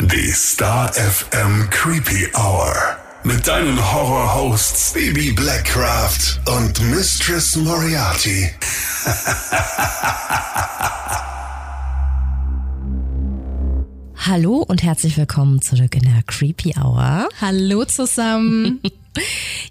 Die 0.00 0.30
Star 0.30 0.92
FM 0.92 1.68
Creepy 1.70 2.28
Hour. 2.36 2.72
Mit 3.24 3.48
deinen 3.48 3.76
Horror-Hosts 3.92 4.92
Baby 4.92 5.32
Blackcraft 5.32 6.38
und 6.56 6.80
Mistress 6.88 7.56
Moriarty. 7.56 8.48
Hallo 14.24 14.58
und 14.58 14.84
herzlich 14.84 15.16
willkommen 15.16 15.60
zurück 15.60 15.96
in 15.96 16.02
der 16.02 16.22
Creepy 16.28 16.74
Hour. 16.78 17.28
Hallo 17.40 17.84
zusammen. 17.84 18.80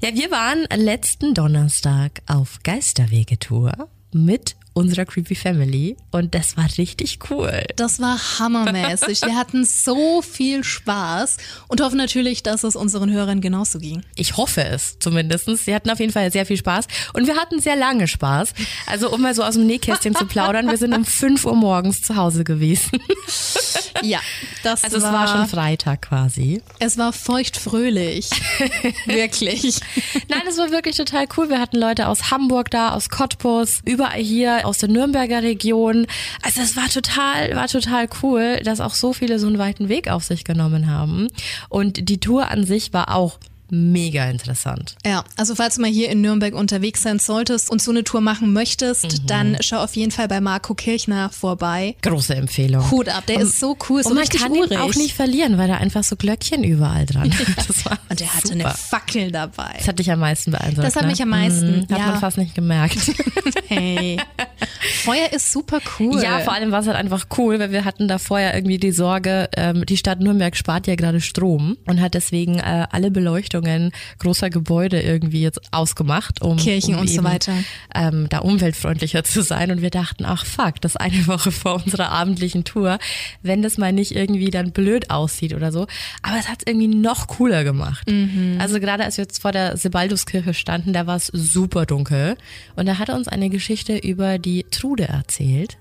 Ja, 0.02 0.14
wir 0.14 0.30
waren 0.30 0.66
letzten 0.76 1.34
Donnerstag 1.34 2.22
auf 2.28 2.60
Geisterwege-Tour 2.64 3.88
mit 4.12 4.58
unserer 4.78 5.06
Creepy 5.06 5.36
Family 5.36 5.98
und 6.12 6.36
das 6.36 6.56
war 6.56 6.68
richtig 6.78 7.20
cool. 7.30 7.64
Das 7.76 8.00
war 8.00 8.18
hammermäßig. 8.40 9.22
Wir 9.24 9.36
hatten 9.36 9.66
so 9.66 10.22
viel 10.22 10.64
Spaß 10.64 11.38
und 11.68 11.82
hoffen 11.82 11.98
natürlich, 11.98 12.44
dass 12.44 12.64
es 12.64 12.76
unseren 12.76 13.12
Hörern 13.12 13.42
genauso 13.42 13.80
ging. 13.80 14.04
Ich 14.16 14.38
hoffe 14.38 14.64
es 14.64 14.98
zumindest. 15.00 15.48
Sie 15.66 15.74
hatten 15.74 15.90
auf 15.90 16.00
jeden 16.00 16.14
Fall 16.14 16.32
sehr 16.32 16.46
viel 16.46 16.58
Spaß 16.58 16.86
und 17.14 17.28
wir 17.28 17.36
hatten 17.38 17.60
sehr 17.60 17.76
lange 17.76 18.08
Spaß. 18.08 18.54
Also 18.86 19.12
um 19.12 19.22
mal 19.22 19.34
so 19.34 19.44
aus 19.44 19.56
dem 19.56 19.66
Nähkästchen 19.66 20.16
zu 20.16 20.26
plaudern, 20.26 20.68
wir 20.70 20.78
sind 20.78 20.94
um 20.96 21.06
5 21.06 21.46
Uhr 21.46 21.56
morgens 21.56 22.02
zu 22.02 22.16
Hause 22.16 22.44
gewesen. 22.44 23.00
Ja, 24.04 24.20
das 24.62 24.84
Also 24.84 25.02
war, 25.02 25.10
es 25.26 25.32
war 25.32 25.38
schon 25.40 25.48
Freitag 25.48 26.04
quasi. 26.04 26.62
es 26.78 27.00
war 27.00 27.12
feuchtfröhlich. 27.14 28.30
Wirklich. 29.06 29.80
Nein, 30.30 30.42
es 30.48 30.60
war 30.60 30.70
wirklich 30.70 30.96
total 30.98 31.26
cool. 31.36 31.50
Wir 31.50 31.60
hatten 31.60 31.78
Leute 31.78 32.08
aus 32.08 32.30
Hamburg 32.30 32.70
da, 32.70 32.92
aus 32.94 33.10
Cottbus, 33.10 33.80
überall 33.86 34.22
hier 34.22 34.67
aus 34.68 34.78
der 34.78 34.90
Nürnberger 34.90 35.42
Region. 35.42 36.06
Also 36.44 36.62
es 36.62 36.76
war 36.76 36.90
total, 36.90 37.56
war 37.56 37.68
total 37.68 38.08
cool, 38.22 38.60
dass 38.64 38.82
auch 38.82 38.94
so 38.94 39.14
viele 39.14 39.40
so 39.40 39.48
einen 39.48 39.58
weiten 39.58 39.90
Weg 39.90 40.10
auf 40.10 40.24
sich 40.24 40.44
genommen 40.44 40.90
haben. 40.90 41.28
Und 41.70 42.10
die 42.10 42.20
Tour 42.20 42.52
an 42.52 42.66
sich 42.66 42.94
war 42.94 43.16
auch 43.16 43.40
mega 43.70 44.30
interessant. 44.30 44.96
Ja, 45.06 45.24
also 45.36 45.56
falls 45.56 45.76
du 45.76 45.82
mal 45.82 45.90
hier 45.90 46.10
in 46.10 46.22
Nürnberg 46.22 46.54
unterwegs 46.54 47.02
sein 47.04 47.20
solltest 47.20 47.70
und 47.70 47.82
so 47.82 47.92
eine 47.92 48.04
Tour 48.04 48.22
machen 48.22 48.54
möchtest, 48.54 49.22
dann 49.30 49.58
schau 49.62 49.78
auf 49.84 49.96
jeden 49.96 50.12
Fall 50.12 50.28
bei 50.28 50.42
Marco 50.42 50.74
Kirchner 50.74 51.30
vorbei. 51.30 51.96
Große 52.02 52.36
Empfehlung. 52.36 52.90
Hut 52.92 53.10
ab, 53.10 53.26
der 53.28 53.40
ist 53.42 53.60
so 53.60 53.78
cool, 53.90 54.04
so 54.04 54.10
Und 54.10 54.16
man 54.16 54.26
kann 54.28 54.52
urig. 54.52 54.72
ihn 54.72 54.78
auch 54.78 54.96
nicht 54.96 55.14
verlieren, 55.14 55.58
weil 55.58 55.68
da 55.68 55.76
einfach 55.78 56.04
so 56.04 56.16
Glöckchen 56.16 56.64
überall 56.64 57.06
dran. 57.06 57.32
War 57.84 57.98
und 58.10 58.20
der 58.20 58.34
hatte 58.34 58.48
super. 58.50 58.66
eine 58.66 58.74
Fackel 58.76 59.32
dabei. 59.32 59.74
Das 59.78 59.88
hat 59.88 60.00
dich 60.00 60.12
am 60.12 60.20
meisten 60.20 60.52
beeindruckt. 60.52 60.88
Das 60.88 60.96
hat 60.96 61.04
ne? 61.04 61.10
mich 61.10 61.22
am 61.22 61.30
meisten, 61.30 61.68
Mhm, 61.80 61.82
Hat 61.90 62.00
ja. 62.00 62.08
man 62.08 62.20
fast 62.20 62.38
nicht 62.38 62.56
gemerkt. 62.56 62.98
Hey. 63.70 64.18
Feuer 65.04 65.32
ist 65.34 65.52
super 65.52 65.80
cool. 66.00 66.22
Ja, 66.22 66.40
vor 66.40 66.54
allem 66.54 66.72
war 66.72 66.80
es 66.82 66.88
halt 66.88 66.96
einfach 66.96 67.26
cool, 67.38 67.60
weil 67.60 67.72
wir 67.72 67.84
hatten 67.86 68.08
da 68.08 68.18
vorher 68.18 68.56
irgendwie 68.56 68.78
die 68.78 68.92
Sorge, 68.92 69.50
ähm, 69.56 69.86
die 69.86 69.98
Stadt 69.98 70.20
Nürnberg 70.22 70.56
spart 70.56 70.88
ja 70.88 70.96
gerade 70.96 71.20
Strom 71.22 71.78
und 71.86 72.00
hat 72.02 72.14
deswegen 72.14 72.60
äh, 72.60 72.88
alle 72.92 73.12
Beleuchtungen 73.58 73.92
großer 74.20 74.50
Gebäude 74.50 75.02
irgendwie 75.02 75.42
jetzt 75.42 75.62
ausgemacht, 75.72 76.42
um, 76.42 76.58
Kirchen 76.58 76.96
um 76.96 77.02
und 77.02 77.08
so 77.08 77.18
eben, 77.18 77.26
weiter. 77.26 77.54
Ähm, 77.94 78.28
da 78.30 78.40
umweltfreundlicher 78.40 79.24
zu 79.24 79.42
sein. 79.42 79.72
Und 79.72 79.82
wir 79.82 79.90
dachten, 79.90 80.26
ach 80.26 80.46
fuck, 80.46 80.82
das 80.82 80.96
eine 80.96 81.28
Woche 81.28 81.52
vor 81.52 81.82
unserer 81.86 82.10
abendlichen 82.10 82.64
Tour, 82.64 83.00
wenn 83.42 83.62
das 83.62 83.78
mal 83.78 83.94
nicht 83.94 84.16
irgendwie 84.16 84.50
dann 84.50 84.72
blöd 84.72 85.10
aussieht 85.10 85.54
oder 85.54 85.72
so. 85.72 85.88
Aber 86.22 86.38
es 86.40 86.50
hat 86.50 86.60
es 86.60 86.72
irgendwie 86.72 86.88
noch 86.88 87.28
cooler 87.28 87.64
gemacht. 87.64 88.10
Mhm. 88.10 88.58
Also 88.60 88.80
gerade 88.80 89.04
als 89.04 89.18
wir 89.18 89.24
jetzt 89.24 89.42
vor 89.42 89.52
der 89.52 89.78
Sebalduskirche 89.78 90.54
standen, 90.54 90.94
da 90.94 91.08
war 91.08 91.16
es 91.16 91.28
super 91.28 91.86
dunkel 91.86 92.38
und 92.76 92.86
da 92.86 92.98
hat 92.98 93.10
er 93.10 93.16
uns 93.16 93.28
eine 93.28 93.50
Geschichte 93.50 93.98
über 93.98 94.38
die 94.40 94.66
Trude 94.72 95.08
erzählt. 95.08 95.78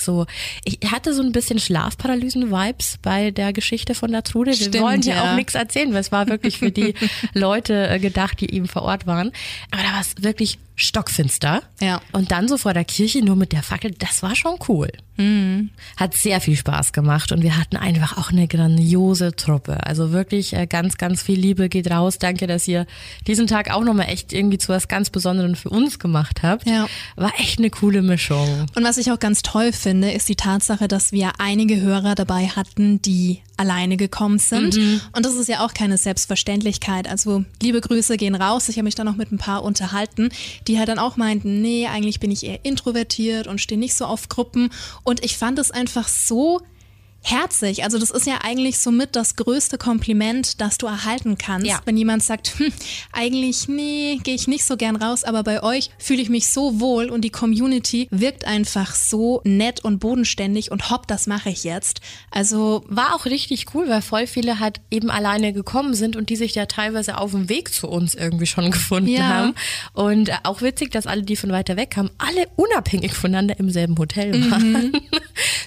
So, 0.00 0.26
ich 0.64 0.78
hatte 0.90 1.14
so 1.14 1.22
ein 1.22 1.32
bisschen 1.32 1.58
Schlafparalysen-Vibes 1.58 2.98
bei 3.02 3.30
der 3.30 3.52
Geschichte 3.52 3.94
von 3.94 4.12
der 4.12 4.22
Trude. 4.22 4.50
Wir 4.50 4.56
Stimmt, 4.56 4.80
wollen 4.80 5.02
ja 5.02 5.16
ja. 5.16 5.30
auch 5.30 5.36
nichts 5.36 5.54
erzählen, 5.54 5.92
weil 5.92 6.00
es 6.00 6.12
war 6.12 6.28
wirklich 6.28 6.58
für 6.58 6.70
die 6.70 6.94
Leute 7.34 7.88
äh, 7.88 7.98
gedacht, 7.98 8.40
die 8.40 8.52
eben 8.54 8.68
vor 8.68 8.82
Ort 8.82 9.06
waren. 9.06 9.32
Aber 9.70 9.82
da 9.82 9.92
war 9.92 10.00
es 10.00 10.14
wirklich 10.22 10.58
stockfinster. 10.78 11.62
Ja. 11.80 12.00
Und 12.12 12.30
dann 12.30 12.48
so 12.48 12.56
vor 12.56 12.72
der 12.72 12.84
Kirche 12.84 13.22
nur 13.24 13.36
mit 13.36 13.52
der 13.52 13.62
Fackel, 13.62 13.90
das 13.90 14.22
war 14.22 14.34
schon 14.34 14.58
cool. 14.68 14.88
Mhm. 15.16 15.70
Hat 15.96 16.14
sehr 16.14 16.40
viel 16.40 16.56
Spaß 16.56 16.92
gemacht 16.92 17.32
und 17.32 17.42
wir 17.42 17.56
hatten 17.56 17.76
einfach 17.76 18.16
auch 18.16 18.30
eine 18.30 18.46
grandiose 18.46 19.34
Truppe. 19.34 19.84
Also 19.84 20.12
wirklich 20.12 20.54
äh, 20.54 20.66
ganz, 20.66 20.96
ganz 20.96 21.22
viel 21.22 21.38
Liebe 21.38 21.68
geht 21.68 21.90
raus. 21.90 22.18
Danke, 22.18 22.46
dass 22.46 22.68
ihr 22.68 22.86
diesen 23.26 23.48
Tag 23.48 23.70
auch 23.72 23.82
nochmal 23.82 24.08
echt 24.08 24.32
irgendwie 24.32 24.58
zu 24.58 24.68
was 24.68 24.86
ganz 24.86 25.10
Besonderem 25.10 25.56
für 25.56 25.70
uns 25.70 25.98
gemacht 25.98 26.42
habt. 26.42 26.66
Ja. 26.66 26.86
War 27.16 27.32
echt 27.38 27.58
eine 27.58 27.70
coole 27.70 28.02
Mischung. 28.02 28.66
Und 28.76 28.84
was 28.84 28.96
ich 28.96 29.10
auch 29.10 29.18
ganz 29.18 29.42
toll 29.42 29.72
finde, 29.72 30.12
ist 30.12 30.28
die 30.28 30.36
Tatsache, 30.36 30.86
dass 30.86 31.10
wir 31.10 31.32
einige 31.38 31.80
Hörer 31.80 32.14
dabei 32.14 32.46
hatten, 32.46 33.02
die 33.02 33.42
alleine 33.58 33.96
gekommen 33.96 34.38
sind. 34.38 34.76
Und 35.12 35.26
das 35.26 35.34
ist 35.34 35.48
ja 35.48 35.64
auch 35.64 35.74
keine 35.74 35.98
Selbstverständlichkeit. 35.98 37.08
Also 37.08 37.44
liebe 37.62 37.80
Grüße 37.80 38.16
gehen 38.16 38.34
raus. 38.34 38.68
Ich 38.68 38.76
habe 38.76 38.84
mich 38.84 38.94
da 38.94 39.04
noch 39.04 39.16
mit 39.16 39.32
ein 39.32 39.38
paar 39.38 39.62
unterhalten, 39.64 40.30
die 40.66 40.78
halt 40.78 40.88
dann 40.88 40.98
auch 40.98 41.16
meinten, 41.16 41.60
nee, 41.60 41.86
eigentlich 41.86 42.20
bin 42.20 42.30
ich 42.30 42.44
eher 42.44 42.64
introvertiert 42.64 43.46
und 43.46 43.60
stehe 43.60 43.78
nicht 43.78 43.94
so 43.94 44.04
auf 44.04 44.28
Gruppen. 44.28 44.70
Und 45.04 45.24
ich 45.24 45.36
fand 45.36 45.58
es 45.58 45.70
einfach 45.70 46.08
so 46.08 46.60
herzig. 47.30 47.84
Also 47.84 47.98
das 47.98 48.10
ist 48.10 48.26
ja 48.26 48.38
eigentlich 48.42 48.78
somit 48.78 49.16
das 49.16 49.36
größte 49.36 49.78
Kompliment, 49.78 50.60
das 50.60 50.78
du 50.78 50.86
erhalten 50.86 51.38
kannst, 51.38 51.66
Ja. 51.66 51.80
wenn 51.84 51.96
jemand 51.96 52.22
sagt, 52.22 52.48
hm, 52.58 52.72
eigentlich 53.12 53.68
nee, 53.68 54.18
gehe 54.22 54.34
ich 54.34 54.46
nicht 54.48 54.64
so 54.64 54.76
gern 54.76 54.96
raus, 54.96 55.24
aber 55.24 55.42
bei 55.42 55.62
euch 55.62 55.90
fühle 55.98 56.22
ich 56.22 56.28
mich 56.28 56.48
so 56.48 56.80
wohl 56.80 57.10
und 57.10 57.22
die 57.22 57.30
Community 57.30 58.08
wirkt 58.10 58.44
einfach 58.46 58.94
so 58.94 59.40
nett 59.44 59.84
und 59.84 59.98
bodenständig 59.98 60.70
und 60.70 60.90
hopp, 60.90 61.06
das 61.06 61.26
mache 61.26 61.50
ich 61.50 61.64
jetzt. 61.64 62.00
Also 62.30 62.84
War 62.88 63.14
auch 63.14 63.24
richtig 63.26 63.66
cool, 63.74 63.88
weil 63.88 64.02
voll 64.02 64.26
viele 64.26 64.60
halt 64.60 64.80
eben 64.90 65.10
alleine 65.10 65.52
gekommen 65.52 65.94
sind 65.94 66.16
und 66.16 66.30
die 66.30 66.36
sich 66.36 66.54
ja 66.54 66.66
teilweise 66.66 67.18
auf 67.18 67.32
dem 67.32 67.48
Weg 67.48 67.72
zu 67.72 67.88
uns 67.88 68.14
irgendwie 68.14 68.46
schon 68.46 68.70
gefunden 68.70 69.08
Ja. 69.10 69.22
haben. 69.28 69.54
Und 69.92 70.30
auch 70.44 70.62
witzig, 70.62 70.90
dass 70.92 71.06
alle, 71.06 71.22
die 71.22 71.36
von 71.36 71.50
weiter 71.50 71.76
weg 71.76 71.90
kamen, 71.90 72.10
alle 72.18 72.46
unabhängig 72.56 73.12
voneinander 73.14 73.58
im 73.58 73.70
selben 73.70 73.96
Hotel 73.98 74.50
waren. 74.50 74.92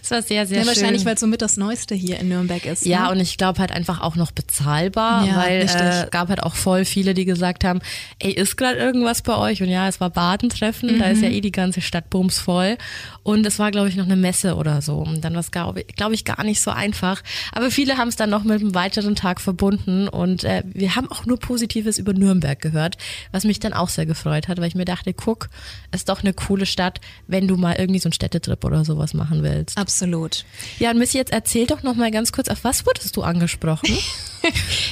Das 0.01 0.11
war 0.11 0.21
sehr, 0.21 0.45
sehr 0.45 0.57
ja, 0.57 0.63
schön. 0.63 0.67
wahrscheinlich, 0.75 1.05
weil 1.05 1.17
somit 1.17 1.41
das 1.41 1.50
Neueste 1.57 1.95
hier 1.95 2.19
in 2.19 2.29
Nürnberg 2.29 2.65
ist. 2.65 2.85
Ja, 2.85 3.05
ne? 3.05 3.11
und 3.11 3.19
ich 3.19 3.37
glaube 3.37 3.59
halt 3.59 3.71
einfach 3.71 4.01
auch 4.01 4.15
noch 4.15 4.31
bezahlbar, 4.31 5.25
Ja, 5.25 5.35
weil 5.37 5.61
richtig. 5.61 5.81
äh, 5.81 6.07
gab 6.11 6.29
halt 6.29 6.43
auch 6.43 6.55
voll 6.55 6.85
viele, 6.85 7.13
die 7.13 7.25
gesagt 7.25 7.63
haben, 7.63 7.79
ey, 8.19 8.31
ist 8.31 8.57
gerade 8.57 8.77
irgendwas 8.77 9.21
bei 9.21 9.35
euch? 9.37 9.61
Und 9.61 9.69
ja, 9.69 9.87
es 9.87 9.99
war 9.99 10.09
Badentreffen, 10.09 10.99
da 10.99 11.05
ist 11.07 11.21
ja 11.21 11.29
Mhm. 11.29 11.35
eh 11.35 11.41
die 11.41 11.51
ganze 11.51 11.81
Stadt 11.81 12.09
bumsvoll. 12.09 12.77
Und 13.23 13.45
es 13.45 13.59
war, 13.59 13.71
glaube 13.71 13.87
ich, 13.89 13.95
noch 13.95 14.05
eine 14.05 14.15
Messe 14.15 14.55
oder 14.55 14.81
so. 14.81 14.97
Und 14.97 15.21
dann 15.23 15.33
war 15.33 15.39
es, 15.41 15.51
glaube 15.51 15.83
glaub 15.95 16.11
ich, 16.11 16.25
gar 16.25 16.43
nicht 16.43 16.61
so 16.61 16.71
einfach. 16.71 17.21
Aber 17.51 17.69
viele 17.71 17.97
haben 17.97 18.07
es 18.07 18.15
dann 18.15 18.29
noch 18.29 18.43
mit 18.43 18.61
einem 18.61 18.73
weiteren 18.73 19.15
Tag 19.15 19.39
verbunden. 19.41 20.07
Und 20.07 20.43
äh, 20.43 20.63
wir 20.65 20.95
haben 20.95 21.09
auch 21.11 21.25
nur 21.25 21.37
Positives 21.39 21.97
über 21.99 22.13
Nürnberg 22.13 22.59
gehört, 22.59 22.97
was 23.31 23.43
mich 23.43 23.59
dann 23.59 23.73
auch 23.73 23.89
sehr 23.89 24.05
gefreut 24.05 24.47
hat, 24.47 24.57
weil 24.59 24.67
ich 24.67 24.75
mir 24.75 24.85
dachte, 24.85 25.13
guck, 25.13 25.49
ist 25.91 26.09
doch 26.09 26.21
eine 26.21 26.33
coole 26.33 26.65
Stadt, 26.65 26.99
wenn 27.27 27.47
du 27.47 27.57
mal 27.57 27.75
irgendwie 27.77 27.99
so 27.99 28.07
einen 28.07 28.13
Städtetrip 28.13 28.63
oder 28.63 28.83
sowas 28.85 29.13
machen 29.13 29.43
willst. 29.43 29.77
Absolut. 29.77 30.45
Ja, 30.79 30.91
und 30.91 30.97
Missy, 30.97 31.17
jetzt 31.17 31.30
erzähl 31.31 31.65
doch 31.65 31.83
noch 31.83 31.95
mal 31.95 32.11
ganz 32.11 32.31
kurz, 32.31 32.49
auf 32.49 32.63
was 32.63 32.85
wurdest 32.85 33.15
du 33.15 33.23
angesprochen? 33.23 33.97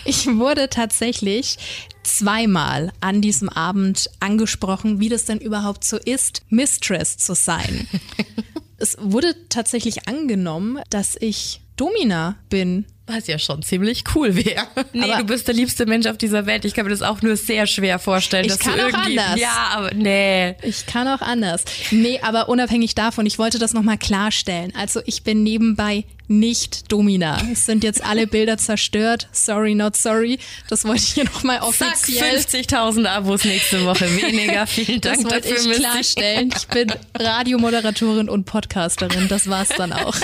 Ich 0.05 0.27
wurde 0.27 0.69
tatsächlich 0.69 1.57
zweimal 2.03 2.91
an 3.01 3.19
diesem 3.19 3.49
Abend 3.49 4.07
angesprochen, 4.19 4.99
wie 4.99 5.09
das 5.09 5.25
denn 5.25 5.39
überhaupt 5.39 5.83
so 5.83 5.97
ist, 5.97 6.43
Mistress 6.49 7.17
zu 7.17 7.33
sein. 7.33 7.87
es 8.77 8.95
wurde 8.99 9.33
tatsächlich 9.49 10.07
angenommen, 10.07 10.79
dass 10.91 11.17
ich 11.19 11.61
Domina 11.77 12.35
bin. 12.49 12.85
Was 13.11 13.27
ja 13.27 13.39
schon 13.39 13.63
ziemlich 13.63 14.03
cool 14.15 14.35
wäre. 14.35 14.65
Nee, 14.93 15.03
Aber- 15.11 15.17
du 15.17 15.23
bist 15.25 15.47
der 15.47 15.55
liebste 15.55 15.85
Mensch 15.85 16.05
auf 16.05 16.17
dieser 16.17 16.45
Welt. 16.45 16.63
Ich 16.65 16.73
kann 16.75 16.85
mir 16.85 16.91
das 16.91 17.01
auch 17.01 17.21
nur 17.21 17.35
sehr 17.35 17.65
schwer 17.67 17.97
vorstellen, 17.99 18.45
Ich 18.45 18.51
dass 18.51 18.59
kann 18.59 18.77
du 18.77 18.85
auch 18.87 18.93
anders. 18.93 19.39
Ja, 19.39 19.69
aber 19.73 19.91
nee. 19.93 20.55
Ich 20.61 20.85
kann 20.85 21.07
auch 21.07 21.21
anders. 21.21 21.63
Nee, 21.91 22.19
aber 22.21 22.49
unabhängig 22.49 22.93
davon, 22.95 23.25
ich 23.25 23.39
wollte 23.39 23.57
das 23.59 23.73
nochmal 23.73 23.97
klarstellen. 23.97 24.73
Also 24.75 25.01
ich 25.05 25.23
bin 25.23 25.41
nebenbei 25.43 26.05
nicht 26.31 26.91
Domina. 26.91 27.41
Es 27.51 27.65
sind 27.65 27.83
jetzt 27.83 28.03
alle 28.03 28.27
Bilder 28.27 28.59
zerstört. 28.59 29.27
Sorry, 29.31 29.73
not 29.73 29.97
sorry. 29.97 30.37
Das 30.69 30.85
wollte 30.85 31.01
ich 31.01 31.13
hier 31.13 31.23
nochmal 31.23 31.61
offiziell 31.61 32.37
50.000 32.37 33.07
Abos 33.07 33.45
nächste 33.45 33.83
Woche 33.83 34.05
weniger. 34.15 34.67
Vielen 34.67 35.01
Das 35.01 35.17
Dank 35.23 35.31
wollte 35.31 35.49
dafür, 35.49 35.71
ich 35.71 35.77
klarstellen. 35.79 36.53
Ich 36.55 36.67
bin 36.67 36.93
Radiomoderatorin 37.19 38.29
und 38.29 38.45
Podcasterin. 38.45 39.27
Das 39.27 39.49
war's 39.49 39.69
dann 39.75 39.91
auch. 39.91 40.15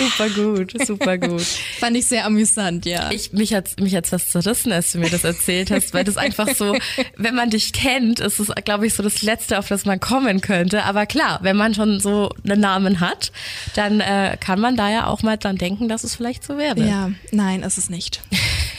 Super 0.00 0.30
gut, 0.30 0.86
super 0.86 1.18
gut. 1.18 1.42
Fand 1.78 1.96
ich 1.96 2.06
sehr 2.06 2.24
amüsant, 2.24 2.86
ja. 2.86 3.10
Ich, 3.10 3.32
mich 3.32 3.52
hat's 3.52 3.76
mich 3.78 3.94
hat's 3.94 4.12
was 4.12 4.28
zerrissen, 4.28 4.72
als 4.72 4.92
du 4.92 4.98
mir 4.98 5.10
das 5.10 5.24
erzählt 5.24 5.70
hast, 5.70 5.92
weil 5.92 6.04
das 6.04 6.16
einfach 6.16 6.48
so, 6.54 6.76
wenn 7.16 7.34
man 7.34 7.50
dich 7.50 7.72
kennt, 7.72 8.20
ist 8.20 8.38
es, 8.38 8.48
glaube 8.64 8.86
ich, 8.86 8.94
so 8.94 9.02
das 9.02 9.22
Letzte, 9.22 9.58
auf 9.58 9.68
das 9.68 9.84
man 9.84 10.00
kommen 10.00 10.40
könnte. 10.40 10.84
Aber 10.84 11.06
klar, 11.06 11.40
wenn 11.42 11.56
man 11.56 11.74
schon 11.74 12.00
so 12.00 12.30
einen 12.44 12.60
Namen 12.60 13.00
hat, 13.00 13.32
dann 13.74 14.00
äh, 14.00 14.36
kann 14.40 14.60
man 14.60 14.76
da 14.76 14.90
ja 14.90 15.06
auch 15.06 15.22
mal 15.22 15.36
dran 15.36 15.56
denken, 15.56 15.88
dass 15.88 16.04
es 16.04 16.14
vielleicht 16.14 16.44
so 16.44 16.56
wäre. 16.56 16.80
ja, 16.80 17.10
nein, 17.30 17.62
ist 17.62 17.78
es 17.78 17.90
nicht. 17.90 18.22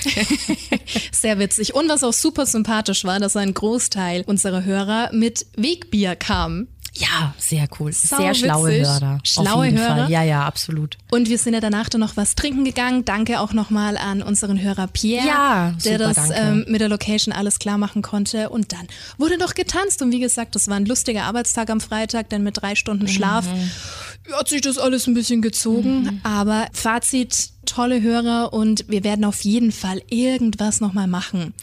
Sehr 1.12 1.39
witzig. 1.39 1.75
Und 1.75 1.89
was 1.89 2.03
auch 2.03 2.13
super 2.13 2.45
sympathisch 2.45 3.03
war, 3.03 3.19
dass 3.19 3.35
ein 3.35 3.53
Großteil 3.53 4.23
unserer 4.25 4.63
Hörer 4.63 5.09
mit 5.13 5.45
Wegbier 5.56 6.15
kam. 6.15 6.68
Ja, 7.01 7.33
sehr 7.38 7.68
cool. 7.80 7.92
Sau 7.92 8.18
sehr 8.18 8.33
schlaue 8.33 8.69
witzig. 8.69 8.88
Hörer. 8.88 9.19
Schlaue 9.24 9.71
Hörer. 9.71 9.88
Fall. 9.88 10.12
Ja, 10.12 10.24
ja, 10.24 10.45
absolut. 10.45 10.98
Und 11.09 11.30
wir 11.30 11.38
sind 11.38 11.53
ja 11.53 11.59
danach 11.59 11.89
dann 11.89 12.01
noch 12.01 12.15
was 12.18 12.36
trinken 12.36 12.63
gegangen. 12.63 13.06
Danke 13.06 13.39
auch 13.39 13.53
nochmal 13.53 13.98
an 13.98 14.21
unseren 14.21 14.62
Hörer 14.62 14.88
Pierre, 14.88 15.25
Ja, 15.27 15.74
der 15.83 15.98
super, 16.00 16.13
das 16.13 16.30
ähm, 16.33 16.65
mit 16.68 16.81
der 16.81 16.89
Location 16.89 17.33
alles 17.33 17.59
klar 17.59 17.77
machen 17.77 18.01
konnte. 18.01 18.50
Und 18.50 18.71
dann 18.74 18.88
wurde 19.18 19.38
noch 19.38 19.53
getanzt. 19.56 20.01
Und 20.01 20.12
wie 20.12 20.19
gesagt, 20.19 20.56
das 20.56 20.68
war 20.68 20.75
ein 20.77 20.86
lustiger 20.86 21.24
Arbeitstag 21.24 21.69
am 21.69 21.81
Freitag, 21.81 22.30
denn 22.30 22.44
mit 22.44 22.62
drei 22.62 22.75
Stunden 22.75 23.07
Schlaf 23.07 23.45
Mhm. 23.47 24.33
hat 24.38 24.50
sich 24.50 24.62
das 24.62 24.77
alles 24.77 25.07
ein 25.07 25.13
bisschen 25.13 25.42
gezogen. 25.42 26.19
Aber 26.24 26.68
Fazit, 26.74 27.50
tolle 27.65 28.01
Hörer 28.01 28.54
und 28.54 28.86
wir 28.88 29.04
werden 29.04 29.25
auf 29.25 29.42
jeden 29.42 29.71
Fall 29.71 30.01
irgendwas 30.09 30.81
nochmal 30.81 31.07
machen. 31.07 31.54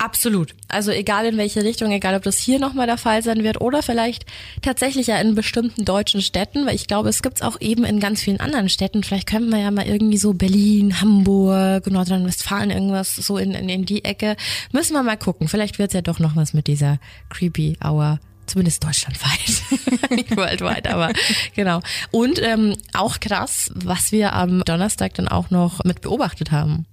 Absolut. 0.00 0.54
Also 0.68 0.92
egal 0.92 1.26
in 1.26 1.36
welche 1.36 1.62
Richtung, 1.62 1.92
egal 1.92 2.14
ob 2.14 2.22
das 2.22 2.38
hier 2.38 2.58
nochmal 2.58 2.86
der 2.86 2.96
Fall 2.96 3.22
sein 3.22 3.44
wird 3.44 3.60
oder 3.60 3.82
vielleicht 3.82 4.24
tatsächlich 4.62 5.08
ja 5.08 5.20
in 5.20 5.34
bestimmten 5.34 5.84
deutschen 5.84 6.22
Städten, 6.22 6.64
weil 6.64 6.74
ich 6.74 6.86
glaube, 6.86 7.10
es 7.10 7.20
gibt's 7.20 7.42
auch 7.42 7.60
eben 7.60 7.84
in 7.84 8.00
ganz 8.00 8.22
vielen 8.22 8.40
anderen 8.40 8.70
Städten. 8.70 9.02
Vielleicht 9.04 9.28
können 9.28 9.50
wir 9.50 9.58
ja 9.58 9.70
mal 9.70 9.86
irgendwie 9.86 10.16
so 10.16 10.32
Berlin, 10.32 11.02
Hamburg, 11.02 11.86
Nordrhein-Westfalen, 11.86 12.70
irgendwas 12.70 13.14
so 13.14 13.36
in, 13.36 13.52
in, 13.52 13.68
in 13.68 13.84
die 13.84 14.02
Ecke. 14.02 14.36
Müssen 14.72 14.94
wir 14.94 15.02
mal 15.02 15.18
gucken. 15.18 15.48
Vielleicht 15.48 15.78
wird's 15.78 15.92
ja 15.92 16.00
doch 16.00 16.18
noch 16.18 16.34
was 16.34 16.54
mit 16.54 16.66
dieser 16.66 16.98
Creepy 17.28 17.76
Hour. 17.84 18.20
Zumindest 18.46 18.82
deutschlandweit, 18.82 20.10
nicht 20.12 20.34
weltweit, 20.34 20.88
aber 20.88 21.12
genau. 21.54 21.82
Und 22.10 22.40
ähm, 22.42 22.74
auch 22.94 23.20
krass, 23.20 23.70
was 23.74 24.12
wir 24.12 24.32
am 24.32 24.64
Donnerstag 24.64 25.12
dann 25.12 25.28
auch 25.28 25.50
noch 25.50 25.84
mit 25.84 26.00
beobachtet 26.00 26.52
haben. 26.52 26.86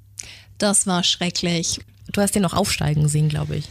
Das 0.57 0.87
war 0.87 1.05
schrecklich. 1.05 1.79
Du 2.11 2.21
hast 2.21 2.35
den 2.35 2.41
noch 2.41 2.53
aufsteigen 2.53 3.07
sehen, 3.07 3.29
glaube 3.29 3.57
ich. 3.57 3.65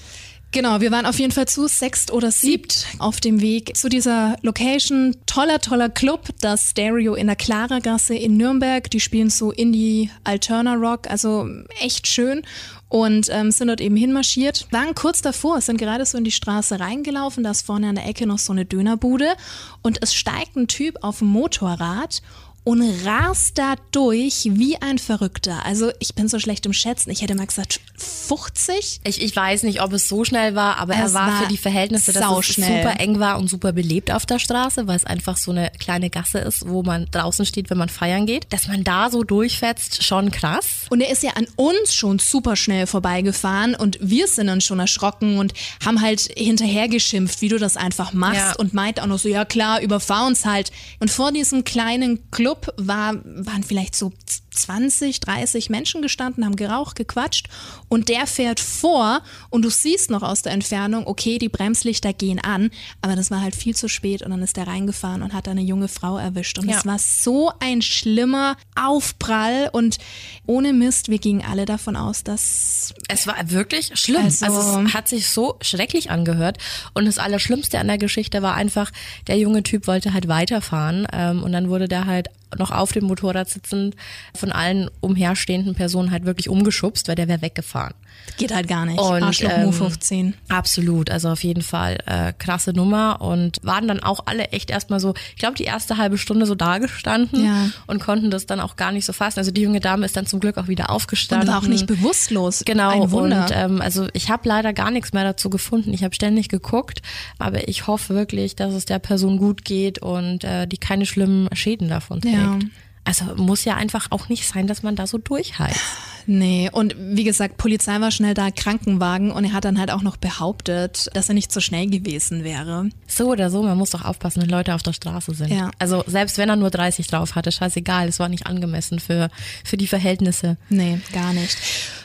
Genau, 0.52 0.80
wir 0.80 0.90
waren 0.90 1.04
auf 1.04 1.18
jeden 1.18 1.32
Fall 1.32 1.46
zu 1.48 1.66
sechst 1.66 2.10
oder 2.10 2.30
siebt 2.30 2.86
auf 2.98 3.20
dem 3.20 3.42
Weg 3.42 3.76
zu 3.76 3.90
dieser 3.90 4.36
Location. 4.40 5.14
Toller, 5.26 5.60
toller 5.60 5.90
Club, 5.90 6.28
das 6.40 6.70
Stereo 6.70 7.14
in 7.14 7.26
der 7.26 7.36
Klaragasse 7.36 8.14
in 8.14 8.38
Nürnberg. 8.38 8.90
Die 8.90 9.00
spielen 9.00 9.28
so 9.28 9.50
Indie 9.50 10.10
Alterna 10.24 10.74
Rock, 10.74 11.10
also 11.10 11.46
echt 11.80 12.06
schön. 12.06 12.42
Und 12.88 13.28
ähm, 13.30 13.50
sind 13.50 13.68
dort 13.68 13.80
eben 13.80 13.96
hinmarschiert. 13.96 14.68
Waren 14.70 14.94
kurz 14.94 15.20
davor, 15.20 15.60
sind 15.60 15.76
gerade 15.76 16.06
so 16.06 16.16
in 16.16 16.24
die 16.24 16.30
Straße 16.30 16.78
reingelaufen. 16.78 17.42
Da 17.42 17.50
ist 17.50 17.66
vorne 17.66 17.88
an 17.88 17.96
der 17.96 18.06
Ecke 18.06 18.26
noch 18.26 18.38
so 18.38 18.52
eine 18.52 18.64
Dönerbude. 18.64 19.34
Und 19.82 19.98
es 20.02 20.14
steigt 20.14 20.56
ein 20.56 20.68
Typ 20.68 20.96
auf 21.02 21.18
dem 21.18 21.28
Motorrad 21.28 22.22
und 22.66 22.82
rast 23.06 23.58
da 23.58 23.76
durch 23.92 24.48
wie 24.50 24.76
ein 24.82 24.98
Verrückter. 24.98 25.64
Also 25.64 25.92
ich 26.00 26.16
bin 26.16 26.26
so 26.26 26.40
schlecht 26.40 26.66
im 26.66 26.72
Schätzen. 26.72 27.10
Ich 27.10 27.22
hätte 27.22 27.36
mal 27.36 27.46
gesagt 27.46 27.78
50. 27.96 29.00
Ich, 29.04 29.22
ich 29.22 29.36
weiß 29.36 29.62
nicht, 29.62 29.80
ob 29.82 29.92
es 29.92 30.08
so 30.08 30.24
schnell 30.24 30.56
war, 30.56 30.78
aber 30.78 30.94
er 30.94 31.06
Es 31.06 31.14
war, 31.14 31.28
war 31.28 31.42
für 31.42 31.48
die 31.48 31.58
Verhältnisse, 31.58 32.12
dass 32.12 32.22
es 32.22 32.28
sauschnell. 32.28 32.82
super 32.82 32.98
eng 32.98 33.20
war 33.20 33.38
und 33.38 33.48
super 33.48 33.72
belebt 33.72 34.10
auf 34.10 34.26
der 34.26 34.40
Straße, 34.40 34.88
weil 34.88 34.96
es 34.96 35.04
einfach 35.04 35.36
so 35.36 35.52
eine 35.52 35.70
kleine 35.78 36.10
Gasse 36.10 36.38
ist, 36.38 36.68
wo 36.68 36.82
man 36.82 37.06
draußen 37.12 37.46
steht, 37.46 37.70
wenn 37.70 37.78
man 37.78 37.88
feiern 37.88 38.26
geht. 38.26 38.52
Dass 38.52 38.66
man 38.66 38.82
da 38.82 39.10
so 39.10 39.22
durchfetzt, 39.22 40.02
schon 40.02 40.32
krass. 40.32 40.66
Und 40.90 41.00
er 41.02 41.10
ist 41.10 41.22
ja 41.22 41.30
an 41.36 41.46
uns 41.54 41.94
schon 41.94 42.18
super 42.18 42.56
schnell 42.56 42.88
vorbeigefahren 42.88 43.76
und 43.76 43.96
wir 44.00 44.26
sind 44.26 44.48
dann 44.48 44.60
schon 44.60 44.80
erschrocken 44.80 45.38
und 45.38 45.52
haben 45.84 46.00
halt 46.00 46.22
hinterher 46.36 46.88
geschimpft, 46.88 47.40
wie 47.42 47.48
du 47.48 47.58
das 47.58 47.76
einfach 47.76 48.12
machst 48.12 48.40
Ja. 48.40 48.56
und 48.56 48.74
meint 48.74 49.00
auch 49.00 49.06
noch 49.06 49.20
so, 49.20 49.28
ja 49.28 49.44
klar, 49.44 49.80
überfahr 49.80 50.26
uns 50.26 50.44
halt. 50.44 50.72
Und 50.98 51.12
vor 51.12 51.30
diesem 51.30 51.62
kleinen 51.62 52.28
Club 52.32 52.55
war, 52.76 53.14
waren 53.24 53.62
vielleicht 53.62 53.94
so 53.96 54.12
20, 54.50 55.20
30 55.20 55.68
Menschen 55.70 56.00
gestanden, 56.02 56.44
haben 56.44 56.56
geraucht, 56.56 56.96
gequatscht 56.96 57.48
und 57.88 58.08
der 58.08 58.26
fährt 58.26 58.58
vor 58.60 59.20
und 59.50 59.62
du 59.62 59.70
siehst 59.70 60.10
noch 60.10 60.22
aus 60.22 60.42
der 60.42 60.52
Entfernung, 60.52 61.06
okay, 61.06 61.38
die 61.38 61.50
Bremslichter 61.50 62.12
gehen 62.14 62.40
an, 62.40 62.70
aber 63.02 63.16
das 63.16 63.30
war 63.30 63.42
halt 63.42 63.54
viel 63.54 63.76
zu 63.76 63.88
spät 63.88 64.22
und 64.22 64.30
dann 64.30 64.42
ist 64.42 64.56
der 64.56 64.66
reingefahren 64.66 65.22
und 65.22 65.34
hat 65.34 65.46
eine 65.48 65.60
junge 65.60 65.88
Frau 65.88 66.16
erwischt 66.16 66.58
und 66.58 66.68
Ja. 66.70 66.78
es 66.78 66.86
war 66.86 66.98
so 66.98 67.52
ein 67.60 67.82
schlimmer 67.82 68.56
Aufprall 68.74 69.68
und 69.72 69.98
ohne 70.46 70.72
Mist, 70.72 71.08
wir 71.10 71.18
gingen 71.18 71.44
alle 71.44 71.66
davon 71.66 71.96
aus, 71.96 72.24
dass 72.24 72.94
Es 73.08 73.26
war 73.26 73.36
wirklich 73.50 73.90
schlimm. 73.94 74.24
Also, 74.24 74.46
Also- 74.46 74.80
es 74.86 74.94
hat 74.94 75.08
sich 75.08 75.28
so 75.28 75.56
schrecklich 75.60 76.10
angehört. 76.10 76.58
Und 76.94 77.04
das 77.06 77.18
Allerschlimmste 77.18 77.78
an 77.78 77.88
der 77.88 77.98
Geschichte 77.98 78.42
war 78.42 78.54
einfach, 78.54 78.90
der 79.26 79.38
junge 79.38 79.62
Typ 79.62 79.86
wollte 79.86 80.12
halt 80.12 80.28
weiterfahren. 80.28 81.06
Ähm, 81.12 81.42
und 81.42 81.52
dann 81.52 81.68
wurde 81.68 81.88
der 81.88 82.06
halt 82.06 82.28
noch 82.58 82.70
auf 82.70 82.92
dem 82.92 83.04
Motorrad 83.04 83.48
sitzend 83.48 83.96
von 84.34 84.52
allen 84.52 84.90
umherstehenden 85.00 85.74
Personen 85.74 86.10
halt 86.10 86.24
wirklich 86.24 86.48
umgeschubst, 86.48 87.08
weil 87.08 87.16
der 87.16 87.28
wäre 87.28 87.42
weggefahren. 87.42 87.94
Geht 88.36 88.54
halt 88.54 88.68
gar 88.68 88.84
nicht. 88.84 88.98
Und, 89.00 89.22
Arschloch 89.22 89.50
ähm, 89.50 89.64
Move 89.66 89.72
15. 89.72 90.34
Absolut, 90.48 91.10
also 91.10 91.30
auf 91.30 91.42
jeden 91.42 91.62
Fall 91.62 91.98
äh, 92.06 92.32
krasse 92.38 92.72
Nummer 92.72 93.20
und 93.22 93.58
waren 93.62 93.88
dann 93.88 94.00
auch 94.02 94.20
alle 94.26 94.48
echt 94.48 94.70
erstmal 94.70 95.00
so, 95.00 95.14
ich 95.30 95.36
glaube 95.36 95.54
die 95.54 95.64
erste 95.64 95.96
halbe 95.96 96.18
Stunde 96.18 96.44
so 96.46 96.54
dagestanden 96.54 97.44
Ja. 97.44 97.70
und 97.86 98.00
konnten 98.02 98.30
das 98.30 98.44
dann 98.46 98.60
auch 98.60 98.76
gar 98.76 98.92
nicht 98.92 99.04
so 99.06 99.12
fassen. 99.12 99.38
Also 99.38 99.50
die 99.52 99.62
junge 99.62 99.80
Dame 99.80 100.04
ist 100.04 100.16
dann 100.16 100.26
zum 100.26 100.40
Glück 100.40 100.58
auch 100.58 100.68
wieder 100.68 100.90
Und 100.90 100.96
aufgestanden. 100.96 101.48
war 101.48 101.58
auch 101.58 101.62
nicht 101.68 101.86
bewusstlos. 101.86 102.62
Genau, 102.66 102.90
Ein 103.04 103.10
Wunder. 103.10 103.42
und 103.46 103.52
ähm, 103.54 103.80
also 103.80 104.08
ich 104.12 104.30
habe 104.30 104.46
leider 104.48 104.72
gar 104.72 104.90
nichts 104.90 105.12
mehr 105.12 105.24
dazu 105.24 105.48
gefunden. 105.48 105.94
Ich 105.94 106.04
habe 106.04 106.14
ständig 106.14 106.48
geguckt, 106.48 107.00
aber 107.38 107.68
ich 107.68 107.86
hoffe 107.86 108.14
wirklich, 108.14 108.54
dass 108.56 108.74
es 108.74 108.84
der 108.84 108.98
Person 108.98 109.38
gut 109.38 109.64
geht 109.64 110.00
und 110.00 110.44
äh, 110.44 110.66
die 110.66 110.78
keine 110.78 111.06
schlimmen 111.06 111.48
Schäden 111.54 111.88
davon 111.88 112.20
trägt. 112.20 112.34
Ja. 112.36 112.58
Also 113.06 113.24
muss 113.36 113.64
ja 113.64 113.74
einfach 113.76 114.08
auch 114.10 114.28
nicht 114.28 114.46
sein, 114.46 114.66
dass 114.66 114.82
man 114.82 114.96
da 114.96 115.06
so 115.06 115.16
durchheizt. 115.16 115.80
Nee, 116.28 116.68
und 116.72 116.96
wie 116.98 117.22
gesagt, 117.22 117.56
Polizei 117.56 118.00
war 118.00 118.10
schnell 118.10 118.34
da, 118.34 118.50
Krankenwagen 118.50 119.30
und 119.30 119.44
er 119.44 119.52
hat 119.52 119.64
dann 119.64 119.78
halt 119.78 119.92
auch 119.92 120.02
noch 120.02 120.16
behauptet, 120.16 121.08
dass 121.14 121.28
er 121.28 121.34
nicht 121.36 121.52
so 121.52 121.60
schnell 121.60 121.86
gewesen 121.88 122.42
wäre. 122.42 122.90
So 123.06 123.28
oder 123.30 123.48
so, 123.48 123.62
man 123.62 123.78
muss 123.78 123.90
doch 123.90 124.04
aufpassen, 124.04 124.42
wenn 124.42 124.48
Leute 124.48 124.74
auf 124.74 124.82
der 124.82 124.92
Straße 124.92 125.34
sind. 125.34 125.52
Ja. 125.52 125.70
Also 125.78 126.02
selbst 126.08 126.36
wenn 126.36 126.48
er 126.48 126.56
nur 126.56 126.70
30 126.70 127.06
drauf 127.06 127.36
hatte, 127.36 127.52
scheißegal, 127.52 128.08
es 128.08 128.18
war 128.18 128.28
nicht 128.28 128.46
angemessen 128.48 128.98
für, 128.98 129.28
für 129.64 129.76
die 129.76 129.86
Verhältnisse. 129.86 130.56
Nee, 130.68 130.98
gar 131.12 131.32
nicht. 131.32 131.56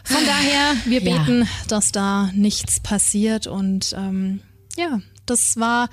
Von 0.04 0.24
daher, 0.24 0.76
wir 0.86 1.02
Ja. 1.02 1.18
beten, 1.18 1.48
dass 1.68 1.92
da 1.92 2.30
nichts 2.36 2.80
passiert 2.80 3.48
und 3.48 3.96
ähm, 3.98 4.42
ja, 4.78 5.00
das 5.26 5.58
war 5.58 5.90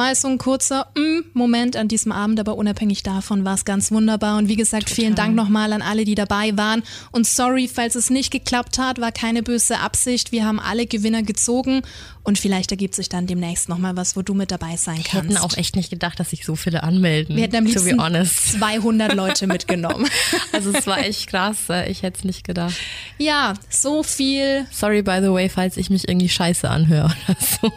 mal 0.00 0.14
so 0.14 0.28
ein 0.28 0.38
kurzer 0.38 0.86
mm, 0.96 1.24
Moment 1.34 1.76
an 1.76 1.86
diesem 1.86 2.10
Abend, 2.10 2.40
aber 2.40 2.56
unabhängig 2.56 3.02
davon 3.02 3.44
war 3.44 3.52
es 3.52 3.66
ganz 3.66 3.92
wunderbar. 3.92 4.38
Und 4.38 4.48
wie 4.48 4.56
gesagt, 4.56 4.88
vielen 4.88 5.14
Dank 5.14 5.34
nochmal 5.34 5.74
an 5.74 5.82
alle, 5.82 6.06
die 6.06 6.14
dabei 6.14 6.56
waren. 6.56 6.82
Und 7.12 7.26
sorry, 7.26 7.68
falls 7.68 7.96
es 7.96 8.08
nicht 8.08 8.30
geklappt 8.30 8.78
hat, 8.78 8.98
war 8.98 9.12
keine 9.12 9.42
böse 9.42 9.78
Absicht. 9.78 10.32
Wir 10.32 10.46
haben 10.46 10.58
alle 10.58 10.86
Gewinner 10.86 11.22
gezogen 11.22 11.82
und 12.24 12.38
vielleicht 12.38 12.70
ergibt 12.70 12.94
sich 12.94 13.08
dann 13.08 13.26
demnächst 13.26 13.68
nochmal 13.68 13.96
was, 13.96 14.16
wo 14.16 14.22
du 14.22 14.34
mit 14.34 14.50
dabei 14.50 14.76
sein 14.76 14.96
Wir 14.98 15.04
hätten 15.20 15.28
kannst. 15.34 15.42
auch 15.42 15.56
echt 15.56 15.76
nicht 15.76 15.90
gedacht, 15.90 16.20
dass 16.20 16.30
sich 16.30 16.44
so 16.44 16.56
viele 16.56 16.82
anmelden. 16.82 17.36
Wir 17.36 17.44
hätten 17.44 17.56
am 17.56 17.64
liebsten 17.66 17.96
be 17.96 18.02
honest. 18.02 18.52
200 18.58 19.14
Leute 19.14 19.46
mitgenommen. 19.46 20.06
Also 20.52 20.70
es 20.72 20.86
war 20.86 20.98
echt 20.98 21.28
krass, 21.28 21.56
äh, 21.70 21.90
ich 21.90 22.02
hätte 22.02 22.18
es 22.18 22.24
nicht 22.24 22.44
gedacht. 22.44 22.74
Ja, 23.18 23.54
so 23.68 24.02
viel. 24.02 24.66
Sorry 24.70 25.02
by 25.02 25.18
the 25.22 25.30
way, 25.32 25.48
falls 25.48 25.76
ich 25.76 25.90
mich 25.90 26.08
irgendwie 26.08 26.28
scheiße 26.28 26.68
anhöre 26.68 27.06
oder 27.28 27.36
so. 27.40 27.72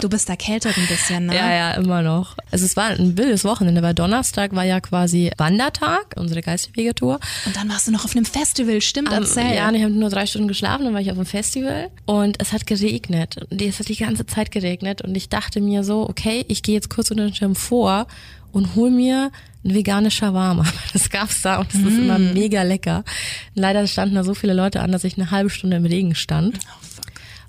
Du 0.00 0.08
bist 0.08 0.28
erkältet 0.28 0.76
ein 0.78 0.86
bisschen, 0.86 1.26
ne? 1.26 1.36
Ja, 1.36 1.52
ja, 1.52 1.70
immer 1.74 2.02
noch. 2.02 2.36
Also 2.50 2.64
es 2.64 2.76
war 2.76 2.86
ein 2.86 3.16
wildes 3.18 3.44
Wochenende, 3.44 3.82
weil 3.82 3.94
Donnerstag 3.94 4.54
war 4.54 4.64
ja 4.64 4.80
quasi 4.80 5.30
Wandertag, 5.38 6.14
unsere 6.16 6.40
Geistwegetour. 6.40 7.20
Und 7.46 7.56
dann 7.56 7.68
warst 7.68 7.86
du 7.86 7.92
noch 7.92 8.04
auf 8.04 8.16
einem 8.16 8.24
Festival, 8.24 8.80
stimmt, 8.80 9.08
Am- 9.08 9.22
erzähl. 9.22 9.54
Ja, 9.54 9.70
ich 9.70 9.82
habe 9.82 9.92
nur 9.92 10.08
drei 10.10 10.26
Stunden 10.26 10.48
geschlafen, 10.48 10.84
dann 10.84 10.94
war 10.94 11.00
ich 11.00 11.10
auf 11.10 11.16
dem 11.16 11.26
Festival 11.26 11.90
und 12.06 12.40
es 12.40 12.52
hat 12.52 12.66
geregnet. 12.66 13.36
Und 13.50 13.60
Es 13.72 13.78
hat 13.78 13.88
die 13.88 13.96
ganze 13.96 14.26
Zeit 14.26 14.50
geregnet 14.50 15.00
und 15.00 15.16
ich 15.16 15.30
dachte 15.30 15.62
mir 15.62 15.82
so, 15.82 16.06
okay, 16.06 16.44
ich 16.48 16.62
gehe 16.62 16.74
jetzt 16.74 16.90
kurz 16.90 17.10
unter 17.10 17.24
den 17.24 17.34
Schirm 17.34 17.54
vor 17.54 18.06
und 18.52 18.74
hol 18.74 18.90
mir 18.90 19.32
ein 19.64 19.74
veganes 19.74 20.12
Shawarma. 20.12 20.66
Das 20.92 21.08
gab's 21.08 21.40
da 21.40 21.58
und 21.58 21.72
das 21.72 21.80
ist 21.80 21.96
immer 21.96 22.18
mega 22.18 22.64
lecker. 22.64 23.02
Leider 23.54 23.86
standen 23.86 24.14
da 24.14 24.24
so 24.24 24.34
viele 24.34 24.52
Leute 24.52 24.80
an, 24.82 24.92
dass 24.92 25.04
ich 25.04 25.16
eine 25.16 25.30
halbe 25.30 25.48
Stunde 25.48 25.78
im 25.78 25.86
Regen 25.86 26.14
stand. 26.14 26.58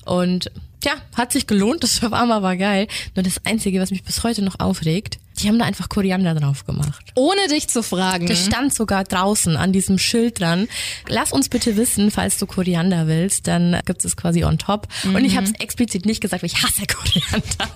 Und 0.06 0.50
ja, 0.86 0.94
hat 1.14 1.34
sich 1.34 1.46
gelohnt, 1.46 1.84
das 1.84 1.98
Shawarma 1.98 2.42
war 2.42 2.56
geil. 2.56 2.88
Nur 3.16 3.24
das 3.24 3.46
Einzige, 3.46 3.82
was 3.82 3.92
mich 3.92 4.04
bis 4.04 4.24
heute 4.24 4.44
noch 4.44 4.62
aufregt, 4.62 5.20
die 5.40 5.48
haben 5.48 5.60
da 5.60 5.66
einfach 5.66 5.90
Koriander 5.90 6.36
drauf 6.36 6.66
gemacht. 6.66 7.12
Ohne 7.16 7.48
dich 7.50 7.68
zu 7.68 7.84
fragen. 7.84 8.28
Das 8.28 8.46
stand 8.46 8.74
sogar 8.74 9.04
draußen 9.04 9.58
an 9.58 9.74
diesem 9.74 9.98
Schild 9.98 10.40
dran. 10.40 10.68
Lass 11.08 11.32
uns 11.32 11.50
bitte 11.50 11.76
wissen, 11.78 12.12
falls 12.12 12.38
du 12.38 12.46
Koriander 12.46 13.08
willst, 13.08 13.48
dann 13.48 13.80
gibt 13.86 14.06
es 14.06 14.16
quasi 14.16 14.44
on 14.44 14.58
top. 14.58 14.88
Und 15.06 15.26
ich 15.26 15.36
habe 15.36 15.48
es 15.48 15.54
explizit 15.60 16.06
nicht 16.06 16.22
gesagt, 16.22 16.44
weil 16.44 16.50
ich 16.50 16.64
hasse 16.64 16.86
Koriander. 16.88 17.70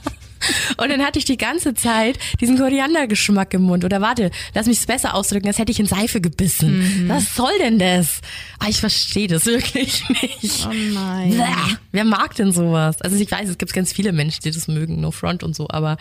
Und 0.77 0.89
dann 0.89 1.01
hatte 1.03 1.19
ich 1.19 1.25
die 1.25 1.37
ganze 1.37 1.73
Zeit 1.73 2.19
diesen 2.39 2.57
Koriandergeschmack 2.57 3.53
im 3.53 3.63
Mund. 3.63 3.83
Oder 3.85 4.01
warte, 4.01 4.31
lass 4.53 4.67
mich 4.67 4.77
es 4.79 4.85
besser 4.85 5.13
ausdrücken, 5.15 5.47
als 5.47 5.57
hätte 5.57 5.71
ich 5.71 5.79
in 5.79 5.85
Seife 5.85 6.21
gebissen. 6.21 7.05
Was 7.07 7.35
soll 7.35 7.57
denn 7.59 7.79
das? 7.79 8.21
Ah, 8.59 8.67
ich 8.69 8.79
verstehe 8.79 9.27
das 9.27 9.45
wirklich 9.47 10.03
nicht. 10.09 10.67
Oh 10.67 10.73
nein. 10.93 11.31
Bäh, 11.31 11.75
wer 11.91 12.03
mag 12.03 12.35
denn 12.35 12.51
sowas? 12.51 13.01
Also 13.01 13.15
ich 13.17 13.29
weiß, 13.29 13.49
es 13.49 13.57
gibt 13.57 13.73
ganz 13.73 13.93
viele 13.93 14.11
Menschen, 14.11 14.41
die 14.43 14.51
das 14.51 14.67
mögen, 14.67 15.01
no 15.01 15.11
front 15.11 15.43
und 15.43 15.55
so, 15.55 15.67
aber 15.69 15.97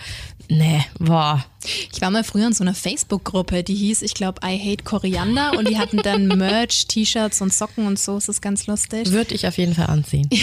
nee, 0.48 0.84
boah. 0.98 1.44
Ich 1.92 2.00
war 2.00 2.10
mal 2.10 2.24
früher 2.24 2.46
in 2.46 2.52
so 2.52 2.62
einer 2.62 2.74
Facebook-Gruppe, 2.74 3.62
die 3.64 3.74
hieß, 3.74 4.02
ich 4.02 4.14
glaube, 4.14 4.40
I 4.44 4.58
Hate 4.58 4.84
Koriander 4.84 5.58
und 5.58 5.68
die 5.68 5.78
hatten 5.78 5.98
dann 5.98 6.26
Merch, 6.38 6.86
T-Shirts 6.86 7.40
und 7.40 7.52
Socken 7.52 7.86
und 7.86 7.98
so. 7.98 8.14
Das 8.14 8.28
ist 8.28 8.40
ganz 8.40 8.66
lustig. 8.66 9.10
Würde 9.10 9.34
ich 9.34 9.46
auf 9.46 9.58
jeden 9.58 9.74
Fall 9.74 9.86
anziehen. 9.86 10.28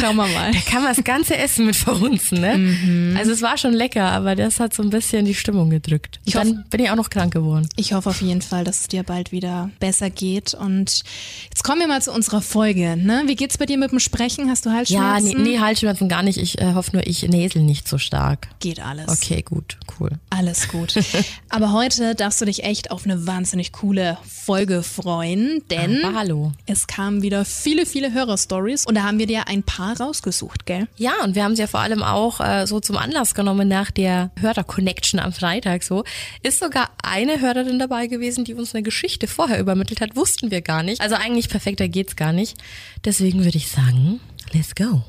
Schauen 0.00 0.16
wir 0.16 0.26
mal. 0.26 0.52
Da 0.52 0.58
kann 0.60 0.82
man 0.82 0.94
das 0.94 1.04
ganze 1.04 1.36
Essen 1.36 1.66
mit 1.66 1.76
verhunzen, 1.76 2.40
ne? 2.40 2.56
Mhm. 2.58 3.16
Also 3.16 3.32
es 3.32 3.42
war 3.42 3.56
schon 3.58 3.72
lecker, 3.72 4.04
aber 4.04 4.34
das 4.34 4.60
hat 4.60 4.74
so 4.74 4.82
ein 4.82 4.90
bisschen 4.90 5.24
die 5.24 5.34
Stimmung 5.34 5.70
gedrückt. 5.70 6.20
Ich 6.24 6.34
Dann 6.34 6.64
bin 6.70 6.80
ich 6.80 6.90
auch 6.90 6.96
noch 6.96 7.10
krank 7.10 7.32
geworden. 7.32 7.68
Ich 7.76 7.92
hoffe 7.92 8.10
auf 8.10 8.20
jeden 8.20 8.42
Fall, 8.42 8.64
dass 8.64 8.80
es 8.80 8.88
dir 8.88 9.02
bald 9.02 9.32
wieder 9.32 9.70
besser 9.80 10.10
geht. 10.10 10.54
Und 10.54 11.02
jetzt 11.48 11.64
kommen 11.64 11.80
wir 11.80 11.88
mal 11.88 12.02
zu 12.02 12.12
unserer 12.12 12.42
Folge. 12.42 12.96
Ne? 12.96 13.24
Wie 13.26 13.36
geht's 13.36 13.58
bei 13.58 13.66
dir 13.66 13.78
mit 13.78 13.90
dem 13.90 14.00
Sprechen? 14.00 14.50
Hast 14.50 14.66
du 14.66 14.70
Halsschmerzen? 14.70 15.26
Ja, 15.28 15.38
nee, 15.38 15.50
nee 15.50 15.58
Halsschmerzen 15.58 16.08
gar 16.08 16.22
nicht. 16.22 16.38
Ich 16.38 16.60
äh, 16.60 16.74
hoffe 16.74 16.92
nur, 16.94 17.06
ich 17.06 17.22
näsel 17.22 17.62
nicht 17.62 17.88
so 17.88 17.98
stark. 17.98 18.48
Geht 18.60 18.80
alles. 18.80 19.08
Okay, 19.08 19.42
gut, 19.42 19.78
cool. 19.98 20.10
Alles 20.30 20.68
gut. 20.68 20.94
aber 21.48 21.72
heute 21.72 22.14
darfst 22.14 22.40
du 22.40 22.44
dich 22.44 22.64
echt 22.64 22.90
auf 22.90 23.04
eine 23.04 23.26
wahnsinnig 23.26 23.72
coole 23.72 24.18
Folge 24.26 24.82
freuen, 24.82 25.62
denn 25.70 26.04
aber 26.04 26.18
hallo. 26.18 26.52
es 26.66 26.86
kamen 26.86 27.22
wieder 27.22 27.44
viele, 27.44 27.86
viele 27.86 28.12
Hörerstories 28.12 28.86
und 28.86 28.94
da 28.94 29.02
haben 29.02 29.18
wir 29.18 29.26
dir 29.26 29.48
ein 29.48 29.62
paar 29.62 29.85
rausgesucht, 29.92 30.66
gell? 30.66 30.88
Ja, 30.96 31.12
und 31.24 31.34
wir 31.34 31.44
haben 31.44 31.56
sie 31.56 31.62
ja 31.62 31.68
vor 31.68 31.80
allem 31.80 32.02
auch 32.02 32.40
äh, 32.40 32.66
so 32.66 32.80
zum 32.80 32.96
Anlass 32.96 33.34
genommen 33.34 33.68
nach 33.68 33.90
der 33.90 34.30
Hörer-Connection 34.40 35.20
am 35.20 35.32
Freitag 35.32 35.82
so. 35.82 36.04
Ist 36.42 36.60
sogar 36.60 36.90
eine 37.02 37.40
Hörerin 37.40 37.78
dabei 37.78 38.06
gewesen, 38.06 38.44
die 38.44 38.54
uns 38.54 38.74
eine 38.74 38.82
Geschichte 38.82 39.26
vorher 39.26 39.60
übermittelt 39.60 40.00
hat, 40.00 40.16
wussten 40.16 40.50
wir 40.50 40.62
gar 40.62 40.82
nicht. 40.82 41.00
Also 41.00 41.16
eigentlich 41.16 41.48
perfekter 41.48 41.88
geht's 41.88 42.16
gar 42.16 42.32
nicht. 42.32 42.56
Deswegen 43.04 43.44
würde 43.44 43.58
ich 43.58 43.68
sagen, 43.70 44.20
let's 44.52 44.74
go. 44.74 45.02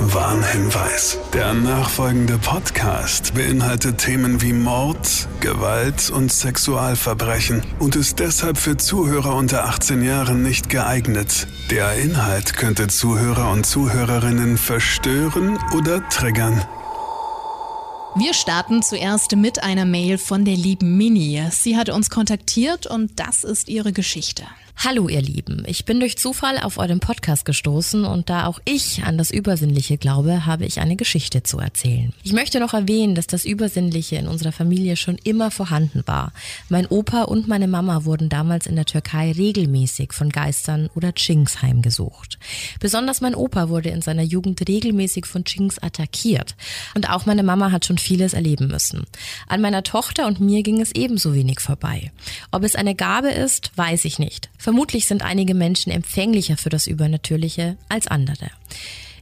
Warnhinweis. 0.00 1.18
Der 1.34 1.54
nachfolgende 1.54 2.38
Podcast 2.38 3.34
beinhaltet 3.34 3.98
Themen 3.98 4.40
wie 4.40 4.52
Mord, 4.52 5.28
Gewalt 5.40 6.10
und 6.10 6.32
Sexualverbrechen 6.32 7.62
und 7.80 7.96
ist 7.96 8.20
deshalb 8.20 8.58
für 8.58 8.76
Zuhörer 8.76 9.34
unter 9.34 9.64
18 9.64 10.02
Jahren 10.02 10.42
nicht 10.42 10.68
geeignet. 10.68 11.48
Der 11.70 11.94
Inhalt 11.94 12.54
könnte 12.54 12.86
Zuhörer 12.86 13.50
und 13.50 13.66
Zuhörerinnen 13.66 14.56
verstören 14.56 15.58
oder 15.74 16.08
triggern. 16.08 16.62
Wir 18.14 18.34
starten 18.34 18.82
zuerst 18.82 19.34
mit 19.34 19.62
einer 19.62 19.84
Mail 19.84 20.16
von 20.16 20.44
der 20.44 20.56
lieben 20.56 20.96
Mini. 20.96 21.42
Sie 21.50 21.76
hat 21.76 21.88
uns 21.88 22.08
kontaktiert 22.08 22.86
und 22.86 23.18
das 23.18 23.42
ist 23.42 23.68
ihre 23.68 23.92
Geschichte. 23.92 24.44
Hallo 24.80 25.08
ihr 25.08 25.20
Lieben, 25.20 25.64
ich 25.66 25.86
bin 25.86 25.98
durch 25.98 26.16
Zufall 26.18 26.56
auf 26.56 26.78
euren 26.78 27.00
Podcast 27.00 27.44
gestoßen 27.44 28.04
und 28.04 28.30
da 28.30 28.46
auch 28.46 28.60
ich 28.64 29.02
an 29.02 29.18
das 29.18 29.32
Übersinnliche 29.32 29.98
glaube, 29.98 30.46
habe 30.46 30.66
ich 30.66 30.78
eine 30.78 30.94
Geschichte 30.94 31.42
zu 31.42 31.58
erzählen. 31.58 32.12
Ich 32.22 32.32
möchte 32.32 32.60
noch 32.60 32.74
erwähnen, 32.74 33.16
dass 33.16 33.26
das 33.26 33.44
Übersinnliche 33.44 34.14
in 34.14 34.28
unserer 34.28 34.52
Familie 34.52 34.94
schon 34.94 35.18
immer 35.24 35.50
vorhanden 35.50 36.04
war. 36.06 36.32
Mein 36.68 36.86
Opa 36.86 37.22
und 37.22 37.48
meine 37.48 37.66
Mama 37.66 38.04
wurden 38.04 38.28
damals 38.28 38.68
in 38.68 38.76
der 38.76 38.84
Türkei 38.84 39.32
regelmäßig 39.32 40.12
von 40.12 40.30
Geistern 40.30 40.88
oder 40.94 41.12
Chinks 41.12 41.60
heimgesucht. 41.60 42.38
Besonders 42.78 43.20
mein 43.20 43.34
Opa 43.34 43.70
wurde 43.70 43.88
in 43.88 44.00
seiner 44.00 44.22
Jugend 44.22 44.60
regelmäßig 44.68 45.26
von 45.26 45.44
Chinks 45.44 45.80
attackiert 45.80 46.54
und 46.94 47.10
auch 47.10 47.26
meine 47.26 47.42
Mama 47.42 47.72
hat 47.72 47.84
schon 47.84 47.98
vieles 47.98 48.32
erleben 48.32 48.68
müssen. 48.68 49.06
An 49.48 49.60
meiner 49.60 49.82
Tochter 49.82 50.28
und 50.28 50.38
mir 50.38 50.62
ging 50.62 50.80
es 50.80 50.92
ebenso 50.92 51.34
wenig 51.34 51.58
vorbei. 51.58 52.12
Ob 52.52 52.62
es 52.62 52.76
eine 52.76 52.94
Gabe 52.94 53.30
ist, 53.30 53.72
weiß 53.74 54.04
ich 54.04 54.20
nicht. 54.20 54.50
Vermutlich 54.68 55.06
sind 55.06 55.22
einige 55.22 55.54
Menschen 55.54 55.90
empfänglicher 55.90 56.58
für 56.58 56.68
das 56.68 56.86
Übernatürliche 56.86 57.78
als 57.88 58.06
andere. 58.06 58.50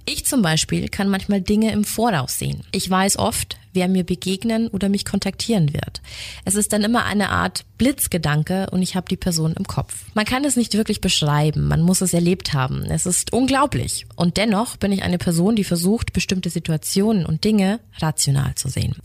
Ich 0.04 0.26
zum 0.26 0.42
Beispiel 0.42 0.88
kann 0.88 1.08
manchmal 1.08 1.40
Dinge 1.40 1.70
im 1.70 1.84
Voraus 1.84 2.36
sehen. 2.36 2.64
Ich 2.72 2.90
weiß 2.90 3.16
oft, 3.16 3.56
wer 3.76 3.86
mir 3.86 4.02
begegnen 4.02 4.66
oder 4.66 4.88
mich 4.88 5.04
kontaktieren 5.04 5.72
wird. 5.72 6.02
Es 6.44 6.56
ist 6.56 6.72
dann 6.72 6.82
immer 6.82 7.04
eine 7.04 7.30
Art 7.30 7.64
Blitzgedanke 7.78 8.68
und 8.70 8.82
ich 8.82 8.96
habe 8.96 9.06
die 9.08 9.16
Person 9.16 9.52
im 9.52 9.66
Kopf. 9.66 10.06
Man 10.14 10.24
kann 10.24 10.44
es 10.44 10.56
nicht 10.56 10.74
wirklich 10.74 11.00
beschreiben, 11.00 11.68
man 11.68 11.82
muss 11.82 12.00
es 12.00 12.14
erlebt 12.14 12.54
haben. 12.54 12.84
Es 12.86 13.06
ist 13.06 13.32
unglaublich. 13.32 14.06
Und 14.16 14.38
dennoch 14.38 14.76
bin 14.78 14.92
ich 14.92 15.02
eine 15.02 15.18
Person, 15.18 15.56
die 15.56 15.64
versucht, 15.64 16.12
bestimmte 16.12 16.48
Situationen 16.48 17.26
und 17.26 17.44
Dinge 17.44 17.80
rational 17.98 18.54
zu 18.54 18.68
sehen. 18.68 18.96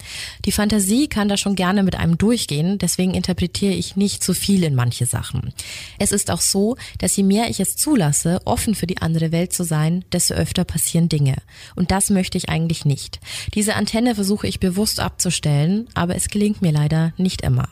Die 0.45 0.53
Fantasie 0.53 1.07
kann 1.07 1.27
da 1.27 1.35
schon 1.35 1.55
gerne 1.55 1.83
mit 1.83 1.95
einem 1.95 2.17
durchgehen, 2.17 2.77
deswegen 2.77 3.13
interpretiere 3.13 3.73
ich 3.73 3.97
nicht 3.97 4.23
zu 4.23 4.33
viel 4.33 4.63
in 4.63 4.73
manche 4.73 5.05
Sachen. 5.05 5.53
Es 5.99 6.13
ist 6.13 6.31
auch 6.31 6.41
so, 6.41 6.77
dass 6.99 7.15
je 7.15 7.23
mehr 7.23 7.49
ich 7.49 7.59
es 7.59 7.75
zulasse, 7.75 8.39
offen 8.45 8.73
für 8.73 8.87
die 8.87 8.99
andere 8.99 9.33
Welt 9.33 9.51
zu 9.51 9.63
sein, 9.63 10.05
desto 10.13 10.33
öfter 10.33 10.63
passieren 10.63 11.09
Dinge. 11.09 11.35
Und 11.75 11.91
das 11.91 12.09
möchte 12.09 12.37
ich 12.37 12.47
eigentlich 12.47 12.85
nicht. 12.85 13.19
Diese 13.53 13.75
Antenne 13.75 14.15
versuche 14.15 14.47
ich 14.47 14.60
bewusst 14.61 15.01
abzustellen, 15.01 15.89
aber 15.93 16.15
es 16.15 16.29
gelingt 16.29 16.61
mir 16.61 16.71
leider 16.71 17.11
nicht 17.17 17.41
immer. 17.41 17.67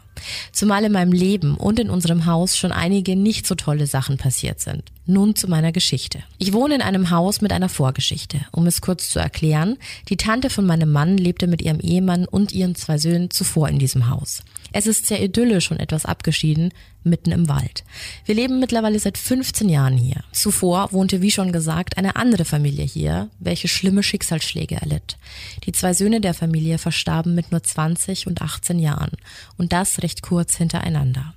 Zumal 0.52 0.84
in 0.84 0.92
meinem 0.92 1.14
Leben 1.14 1.56
und 1.56 1.80
in 1.80 1.90
unserem 1.90 2.26
Haus 2.26 2.58
schon 2.58 2.74
einige 2.74 3.16
nicht 3.16 3.48
so 3.48 3.56
tolle 3.56 3.88
Sachen 3.88 4.18
passiert 4.18 4.60
sind. 4.60 4.84
Nun 5.06 5.36
zu 5.36 5.48
meiner 5.48 5.72
Geschichte. 5.72 6.20
Ich 6.38 6.52
wohne 6.52 6.76
in 6.76 6.82
einem 6.82 7.10
Haus 7.10 7.40
mit 7.40 7.54
einer 7.54 7.70
Vorgeschichte. 7.70 8.42
Um 8.52 8.68
es 8.68 8.82
kurz 8.82 9.10
zu 9.10 9.20
erklären, 9.20 9.78
die 10.10 10.18
Tante 10.18 10.50
von 10.50 10.66
meinem 10.66 10.92
Mann 10.92 11.18
lebte 11.18 11.48
mit 11.48 11.62
ihrem 11.62 11.80
Ehemann 11.80 12.26
und 12.26 12.52
ihren 12.52 12.76
zwei 12.76 12.98
Söhnen 12.98 13.32
zuvor 13.32 13.70
in 13.70 13.80
diesem 13.80 14.10
Haus. 14.10 14.44
Es 14.72 14.86
ist 14.86 15.08
sehr 15.08 15.24
idyllisch 15.24 15.72
und 15.72 15.80
etwas 15.80 16.06
abgeschieden, 16.06 16.74
mitten 17.04 17.32
im 17.32 17.48
Wald. 17.48 17.84
Wir 18.26 18.36
leben 18.36 18.60
mittlerweile 18.60 19.00
seit 19.00 19.18
15 19.18 19.70
Jahren 19.70 19.98
hier. 19.98 20.24
Zuvor 20.32 20.92
wohnte, 20.92 21.22
wie 21.22 21.32
schon 21.32 21.52
gesagt, 21.52 21.98
eine 21.98 22.16
andere 22.16 22.46
Familie 22.46 22.86
hier, 22.86 23.30
welche 23.40 23.68
schlimme 23.68 24.04
Schicksalsschläge 24.04 24.76
erlitt. 24.76 25.18
Die 25.66 25.72
zwei 25.72 25.94
Söhne 25.94 26.22
der 26.22 26.34
Familie 26.34 26.78
verstarben 26.78 27.36
mit 27.36 27.52
nur 27.52 27.64
20 27.64 28.28
und 28.28 28.42
18 28.42 28.80
Jahren 28.80 29.12
und 29.58 29.74
das 29.74 30.02
recht 30.02 30.22
kurz 30.22 30.56
hintereinander. 30.56 31.34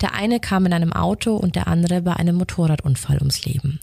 Der 0.00 0.14
eine 0.14 0.40
kam 0.40 0.66
in 0.66 0.72
einem 0.72 0.92
Auto 0.92 1.36
und 1.36 1.56
der 1.56 1.68
andere 1.68 2.02
bei 2.02 2.14
einem 2.14 2.36
Motorradunfall 2.36 3.18
ums 3.18 3.44
Leben. 3.44 3.80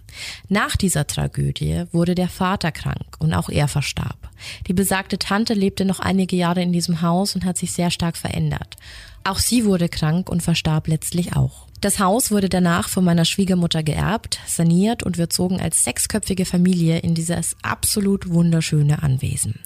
Nach 0.50 0.75
dieser 0.75 1.07
Tragödie 1.07 1.85
wurde 1.91 2.15
der 2.15 2.29
Vater 2.29 2.71
krank 2.71 3.17
und 3.19 3.33
auch 3.33 3.50
er 3.50 3.67
verstarb. 3.67 4.29
Die 4.67 4.73
besagte 4.73 5.17
Tante 5.17 5.53
lebte 5.53 5.85
noch 5.85 6.00
einige 6.00 6.35
Jahre 6.35 6.61
in 6.61 6.73
diesem 6.73 7.01
Haus 7.01 7.35
und 7.35 7.45
hat 7.45 7.57
sich 7.57 7.71
sehr 7.71 7.91
stark 7.91 8.17
verändert. 8.17 8.77
Auch 9.23 9.39
sie 9.39 9.65
wurde 9.65 9.89
krank 9.89 10.29
und 10.29 10.41
verstarb 10.41 10.87
letztlich 10.87 11.35
auch. 11.35 11.67
Das 11.79 11.99
Haus 11.99 12.31
wurde 12.31 12.49
danach 12.49 12.89
von 12.89 13.03
meiner 13.03 13.25
Schwiegermutter 13.25 13.81
geerbt, 13.81 14.39
saniert 14.45 15.01
und 15.03 15.17
wir 15.17 15.29
zogen 15.29 15.59
als 15.59 15.83
sechsköpfige 15.83 16.45
Familie 16.45 16.99
in 16.99 17.15
dieses 17.15 17.55
absolut 17.63 18.29
wunderschöne 18.29 19.01
Anwesen. 19.01 19.59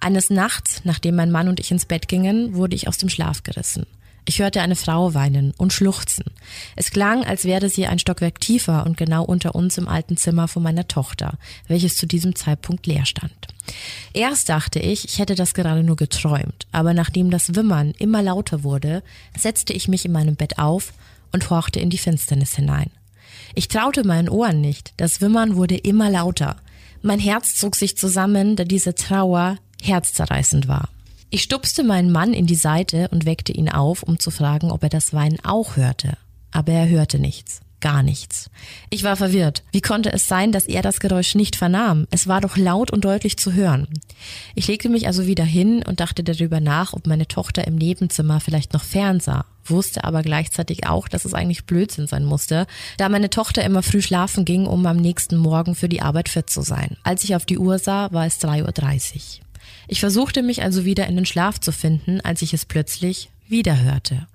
Eines 0.00 0.30
Nachts, 0.30 0.82
nachdem 0.84 1.16
mein 1.16 1.30
Mann 1.30 1.48
und 1.48 1.60
ich 1.60 1.70
ins 1.70 1.86
Bett 1.86 2.08
gingen, 2.08 2.54
wurde 2.54 2.76
ich 2.76 2.88
aus 2.88 2.98
dem 2.98 3.08
Schlaf 3.08 3.42
gerissen. 3.42 3.84
Ich 4.24 4.40
hörte 4.40 4.60
eine 4.60 4.76
Frau 4.76 5.14
weinen 5.14 5.52
und 5.56 5.72
schluchzen. 5.72 6.24
Es 6.76 6.90
klang, 6.90 7.24
als 7.24 7.44
wäre 7.44 7.68
sie 7.68 7.86
ein 7.86 7.98
Stockwerk 7.98 8.40
tiefer 8.40 8.84
und 8.86 8.96
genau 8.96 9.24
unter 9.24 9.54
uns 9.54 9.78
im 9.78 9.88
alten 9.88 10.16
Zimmer 10.16 10.46
von 10.48 10.62
meiner 10.62 10.86
Tochter, 10.88 11.38
welches 11.68 11.96
zu 11.96 12.06
diesem 12.06 12.34
Zeitpunkt 12.34 12.86
leer 12.86 13.06
stand. 13.06 13.32
Erst 14.12 14.48
dachte 14.48 14.78
ich, 14.78 15.04
ich 15.04 15.18
hätte 15.18 15.34
das 15.34 15.54
gerade 15.54 15.82
nur 15.82 15.96
geträumt, 15.96 16.66
aber 16.72 16.94
nachdem 16.94 17.30
das 17.30 17.54
Wimmern 17.54 17.92
immer 17.98 18.22
lauter 18.22 18.62
wurde, 18.62 19.02
setzte 19.36 19.72
ich 19.72 19.88
mich 19.88 20.04
in 20.04 20.12
meinem 20.12 20.36
Bett 20.36 20.58
auf 20.58 20.92
und 21.32 21.50
horchte 21.50 21.80
in 21.80 21.90
die 21.90 21.98
Finsternis 21.98 22.54
hinein. 22.56 22.90
Ich 23.54 23.68
traute 23.68 24.04
meinen 24.04 24.28
Ohren 24.28 24.60
nicht, 24.60 24.92
das 24.96 25.20
Wimmern 25.20 25.56
wurde 25.56 25.76
immer 25.76 26.10
lauter. 26.10 26.56
Mein 27.02 27.18
Herz 27.18 27.54
zog 27.54 27.76
sich 27.76 27.96
zusammen, 27.96 28.56
da 28.56 28.64
diese 28.64 28.94
Trauer 28.94 29.56
herzzerreißend 29.82 30.68
war. 30.68 30.88
Ich 31.32 31.44
stupste 31.44 31.84
meinen 31.84 32.10
Mann 32.10 32.32
in 32.32 32.46
die 32.46 32.56
Seite 32.56 33.06
und 33.12 33.24
weckte 33.24 33.52
ihn 33.52 33.68
auf, 33.68 34.02
um 34.02 34.18
zu 34.18 34.32
fragen, 34.32 34.72
ob 34.72 34.82
er 34.82 34.88
das 34.88 35.14
Weinen 35.14 35.38
auch 35.44 35.76
hörte. 35.76 36.18
Aber 36.50 36.72
er 36.72 36.88
hörte 36.88 37.20
nichts. 37.20 37.60
Gar 37.80 38.02
nichts. 38.02 38.50
Ich 38.90 39.04
war 39.04 39.16
verwirrt. 39.16 39.62
Wie 39.70 39.80
konnte 39.80 40.12
es 40.12 40.26
sein, 40.26 40.50
dass 40.50 40.66
er 40.66 40.82
das 40.82 40.98
Geräusch 40.98 41.36
nicht 41.36 41.54
vernahm? 41.54 42.08
Es 42.10 42.26
war 42.26 42.40
doch 42.40 42.56
laut 42.56 42.90
und 42.90 43.04
deutlich 43.04 43.38
zu 43.38 43.52
hören. 43.52 43.86
Ich 44.56 44.66
legte 44.66 44.88
mich 44.88 45.06
also 45.06 45.26
wieder 45.26 45.44
hin 45.44 45.84
und 45.86 46.00
dachte 46.00 46.24
darüber 46.24 46.58
nach, 46.58 46.94
ob 46.94 47.06
meine 47.06 47.28
Tochter 47.28 47.64
im 47.64 47.76
Nebenzimmer 47.76 48.40
vielleicht 48.40 48.72
noch 48.72 48.82
fernsah, 48.82 49.46
wusste 49.64 50.02
aber 50.02 50.22
gleichzeitig 50.22 50.88
auch, 50.88 51.06
dass 51.06 51.24
es 51.24 51.32
eigentlich 51.32 51.64
Blödsinn 51.64 52.08
sein 52.08 52.24
musste, 52.24 52.66
da 52.98 53.08
meine 53.08 53.30
Tochter 53.30 53.64
immer 53.64 53.84
früh 53.84 54.02
schlafen 54.02 54.44
ging, 54.44 54.66
um 54.66 54.84
am 54.84 54.96
nächsten 54.96 55.36
Morgen 55.36 55.76
für 55.76 55.88
die 55.88 56.02
Arbeit 56.02 56.28
fit 56.28 56.50
zu 56.50 56.60
sein. 56.62 56.96
Als 57.04 57.22
ich 57.22 57.36
auf 57.36 57.46
die 57.46 57.58
Uhr 57.58 57.78
sah, 57.78 58.12
war 58.12 58.26
es 58.26 58.40
3.30 58.40 59.14
Uhr. 59.38 59.49
Ich 59.92 59.98
versuchte 59.98 60.44
mich 60.44 60.62
also 60.62 60.84
wieder 60.84 61.08
in 61.08 61.16
den 61.16 61.26
Schlaf 61.26 61.58
zu 61.58 61.72
finden, 61.72 62.20
als 62.20 62.42
ich 62.42 62.54
es 62.54 62.64
plötzlich 62.64 63.28
wieder 63.48 63.82
hörte. 63.82 64.28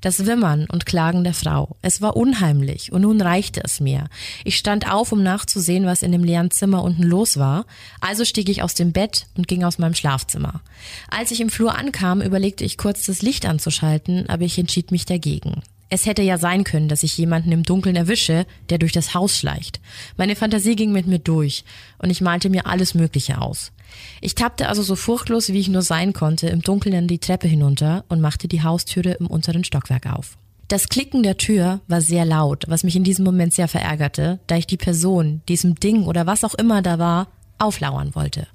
Das 0.00 0.24
Wimmern 0.24 0.64
und 0.72 0.86
Klagen 0.86 1.22
der 1.22 1.34
Frau. 1.34 1.76
Es 1.82 2.00
war 2.00 2.16
unheimlich 2.16 2.92
und 2.92 3.02
nun 3.02 3.20
reichte 3.20 3.60
es 3.62 3.78
mir. 3.78 4.08
Ich 4.42 4.56
stand 4.56 4.90
auf, 4.90 5.12
um 5.12 5.22
nachzusehen, 5.22 5.84
was 5.84 6.02
in 6.02 6.12
dem 6.12 6.24
leeren 6.24 6.50
Zimmer 6.50 6.82
unten 6.82 7.02
los 7.02 7.36
war. 7.36 7.66
Also 8.00 8.24
stieg 8.24 8.48
ich 8.48 8.62
aus 8.62 8.72
dem 8.72 8.92
Bett 8.92 9.26
und 9.36 9.48
ging 9.48 9.64
aus 9.64 9.76
meinem 9.76 9.92
Schlafzimmer. 9.92 10.62
Als 11.10 11.30
ich 11.30 11.42
im 11.42 11.50
Flur 11.50 11.76
ankam, 11.76 12.22
überlegte 12.22 12.64
ich 12.64 12.78
kurz 12.78 13.04
das 13.04 13.20
Licht 13.20 13.44
anzuschalten, 13.44 14.30
aber 14.30 14.44
ich 14.44 14.58
entschied 14.58 14.92
mich 14.92 15.04
dagegen. 15.04 15.60
Es 15.90 16.06
hätte 16.06 16.22
ja 16.22 16.38
sein 16.38 16.64
können, 16.64 16.88
dass 16.88 17.02
ich 17.02 17.18
jemanden 17.18 17.52
im 17.52 17.64
Dunkeln 17.64 17.96
erwische, 17.96 18.46
der 18.70 18.78
durch 18.78 18.92
das 18.92 19.12
Haus 19.12 19.36
schleicht. 19.36 19.78
Meine 20.16 20.36
Fantasie 20.36 20.74
ging 20.74 20.90
mit 20.90 21.06
mir 21.06 21.18
durch 21.18 21.64
und 21.98 22.08
ich 22.08 22.22
malte 22.22 22.48
mir 22.48 22.64
alles 22.64 22.94
Mögliche 22.94 23.42
aus. 23.42 23.72
Ich 24.20 24.34
tappte 24.34 24.68
also 24.68 24.82
so 24.82 24.96
furchtlos, 24.96 25.48
wie 25.48 25.58
ich 25.58 25.68
nur 25.68 25.82
sein 25.82 26.12
konnte, 26.12 26.48
im 26.48 26.62
Dunkeln 26.62 27.08
die 27.08 27.18
Treppe 27.18 27.48
hinunter 27.48 28.04
und 28.08 28.20
machte 28.20 28.48
die 28.48 28.62
Haustüre 28.62 29.12
im 29.12 29.26
unteren 29.26 29.64
Stockwerk 29.64 30.06
auf. 30.06 30.36
Das 30.68 30.88
Klicken 30.88 31.22
der 31.22 31.36
Tür 31.36 31.80
war 31.86 32.00
sehr 32.00 32.24
laut, 32.24 32.64
was 32.66 32.82
mich 32.82 32.96
in 32.96 33.04
diesem 33.04 33.24
Moment 33.24 33.52
sehr 33.52 33.68
verärgerte, 33.68 34.40
da 34.46 34.56
ich 34.56 34.66
die 34.66 34.78
Person, 34.78 35.42
diesem 35.48 35.74
Ding 35.74 36.04
oder 36.04 36.26
was 36.26 36.44
auch 36.44 36.54
immer 36.54 36.80
da 36.80 36.98
war, 36.98 37.28
auflauern 37.58 38.14
wollte. 38.14 38.46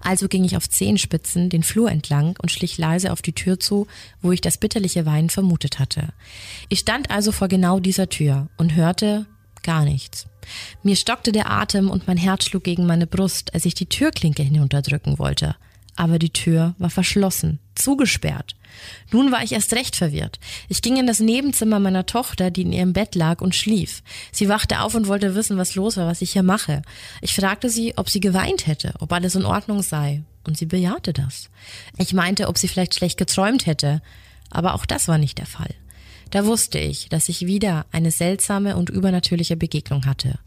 Also 0.00 0.28
ging 0.28 0.44
ich 0.44 0.56
auf 0.56 0.68
Zehenspitzen 0.68 1.50
den 1.50 1.62
Flur 1.62 1.90
entlang 1.90 2.36
und 2.40 2.50
schlich 2.50 2.78
leise 2.78 3.12
auf 3.12 3.22
die 3.22 3.32
Tür 3.32 3.58
zu, 3.58 3.86
wo 4.20 4.32
ich 4.32 4.40
das 4.40 4.58
bitterliche 4.58 5.04
Weinen 5.04 5.30
vermutet 5.30 5.78
hatte. 5.78 6.08
Ich 6.68 6.80
stand 6.80 7.10
also 7.10 7.32
vor 7.32 7.48
genau 7.48 7.80
dieser 7.80 8.08
Tür 8.08 8.48
und 8.56 8.76
hörte 8.76 9.26
gar 9.62 9.84
nichts. 9.84 10.26
Mir 10.82 10.96
stockte 10.96 11.32
der 11.32 11.50
Atem 11.50 11.90
und 11.90 12.06
mein 12.06 12.16
Herz 12.16 12.46
schlug 12.46 12.64
gegen 12.64 12.86
meine 12.86 13.06
Brust, 13.06 13.54
als 13.54 13.64
ich 13.64 13.74
die 13.74 13.86
Türklinke 13.86 14.42
hinunterdrücken 14.42 15.18
wollte. 15.18 15.56
Aber 15.96 16.18
die 16.18 16.30
Tür 16.30 16.74
war 16.78 16.90
verschlossen, 16.90 17.58
zugesperrt. 17.74 18.56
Nun 19.10 19.30
war 19.30 19.42
ich 19.42 19.52
erst 19.52 19.74
recht 19.74 19.94
verwirrt. 19.94 20.40
Ich 20.68 20.80
ging 20.80 20.96
in 20.96 21.06
das 21.06 21.20
Nebenzimmer 21.20 21.78
meiner 21.80 22.06
Tochter, 22.06 22.50
die 22.50 22.62
in 22.62 22.72
ihrem 22.72 22.94
Bett 22.94 23.14
lag 23.14 23.42
und 23.42 23.54
schlief. 23.54 24.02
Sie 24.32 24.48
wachte 24.48 24.80
auf 24.80 24.94
und 24.94 25.06
wollte 25.06 25.34
wissen, 25.34 25.58
was 25.58 25.74
los 25.74 25.98
war, 25.98 26.06
was 26.06 26.22
ich 26.22 26.32
hier 26.32 26.42
mache. 26.42 26.82
Ich 27.20 27.34
fragte 27.34 27.68
sie, 27.68 27.96
ob 27.98 28.08
sie 28.08 28.20
geweint 28.20 28.66
hätte, 28.66 28.94
ob 29.00 29.12
alles 29.12 29.34
in 29.34 29.44
Ordnung 29.44 29.82
sei. 29.82 30.22
Und 30.44 30.56
sie 30.56 30.66
bejahte 30.66 31.12
das. 31.12 31.50
Ich 31.98 32.14
meinte, 32.14 32.48
ob 32.48 32.58
sie 32.58 32.68
vielleicht 32.68 32.94
schlecht 32.94 33.18
geträumt 33.18 33.66
hätte. 33.66 34.02
Aber 34.50 34.74
auch 34.74 34.86
das 34.86 35.08
war 35.08 35.18
nicht 35.18 35.38
der 35.38 35.46
Fall. 35.46 35.74
Da 36.32 36.46
wusste 36.46 36.78
ich, 36.78 37.10
dass 37.10 37.28
ich 37.28 37.46
wieder 37.46 37.84
eine 37.92 38.10
seltsame 38.10 38.76
und 38.76 38.88
übernatürliche 38.88 39.54
Begegnung 39.54 40.06
hatte. 40.06 40.38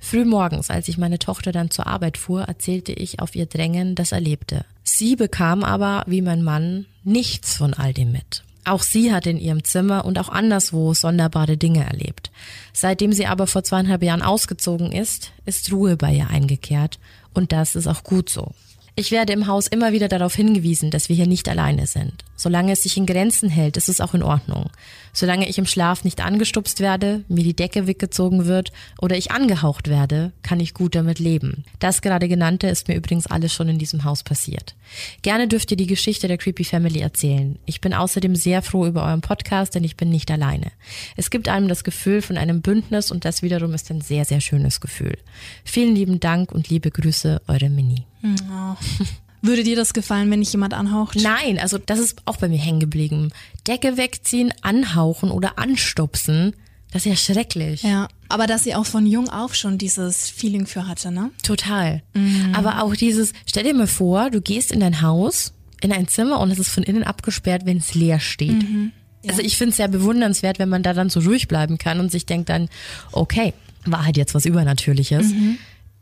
Früh 0.00 0.24
morgens, 0.24 0.68
als 0.68 0.88
ich 0.88 0.98
meine 0.98 1.20
Tochter 1.20 1.52
dann 1.52 1.70
zur 1.70 1.86
Arbeit 1.86 2.18
fuhr, 2.18 2.42
erzählte 2.42 2.92
ich 2.92 3.20
auf 3.20 3.36
ihr 3.36 3.46
Drängen 3.46 3.94
das 3.94 4.10
Erlebte. 4.10 4.64
Sie 4.82 5.14
bekam 5.14 5.62
aber, 5.62 6.02
wie 6.08 6.22
mein 6.22 6.42
Mann, 6.42 6.86
nichts 7.04 7.54
von 7.54 7.72
all 7.72 7.94
dem 7.94 8.10
mit. 8.10 8.42
Auch 8.64 8.82
sie 8.82 9.12
hatte 9.12 9.30
in 9.30 9.38
ihrem 9.38 9.62
Zimmer 9.62 10.04
und 10.04 10.18
auch 10.18 10.28
anderswo 10.28 10.92
sonderbare 10.92 11.56
Dinge 11.56 11.86
erlebt. 11.86 12.32
Seitdem 12.72 13.12
sie 13.12 13.26
aber 13.26 13.46
vor 13.46 13.62
zweieinhalb 13.62 14.02
Jahren 14.02 14.22
ausgezogen 14.22 14.90
ist, 14.90 15.30
ist 15.46 15.70
Ruhe 15.70 15.96
bei 15.96 16.14
ihr 16.14 16.30
eingekehrt 16.30 16.98
und 17.32 17.52
das 17.52 17.76
ist 17.76 17.86
auch 17.86 18.02
gut 18.02 18.28
so. 18.28 18.54
Ich 18.98 19.12
werde 19.12 19.32
im 19.32 19.46
Haus 19.46 19.68
immer 19.68 19.92
wieder 19.92 20.08
darauf 20.08 20.34
hingewiesen, 20.34 20.90
dass 20.90 21.08
wir 21.08 21.14
hier 21.14 21.28
nicht 21.28 21.48
alleine 21.48 21.86
sind. 21.86 22.24
Solange 22.34 22.72
es 22.72 22.82
sich 22.82 22.96
in 22.96 23.06
Grenzen 23.06 23.48
hält, 23.48 23.76
ist 23.76 23.88
es 23.88 24.00
auch 24.00 24.12
in 24.12 24.24
Ordnung. 24.24 24.70
Solange 25.12 25.48
ich 25.48 25.58
im 25.58 25.66
Schlaf 25.66 26.04
nicht 26.04 26.24
angestupst 26.24 26.80
werde, 26.80 27.24
mir 27.28 27.44
die 27.44 27.54
Decke 27.54 27.86
weggezogen 27.86 28.46
wird 28.46 28.72
oder 29.00 29.16
ich 29.16 29.30
angehaucht 29.30 29.88
werde, 29.88 30.32
kann 30.42 30.60
ich 30.60 30.74
gut 30.74 30.94
damit 30.94 31.18
leben. 31.18 31.64
Das 31.78 32.02
gerade 32.02 32.28
genannte 32.28 32.68
ist 32.68 32.88
mir 32.88 32.94
übrigens 32.94 33.26
alles 33.26 33.52
schon 33.52 33.68
in 33.68 33.78
diesem 33.78 34.04
Haus 34.04 34.22
passiert. 34.22 34.74
Gerne 35.22 35.48
dürft 35.48 35.70
ihr 35.70 35.76
die 35.76 35.86
Geschichte 35.86 36.28
der 36.28 36.38
Creepy 36.38 36.64
Family 36.64 37.00
erzählen. 37.00 37.58
Ich 37.66 37.80
bin 37.80 37.94
außerdem 37.94 38.36
sehr 38.36 38.62
froh 38.62 38.86
über 38.86 39.04
euren 39.04 39.20
Podcast, 39.20 39.74
denn 39.74 39.84
ich 39.84 39.96
bin 39.96 40.10
nicht 40.10 40.30
alleine. 40.30 40.72
Es 41.16 41.30
gibt 41.30 41.48
einem 41.48 41.68
das 41.68 41.84
Gefühl 41.84 42.22
von 42.22 42.36
einem 42.36 42.62
Bündnis 42.62 43.10
und 43.10 43.24
das 43.24 43.42
wiederum 43.42 43.74
ist 43.74 43.90
ein 43.90 44.00
sehr, 44.00 44.24
sehr 44.24 44.40
schönes 44.40 44.80
Gefühl. 44.80 45.16
Vielen 45.64 45.94
lieben 45.94 46.20
Dank 46.20 46.52
und 46.52 46.68
liebe 46.68 46.90
Grüße, 46.90 47.42
eure 47.46 47.70
Mini. 47.70 48.04
Oh. 48.24 48.76
Würde 49.40 49.62
dir 49.62 49.76
das 49.76 49.94
gefallen, 49.94 50.30
wenn 50.30 50.40
dich 50.40 50.52
jemand 50.52 50.74
anhaucht? 50.74 51.16
Nein, 51.16 51.58
also 51.58 51.78
das 51.78 51.98
ist 51.98 52.20
auch 52.24 52.36
bei 52.36 52.48
mir 52.48 52.58
hängen 52.58 52.80
geblieben. 52.80 53.30
Decke 53.66 53.96
wegziehen, 53.96 54.52
anhauchen 54.62 55.30
oder 55.30 55.58
anstupsen, 55.58 56.54
das 56.90 57.04
ist 57.04 57.10
ja 57.10 57.34
schrecklich. 57.34 57.82
Ja, 57.82 58.08
aber 58.28 58.46
dass 58.46 58.64
sie 58.64 58.74
auch 58.74 58.86
von 58.86 59.06
jung 59.06 59.28
auf 59.28 59.54
schon 59.54 59.76
dieses 59.76 60.30
Feeling 60.30 60.66
für 60.66 60.86
hatte, 60.86 61.10
ne? 61.10 61.30
Total. 61.42 62.02
Mhm. 62.14 62.54
Aber 62.54 62.82
auch 62.82 62.96
dieses, 62.96 63.32
stell 63.46 63.64
dir 63.64 63.74
mal 63.74 63.86
vor, 63.86 64.30
du 64.30 64.40
gehst 64.40 64.72
in 64.72 64.80
dein 64.80 65.02
Haus, 65.02 65.52
in 65.82 65.92
ein 65.92 66.08
Zimmer 66.08 66.40
und 66.40 66.50
es 66.50 66.58
ist 66.58 66.70
von 66.70 66.82
innen 66.82 67.04
abgesperrt, 67.04 67.66
wenn 67.66 67.76
es 67.76 67.94
leer 67.94 68.20
steht. 68.20 68.62
Mhm. 68.62 68.92
Ja. 69.22 69.30
Also 69.30 69.42
ich 69.42 69.58
finde 69.58 69.70
es 69.70 69.76
sehr 69.76 69.88
bewundernswert, 69.88 70.58
wenn 70.58 70.68
man 70.68 70.82
da 70.82 70.94
dann 70.94 71.10
so 71.10 71.20
ruhig 71.20 71.46
bleiben 71.46 71.76
kann 71.76 72.00
und 72.00 72.10
sich 72.10 72.24
denkt 72.24 72.48
dann, 72.48 72.68
okay, 73.12 73.52
war 73.84 74.06
halt 74.06 74.16
jetzt 74.16 74.34
was 74.34 74.46
Übernatürliches. 74.46 75.26
Mhm 75.32 75.58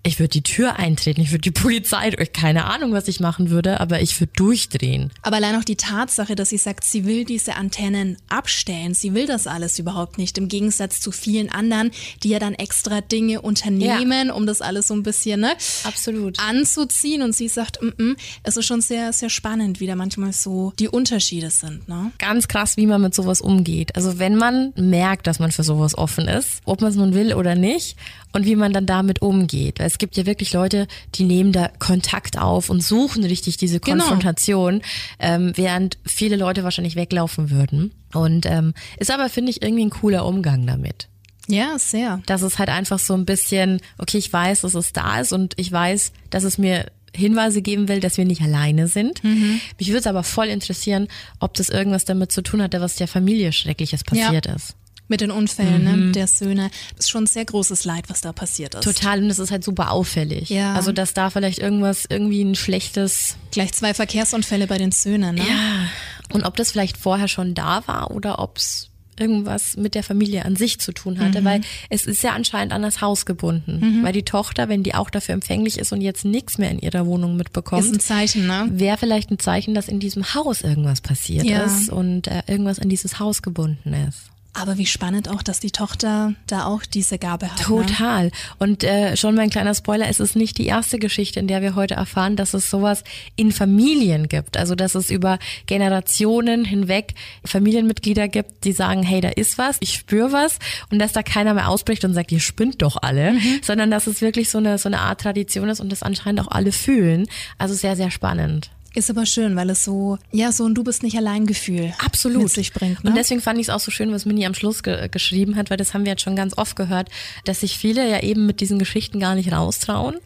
ich 0.07 0.19
würde 0.21 0.29
die 0.29 0.43
Tür 0.43 0.77
eintreten, 0.77 1.21
ich 1.21 1.31
würde 1.31 1.43
die 1.43 1.51
Polizei, 1.67 2.11
keine 2.11 2.65
Ahnung, 2.67 2.93
was 2.93 3.09
ich 3.09 3.21
machen 3.21 3.51
würde, 3.51 3.81
aber 3.81 4.01
ich 4.01 4.19
würde 4.21 4.33
durchdrehen. 4.37 5.11
Aber 5.23 5.37
allein 5.37 5.57
auch 5.57 5.65
die 5.65 5.77
Tatsache, 5.77 6.35
dass 6.35 6.51
sie 6.51 6.59
sagt, 6.59 6.85
sie 6.85 7.05
will 7.05 7.25
diese 7.25 7.57
Antennen 7.57 8.17
abstellen, 8.29 8.95
sie 8.95 9.15
will 9.15 9.27
das 9.27 9.47
alles 9.47 9.79
überhaupt 9.79 10.19
nicht, 10.19 10.39
im 10.39 10.49
Gegensatz 10.49 11.01
zu 11.01 11.11
vielen 11.11 11.51
anderen, 11.51 11.91
die 12.23 12.29
ja 12.29 12.39
dann 12.39 12.55
extra 12.55 13.01
Dinge 13.01 13.43
unternehmen, 13.43 14.29
ja. 14.29 14.35
um 14.35 14.47
das 14.47 14.63
alles 14.63 14.89
so 14.89 14.95
ein 14.95 15.03
bisschen 15.03 15.41
ne, 15.41 15.55
Absolut. 15.85 16.39
anzuziehen. 16.41 17.23
Und 17.23 17.35
sie 17.35 17.49
sagt, 17.49 17.83
mm 17.83 17.89
-mm, 17.89 18.17
es 18.43 18.57
ist 18.57 18.67
schon 18.67 18.81
sehr, 18.81 19.13
sehr 19.13 19.31
spannend, 19.31 19.81
wie 19.81 19.87
da 19.87 19.97
manchmal 19.97 20.33
so 20.33 20.73
die 20.79 20.89
Unterschiede 20.89 21.51
sind. 21.51 21.89
Ne? 21.89 22.13
Ganz 22.19 22.49
krass, 22.49 22.77
wie 22.77 22.87
man 22.87 23.03
mit 23.03 23.15
sowas 23.15 23.41
umgeht. 23.41 23.97
Also 23.97 24.19
wenn 24.19 24.37
man 24.37 24.73
merkt, 24.77 25.27
dass 25.27 25.39
man 25.39 25.51
für 25.53 25.65
sowas 25.65 25.97
offen 25.97 26.29
ist, 26.29 26.61
ob 26.65 26.81
man 26.81 26.91
es 26.91 26.97
nun 26.97 27.15
will 27.15 27.35
oder 27.35 27.55
nicht, 27.55 27.97
und 28.37 28.45
wie 28.45 28.55
man 28.55 28.75
dann 28.75 28.85
damit 28.85 29.23
umgeht. 29.23 29.81
Es 29.81 29.97
gibt 29.97 30.15
ja 30.19 30.27
wirklich 30.27 30.53
Leute, 30.53 30.87
die 31.15 31.25
nehmen 31.25 31.53
da 31.53 31.69
Kontakt 31.79 32.39
auf 32.39 32.69
und 32.69 32.83
suchen 32.83 33.25
richtig 33.25 33.57
diese 33.57 33.81
genau. 33.81 34.05
Konfrontation, 34.05 34.81
genau. 34.81 35.35
ähm, 35.35 35.53
während 35.57 35.97
viele 36.05 36.37
Leute 36.37 36.63
wahrscheinlich 36.63 36.97
weglaufen 36.97 37.49
würden. 37.49 37.93
Und 38.13 38.45
ähm, 38.45 38.75
ist 38.99 39.11
aber, 39.11 39.31
finde 39.31 39.51
ich, 39.51 39.63
irgendwie 39.63 39.87
ein 39.87 39.91
cooler 39.91 40.27
Umgang 40.27 40.67
damit. 40.67 41.09
Ja, 41.49 41.79
sehr. 41.79 42.21
Dass 42.27 42.43
es 42.43 42.59
halt 42.59 42.69
einfach 42.69 42.99
so 42.99 43.15
ein 43.15 43.25
bisschen, 43.25 43.81
okay, 43.97 44.19
ich 44.19 44.31
weiß, 44.31 44.61
dass 44.61 44.75
es 44.75 44.93
da 44.93 45.21
ist 45.21 45.33
und 45.33 45.55
ich 45.57 45.73
weiß, 45.73 46.13
dass 46.29 46.45
es 46.45 46.59
mir 46.59 46.93
Hinweise 47.15 47.63
geben 47.63 47.89
will, 47.89 48.01
dass 48.01 48.19
wir 48.19 48.27
nicht 48.27 48.43
alleine 48.43 48.87
sind. 48.87 49.25
Mhm. 49.25 49.63
Mich 49.79 49.89
würde 49.89 50.01
es 50.01 50.07
aber 50.07 50.23
voll 50.23 50.49
interessieren, 50.49 51.09
ob 51.41 51.55
das 51.55 51.71
irgendwas 51.71 52.05
damit 52.05 52.33
zu 52.33 52.43
tun 52.43 52.61
hatte, 52.61 52.83
was 52.83 52.97
der 52.97 53.09
Familie 53.09 53.53
Schreckliches 53.55 54.05
passiert 54.05 54.45
ja. 54.45 54.55
ist 54.55 54.77
mit 55.09 55.21
den 55.21 55.31
Unfällen 55.31 55.85
ne, 55.85 55.93
mhm. 55.93 56.07
ne, 56.07 56.13
der 56.13 56.27
Söhne. 56.27 56.71
Das 56.97 57.07
ist 57.07 57.11
schon 57.11 57.25
ein 57.25 57.29
sehr 57.29 57.45
großes 57.45 57.85
Leid, 57.85 58.05
was 58.09 58.21
da 58.21 58.33
passiert 58.33 58.75
ist. 58.75 58.85
Total, 58.85 59.23
und 59.23 59.29
das 59.29 59.39
ist 59.39 59.51
halt 59.51 59.65
super 59.65 59.91
auffällig. 59.91 60.51
Ja. 60.51 60.75
Also, 60.75 60.93
dass 60.93 61.15
da 61.15 61.31
vielleicht 61.31 61.59
irgendwas, 61.59 62.05
irgendwie 62.09 62.43
ein 62.43 62.55
schlechtes. 62.55 63.37
Gleich 63.51 63.73
zwei 63.73 63.95
Verkehrsunfälle 63.95 64.67
bei 64.67 64.79
den 64.79 64.93
Söhnen, 64.93 65.37
ne? 65.37 65.43
Ja. 65.47 65.89
Und 66.33 66.45
ob 66.45 66.57
das 66.57 66.73
vielleicht 66.73 66.97
vorher 66.97 67.29
schon 67.29 67.55
da 67.55 67.87
war 67.87 68.11
oder 68.11 68.41
ob 68.41 68.59
es 68.59 68.91
irgendwas 69.19 69.77
mit 69.77 69.95
der 69.95 70.03
Familie 70.03 70.45
an 70.45 70.57
sich 70.57 70.79
zu 70.79 70.93
tun 70.93 71.19
hatte, 71.19 71.41
mhm. 71.41 71.45
weil 71.45 71.61
es 71.89 72.07
ist 72.07 72.23
ja 72.23 72.33
anscheinend 72.33 72.73
an 72.73 72.83
das 72.83 73.01
Haus 73.01 73.27
gebunden. 73.27 73.79
Mhm. 73.81 74.05
Weil 74.05 74.13
die 74.13 74.25
Tochter, 74.25 74.69
wenn 74.69 74.83
die 74.83 74.95
auch 74.95 75.11
dafür 75.11 75.35
empfänglich 75.35 75.79
ist 75.79 75.93
und 75.93 76.01
jetzt 76.01 76.25
nichts 76.25 76.59
mehr 76.59 76.71
in 76.71 76.79
ihrer 76.79 77.07
Wohnung 77.07 77.37
mitbekommt, 77.37 77.85
ist 77.85 77.95
ein 77.95 78.01
Zeichen, 78.01 78.47
ne? 78.47 78.69
Wäre 78.71 78.99
vielleicht 78.99 79.31
ein 79.31 79.39
Zeichen, 79.39 79.75
dass 79.75 79.89
in 79.89 80.01
diesem 80.01 80.35
Haus 80.35 80.61
irgendwas 80.61 81.01
passiert 81.01 81.47
ja. 81.47 81.63
ist 81.63 81.89
und 81.89 82.29
äh, 82.29 82.43
irgendwas 82.47 82.79
an 82.79 82.89
dieses 82.89 83.19
Haus 83.19 83.43
gebunden 83.43 83.95
ist. 84.09 84.31
Aber 84.59 84.79
wie 84.79 84.87
spannend 84.87 85.29
auch, 85.29 85.43
dass 85.43 85.61
die 85.61 85.71
Tochter 85.71 86.33
da 86.47 86.65
auch 86.65 86.83
diese 86.87 87.19
Gabe 87.19 87.53
hat. 87.53 87.59
Ne? 87.59 87.65
Total. 87.65 88.25
Ne? 88.27 88.31
Und 88.59 88.85
äh, 88.85 89.15
schon 89.15 89.35
mein 89.35 89.51
kleiner 89.51 89.75
Spoiler, 89.75 90.09
es 90.09 90.19
ist 90.19 90.35
nicht 90.35 90.57
die 90.57 90.65
erste 90.65 90.99
Geschichte, 90.99 91.39
in 91.39 91.47
der 91.47 91.61
wir 91.61 91.75
heute 91.75 91.95
erfahren, 91.95 92.37
dass 92.37 92.55
es 92.55 92.71
sowas 92.71 93.05
in 93.37 93.53
Familien 93.53 94.29
gibt. 94.29 94.57
Also 94.57 94.75
dass 94.75 94.95
es 94.95 95.11
über 95.11 95.39
Generationen 95.67 96.65
hinweg 96.65 97.13
Familienmitglieder 97.45 98.29
gibt, 98.29 98.65
die 98.65 98.73
sagen, 98.73 99.03
hey, 99.03 99.21
da 99.21 99.29
ist 99.29 99.59
was, 99.59 99.77
ich 99.81 99.93
spüre 99.93 100.33
was 100.33 100.59
und 100.91 101.01
dass 101.01 101.13
da 101.13 101.23
keiner 101.23 101.53
mehr 101.53 101.69
ausbricht 101.69 102.05
und 102.07 102.15
sagt, 102.15 102.33
ihr 102.33 102.41
spinnt 102.41 102.81
doch 102.81 102.97
alle, 103.03 103.33
mhm. 103.33 103.61
sondern 103.63 103.91
dass 103.91 104.07
es 104.07 104.23
wirklich 104.23 104.49
so 104.49 104.57
eine, 104.57 104.79
so 104.79 104.89
eine 104.89 105.01
Art 105.01 105.21
Tradition 105.21 105.69
ist 105.69 105.81
und 105.81 105.93
das 105.93 106.03
anscheinend 106.03 106.41
auch 106.41 106.51
alle 106.51 106.73
fühlen. 106.73 107.27
Also 107.59 107.75
sehr, 107.75 107.95
sehr 107.95 108.11
spannend. 108.11 108.71
Ist 108.97 109.11
aber 109.11 109.27
schön, 109.27 109.57
weil 109.57 109.69
es 109.69 109.85
so, 109.85 110.17
ja, 110.33 110.53
so 110.53 110.67
ein 110.67 110.75
Du 110.75 110.83
bist 110.83 111.03
nicht 111.03 111.19
allein 111.19 111.45
Gefühl 111.45 111.93
Absolut. 112.03 112.45
mit 112.45 112.51
sich 112.51 112.73
bringt. 112.73 113.05
Ne? 113.05 113.11
Und 113.11 113.17
deswegen 113.17 113.43
fand 113.43 113.59
ich 113.59 113.67
es 113.67 113.71
auch 113.71 113.79
so 113.79 113.91
schön, 113.91 114.11
was 114.11 114.25
Mini 114.25 114.47
am 114.47 114.55
Schluss 114.55 114.83
ge 114.83 115.09
geschrieben 115.11 115.57
hat, 115.57 115.69
weil 115.69 115.77
das 115.77 115.93
haben 115.93 116.07
wir 116.07 116.13
jetzt 116.13 116.23
schon 116.23 116.35
ganz 116.35 116.57
oft 116.57 116.77
gehört, 116.77 117.11
dass 117.45 117.61
sich 117.61 117.77
viele 117.77 118.09
ja 118.09 118.23
eben 118.23 118.47
mit 118.47 118.63
diesen 118.63 118.79
Geschichten 118.79 119.21
gar 119.21 119.35
nicht 119.35 119.53
raustrauen. 119.53 120.17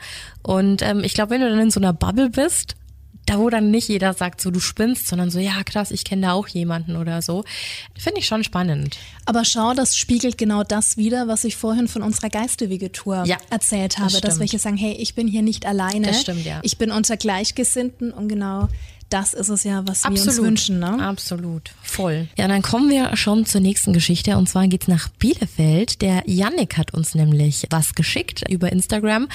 Und 0.44 0.82
ähm, 0.82 1.02
ich 1.02 1.14
glaube, 1.14 1.30
wenn 1.30 1.40
du 1.40 1.50
dann 1.50 1.58
in 1.58 1.72
so 1.72 1.80
einer 1.80 1.92
Bubble 1.92 2.30
bist 2.30 2.76
da 3.26 3.38
wo 3.38 3.50
dann 3.50 3.70
nicht 3.70 3.88
jeder 3.88 4.12
sagt, 4.14 4.40
so 4.40 4.50
du 4.50 4.60
spinnst, 4.60 5.06
sondern 5.06 5.30
so, 5.30 5.38
ja 5.38 5.62
krass, 5.64 5.90
ich 5.90 6.04
kenne 6.04 6.22
da 6.22 6.32
auch 6.32 6.48
jemanden 6.48 6.96
oder 6.96 7.22
so. 7.22 7.44
Finde 7.96 8.20
ich 8.20 8.26
schon 8.26 8.44
spannend. 8.44 8.98
Aber 9.24 9.44
schau, 9.44 9.74
das 9.74 9.96
spiegelt 9.96 10.38
genau 10.38 10.64
das 10.64 10.96
wieder, 10.96 11.28
was 11.28 11.44
ich 11.44 11.56
vorhin 11.56 11.86
von 11.86 12.02
unserer 12.02 12.28
Geistewegetour 12.28 13.24
ja, 13.26 13.36
erzählt 13.50 13.98
habe, 13.98 14.12
das 14.12 14.20
dass 14.20 14.38
welche 14.40 14.58
sagen, 14.58 14.76
hey, 14.76 14.92
ich 14.92 15.14
bin 15.14 15.28
hier 15.28 15.42
nicht 15.42 15.66
alleine. 15.66 16.08
Das 16.08 16.22
stimmt, 16.22 16.44
ja. 16.44 16.60
Ich 16.62 16.78
bin 16.78 16.90
unter 16.90 17.16
Gleichgesinnten 17.16 18.12
und 18.12 18.28
genau 18.28 18.68
das 19.10 19.34
ist 19.34 19.48
es 19.48 19.64
ja, 19.64 19.86
was 19.86 20.04
Absolut. 20.04 20.14
wir 20.14 20.32
uns 20.32 20.42
wünschen. 20.42 20.78
Ne? 20.78 21.02
Absolut, 21.02 21.70
voll. 21.82 22.28
Ja, 22.36 22.48
dann 22.48 22.62
kommen 22.62 22.90
wir 22.90 23.16
schon 23.16 23.44
zur 23.44 23.60
nächsten 23.60 23.92
Geschichte 23.92 24.36
und 24.36 24.48
zwar 24.48 24.66
geht's 24.68 24.88
nach 24.88 25.08
Bielefeld. 25.08 26.00
Der 26.00 26.22
Yannick 26.26 26.78
hat 26.78 26.94
uns 26.94 27.14
nämlich 27.14 27.66
was 27.70 27.94
geschickt 27.94 28.48
über 28.48 28.70
Instagram. 28.72 29.28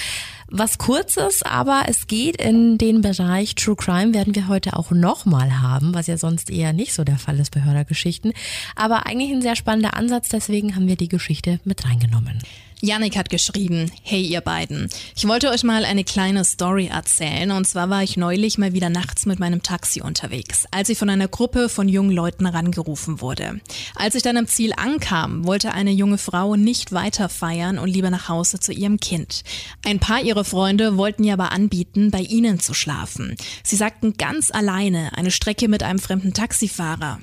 Was 0.47 0.77
kurzes, 0.77 1.41
aber 1.43 1.83
es 1.87 2.07
geht 2.07 2.37
in 2.37 2.77
den 2.77 3.01
Bereich 3.01 3.55
True 3.55 3.75
Crime, 3.75 4.13
werden 4.13 4.35
wir 4.35 4.47
heute 4.47 4.77
auch 4.77 4.91
nochmal 4.91 5.59
haben, 5.61 5.93
was 5.93 6.07
ja 6.07 6.17
sonst 6.17 6.51
eher 6.51 6.71
nicht 6.71 6.93
so 6.93 7.03
der 7.03 7.17
Fall 7.17 7.39
ist 7.39 7.51
bei 7.51 7.63
Hörergeschichten. 7.63 8.31
Aber 8.75 9.07
eigentlich 9.07 9.31
ein 9.31 9.41
sehr 9.41 9.55
spannender 9.55 9.95
Ansatz, 9.95 10.29
deswegen 10.29 10.75
haben 10.75 10.87
wir 10.87 10.97
die 10.97 11.09
Geschichte 11.09 11.59
mit 11.63 11.83
reingenommen. 11.85 12.39
Yannick 12.81 13.15
hat 13.17 13.29
geschrieben, 13.29 13.91
hey 14.03 14.21
ihr 14.21 14.41
beiden, 14.41 14.89
ich 15.15 15.27
wollte 15.27 15.49
euch 15.49 15.63
mal 15.63 15.85
eine 15.85 16.03
kleine 16.03 16.43
Story 16.43 16.87
erzählen 16.87 17.51
und 17.51 17.65
zwar 17.65 17.89
war 17.89 18.03
ich 18.03 18.17
neulich 18.17 18.57
mal 18.57 18.73
wieder 18.73 18.89
nachts 18.89 19.25
mit 19.25 19.39
meinem 19.39 19.63
Taxi 19.63 20.01
unterwegs, 20.01 20.65
als 20.71 20.89
ich 20.89 20.97
von 20.97 21.09
einer 21.09 21.27
Gruppe 21.27 21.69
von 21.69 21.87
jungen 21.87 22.11
Leuten 22.11 22.45
rangerufen 22.45 23.21
wurde. 23.21 23.61
Als 23.95 24.15
ich 24.15 24.23
dann 24.23 24.37
am 24.37 24.47
Ziel 24.47 24.73
ankam, 24.75 25.45
wollte 25.47 25.73
eine 25.73 25.91
junge 25.91 26.17
Frau 26.17 26.55
nicht 26.55 26.91
weiter 26.91 27.29
feiern 27.29 27.79
und 27.79 27.89
lieber 27.89 28.09
nach 28.09 28.29
Hause 28.29 28.59
zu 28.59 28.73
ihrem 28.73 28.99
Kind. 28.99 29.43
Ein 29.85 29.99
paar 29.99 30.21
ihrer 30.21 30.43
Freunde 30.43 30.97
wollten 30.97 31.23
ihr 31.23 31.33
aber 31.33 31.51
anbieten, 31.51 32.11
bei 32.11 32.21
ihnen 32.21 32.59
zu 32.59 32.73
schlafen. 32.73 33.35
Sie 33.63 33.77
sagten 33.77 34.17
ganz 34.17 34.51
alleine 34.51 35.17
eine 35.17 35.31
Strecke 35.31 35.69
mit 35.69 35.81
einem 35.81 35.99
fremden 35.99 36.33
Taxifahrer 36.33 37.19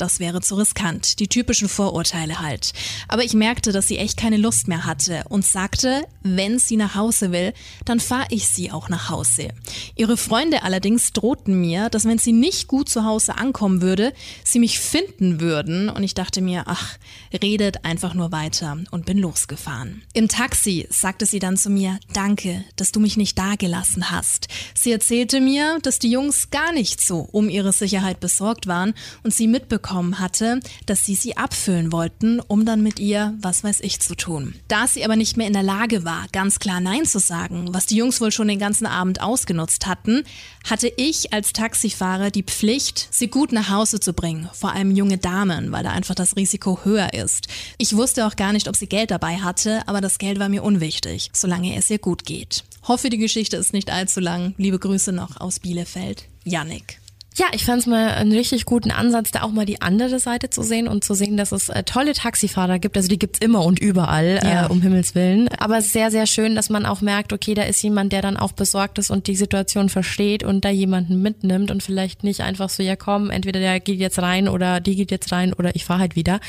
das 0.00 0.20
wäre 0.20 0.40
zu 0.40 0.54
riskant. 0.54 1.18
Die 1.18 1.28
typischen 1.28 1.68
Vorurteile 1.68 2.40
halt. 2.40 2.72
Aber 3.08 3.24
ich 3.24 3.34
merkte, 3.34 3.72
dass 3.72 3.88
sie 3.88 3.98
echt 3.98 4.16
keine 4.16 4.36
Lust 4.36 4.68
mehr 4.68 4.86
hatte 4.86 5.24
und 5.28 5.44
sagte, 5.44 6.06
wenn 6.22 6.58
sie 6.58 6.76
nach 6.76 6.94
Hause 6.94 7.32
will, 7.32 7.52
dann 7.84 8.00
fahre 8.00 8.28
ich 8.30 8.48
sie 8.48 8.70
auch 8.70 8.88
nach 8.88 9.10
Hause. 9.10 9.48
Ihre 9.96 10.16
Freunde 10.16 10.62
allerdings 10.62 11.12
drohten 11.12 11.60
mir, 11.60 11.90
dass 11.90 12.04
wenn 12.04 12.18
sie 12.18 12.32
nicht 12.32 12.68
gut 12.68 12.88
zu 12.88 13.04
Hause 13.04 13.36
ankommen 13.36 13.82
würde, 13.82 14.12
sie 14.44 14.60
mich 14.60 14.78
finden 14.78 15.40
würden 15.40 15.88
und 15.88 16.02
ich 16.02 16.14
dachte 16.14 16.40
mir, 16.40 16.64
ach, 16.66 16.96
redet 17.42 17.84
einfach 17.84 18.14
nur 18.14 18.30
weiter 18.30 18.78
und 18.90 19.06
bin 19.06 19.18
losgefahren. 19.18 20.02
Im 20.12 20.28
Taxi 20.28 20.86
sagte 20.90 21.26
sie 21.26 21.40
dann 21.40 21.56
zu 21.56 21.70
mir, 21.70 21.98
danke, 22.12 22.64
dass 22.76 22.92
du 22.92 23.00
mich 23.00 23.16
nicht 23.16 23.38
dagelassen 23.38 24.10
hast. 24.10 24.48
Sie 24.74 24.92
erzählte 24.92 25.40
mir, 25.40 25.78
dass 25.82 25.98
die 25.98 26.10
Jungs 26.10 26.50
gar 26.50 26.72
nicht 26.72 27.00
so 27.00 27.28
um 27.32 27.48
ihre 27.48 27.72
Sicherheit 27.72 28.20
besorgt 28.20 28.66
waren 28.66 28.94
und 29.24 29.34
sie 29.34 29.48
mitbekommen 29.48 29.87
bekommen 29.88 30.18
hatte, 30.18 30.60
dass 30.84 31.04
sie 31.06 31.14
sie 31.14 31.38
abfüllen 31.38 31.92
wollten, 31.92 32.40
um 32.40 32.66
dann 32.66 32.82
mit 32.82 32.98
ihr, 32.98 33.34
was 33.40 33.64
weiß 33.64 33.80
ich, 33.80 34.00
zu 34.00 34.14
tun. 34.14 34.54
Da 34.68 34.86
sie 34.86 35.02
aber 35.02 35.16
nicht 35.16 35.38
mehr 35.38 35.46
in 35.46 35.54
der 35.54 35.62
Lage 35.62 36.04
war, 36.04 36.26
ganz 36.30 36.58
klar 36.58 36.80
Nein 36.80 37.06
zu 37.06 37.18
sagen, 37.18 37.68
was 37.72 37.86
die 37.86 37.96
Jungs 37.96 38.20
wohl 38.20 38.30
schon 38.30 38.48
den 38.48 38.58
ganzen 38.58 38.86
Abend 38.86 39.22
ausgenutzt 39.22 39.86
hatten, 39.86 40.24
hatte 40.68 40.92
ich 40.98 41.32
als 41.32 41.54
Taxifahrer 41.54 42.30
die 42.30 42.42
Pflicht, 42.42 43.08
sie 43.10 43.28
gut 43.28 43.50
nach 43.52 43.70
Hause 43.70 43.98
zu 43.98 44.12
bringen, 44.12 44.50
vor 44.52 44.72
allem 44.72 44.90
junge 44.90 45.16
Damen, 45.16 45.72
weil 45.72 45.84
da 45.84 45.90
einfach 45.90 46.14
das 46.14 46.36
Risiko 46.36 46.80
höher 46.84 47.14
ist. 47.14 47.48
Ich 47.78 47.96
wusste 47.96 48.26
auch 48.26 48.36
gar 48.36 48.52
nicht, 48.52 48.68
ob 48.68 48.76
sie 48.76 48.88
Geld 48.88 49.10
dabei 49.10 49.38
hatte, 49.38 49.88
aber 49.88 50.02
das 50.02 50.18
Geld 50.18 50.38
war 50.38 50.50
mir 50.50 50.62
unwichtig, 50.62 51.30
solange 51.32 51.76
es 51.76 51.88
ihr 51.88 51.98
gut 51.98 52.26
geht. 52.26 52.64
Hoffe, 52.86 53.08
die 53.08 53.18
Geschichte 53.18 53.56
ist 53.56 53.72
nicht 53.72 53.90
allzu 53.90 54.20
lang. 54.20 54.54
Liebe 54.58 54.78
Grüße 54.78 55.12
noch 55.12 55.40
aus 55.40 55.60
Bielefeld. 55.60 56.24
Yannick. 56.44 57.00
Ja, 57.38 57.46
ich 57.52 57.64
fand 57.64 57.82
es 57.82 57.86
mal 57.86 58.08
einen 58.08 58.32
richtig 58.32 58.64
guten 58.64 58.90
Ansatz, 58.90 59.30
da 59.30 59.42
auch 59.42 59.52
mal 59.52 59.64
die 59.64 59.80
andere 59.80 60.18
Seite 60.18 60.50
zu 60.50 60.64
sehen 60.64 60.88
und 60.88 61.04
zu 61.04 61.14
sehen, 61.14 61.36
dass 61.36 61.52
es 61.52 61.68
äh, 61.68 61.84
tolle 61.84 62.12
Taxifahrer 62.12 62.80
gibt. 62.80 62.96
Also 62.96 63.08
die 63.08 63.18
gibt's 63.18 63.38
immer 63.38 63.64
und 63.64 63.78
überall, 63.78 64.40
äh, 64.42 64.44
ja. 64.44 64.66
äh, 64.66 64.68
um 64.68 64.82
Himmels 64.82 65.14
Willen. 65.14 65.48
Aber 65.56 65.80
sehr, 65.80 66.10
sehr 66.10 66.26
schön, 66.26 66.56
dass 66.56 66.68
man 66.68 66.84
auch 66.84 67.00
merkt, 67.00 67.32
okay, 67.32 67.54
da 67.54 67.62
ist 67.62 67.80
jemand, 67.80 68.12
der 68.12 68.22
dann 68.22 68.36
auch 68.36 68.50
besorgt 68.50 68.98
ist 68.98 69.10
und 69.10 69.28
die 69.28 69.36
Situation 69.36 69.88
versteht 69.88 70.42
und 70.42 70.64
da 70.64 70.70
jemanden 70.70 71.22
mitnimmt 71.22 71.70
und 71.70 71.80
vielleicht 71.80 72.24
nicht 72.24 72.40
einfach 72.40 72.70
so, 72.70 72.82
ja 72.82 72.96
komm, 72.96 73.30
entweder 73.30 73.60
der 73.60 73.78
geht 73.78 74.00
jetzt 74.00 74.20
rein 74.20 74.48
oder 74.48 74.80
die 74.80 74.96
geht 74.96 75.12
jetzt 75.12 75.30
rein 75.30 75.52
oder 75.52 75.76
ich 75.76 75.84
fahre 75.84 76.00
halt 76.00 76.16
wieder. 76.16 76.40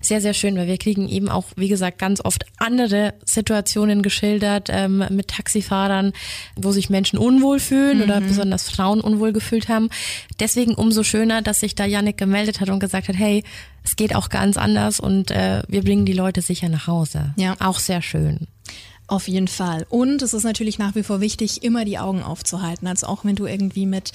Sehr, 0.00 0.20
sehr 0.20 0.34
schön, 0.34 0.56
weil 0.56 0.68
wir 0.68 0.78
kriegen 0.78 1.08
eben 1.08 1.28
auch, 1.28 1.46
wie 1.56 1.68
gesagt, 1.68 1.98
ganz 1.98 2.24
oft 2.24 2.44
andere 2.58 3.14
Situationen 3.24 4.00
geschildert 4.00 4.68
ähm, 4.70 5.04
mit 5.10 5.26
Taxifahrern, 5.26 6.12
wo 6.54 6.70
sich 6.70 6.88
Menschen 6.88 7.18
unwohl 7.18 7.58
fühlen 7.58 7.98
mhm. 7.98 8.04
oder 8.04 8.20
besonders 8.20 8.70
Frauen 8.70 9.00
unwohl 9.00 9.32
gefühlt 9.32 9.68
haben 9.68 9.88
deswegen 10.40 10.74
umso 10.74 11.02
schöner, 11.02 11.42
dass 11.42 11.60
sich 11.60 11.74
da 11.74 11.84
Yannick 11.84 12.16
gemeldet 12.16 12.60
hat 12.60 12.68
und 12.68 12.80
gesagt 12.80 13.08
hat, 13.08 13.16
hey, 13.16 13.44
es 13.84 13.96
geht 13.96 14.14
auch 14.14 14.28
ganz 14.28 14.56
anders 14.56 15.00
und 15.00 15.30
äh, 15.30 15.62
wir 15.68 15.82
bringen 15.82 16.04
die 16.04 16.12
Leute 16.12 16.42
sicher 16.42 16.68
nach 16.68 16.86
Hause. 16.86 17.34
Ja. 17.36 17.56
Auch 17.60 17.78
sehr 17.78 18.02
schön. 18.02 18.46
Auf 19.08 19.28
jeden 19.28 19.46
Fall. 19.46 19.86
Und 19.88 20.20
es 20.22 20.34
ist 20.34 20.42
natürlich 20.42 20.78
nach 20.78 20.96
wie 20.96 21.04
vor 21.04 21.20
wichtig, 21.20 21.62
immer 21.62 21.84
die 21.84 21.98
Augen 21.98 22.22
aufzuhalten. 22.22 22.88
Also 22.88 23.06
auch 23.06 23.24
wenn 23.24 23.36
du 23.36 23.46
irgendwie 23.46 23.86
mit 23.86 24.10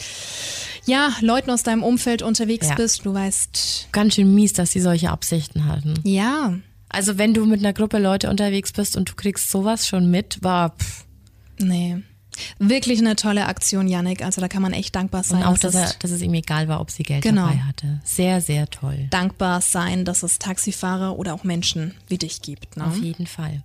ja, 0.86 1.13
Leuten 1.21 1.49
aus 1.49 1.63
deinem 1.63 1.81
Umfeld 1.81 2.21
unterwegs 2.21 2.69
ja. 2.69 2.75
bist, 2.75 3.05
du 3.05 3.13
weißt. 3.13 3.88
Ganz 3.93 4.15
schön 4.15 4.36
mies, 4.36 4.51
dass 4.51 4.71
sie 4.71 4.81
solche 4.81 5.10
Absichten 5.10 5.65
hatten. 5.65 5.93
Ja. 6.03 6.55
Also 6.89 7.17
wenn 7.17 7.34
du 7.34 7.45
mit 7.45 7.62
einer 7.62 7.71
Gruppe 7.71 7.99
Leute 7.99 8.29
unterwegs 8.29 8.73
bist 8.73 8.97
und 8.97 9.10
du 9.10 9.15
kriegst 9.15 9.49
sowas 9.49 9.88
schon 9.88 10.12
mit, 10.12 10.43
war. 10.43 10.71
Pff. 10.71 11.05
Nee. 11.57 12.03
Wirklich 12.60 12.99
eine 12.99 13.15
tolle 13.15 13.45
Aktion, 13.45 13.88
Yannick. 13.88 14.23
Also 14.23 14.41
da 14.41 14.47
kann 14.47 14.62
man 14.62 14.73
echt 14.73 14.95
dankbar 14.95 15.23
sein. 15.23 15.41
Und 15.41 15.47
auch, 15.47 15.58
dass, 15.58 15.75
er, 15.75 15.93
dass 15.99 16.12
es 16.12 16.21
ihm 16.21 16.34
egal 16.34 16.67
war, 16.67 16.82
ob 16.82 16.91
sie 16.91 17.04
Geld 17.04 17.23
genau. 17.23 17.47
dabei 17.47 17.60
hatte. 17.60 18.01
Sehr, 18.04 18.41
sehr 18.41 18.69
toll. 18.69 19.08
Dankbar 19.10 19.62
sein, 19.62 20.06
dass 20.06 20.23
es 20.23 20.39
Taxifahrer 20.39 21.17
oder 21.17 21.34
auch 21.34 21.43
Menschen 21.43 21.95
wie 22.08 22.17
dich 22.17 22.41
gibt. 22.41 22.77
Ne? 22.77 22.86
Auf 22.86 22.97
jeden 22.97 23.27
Fall. 23.27 23.63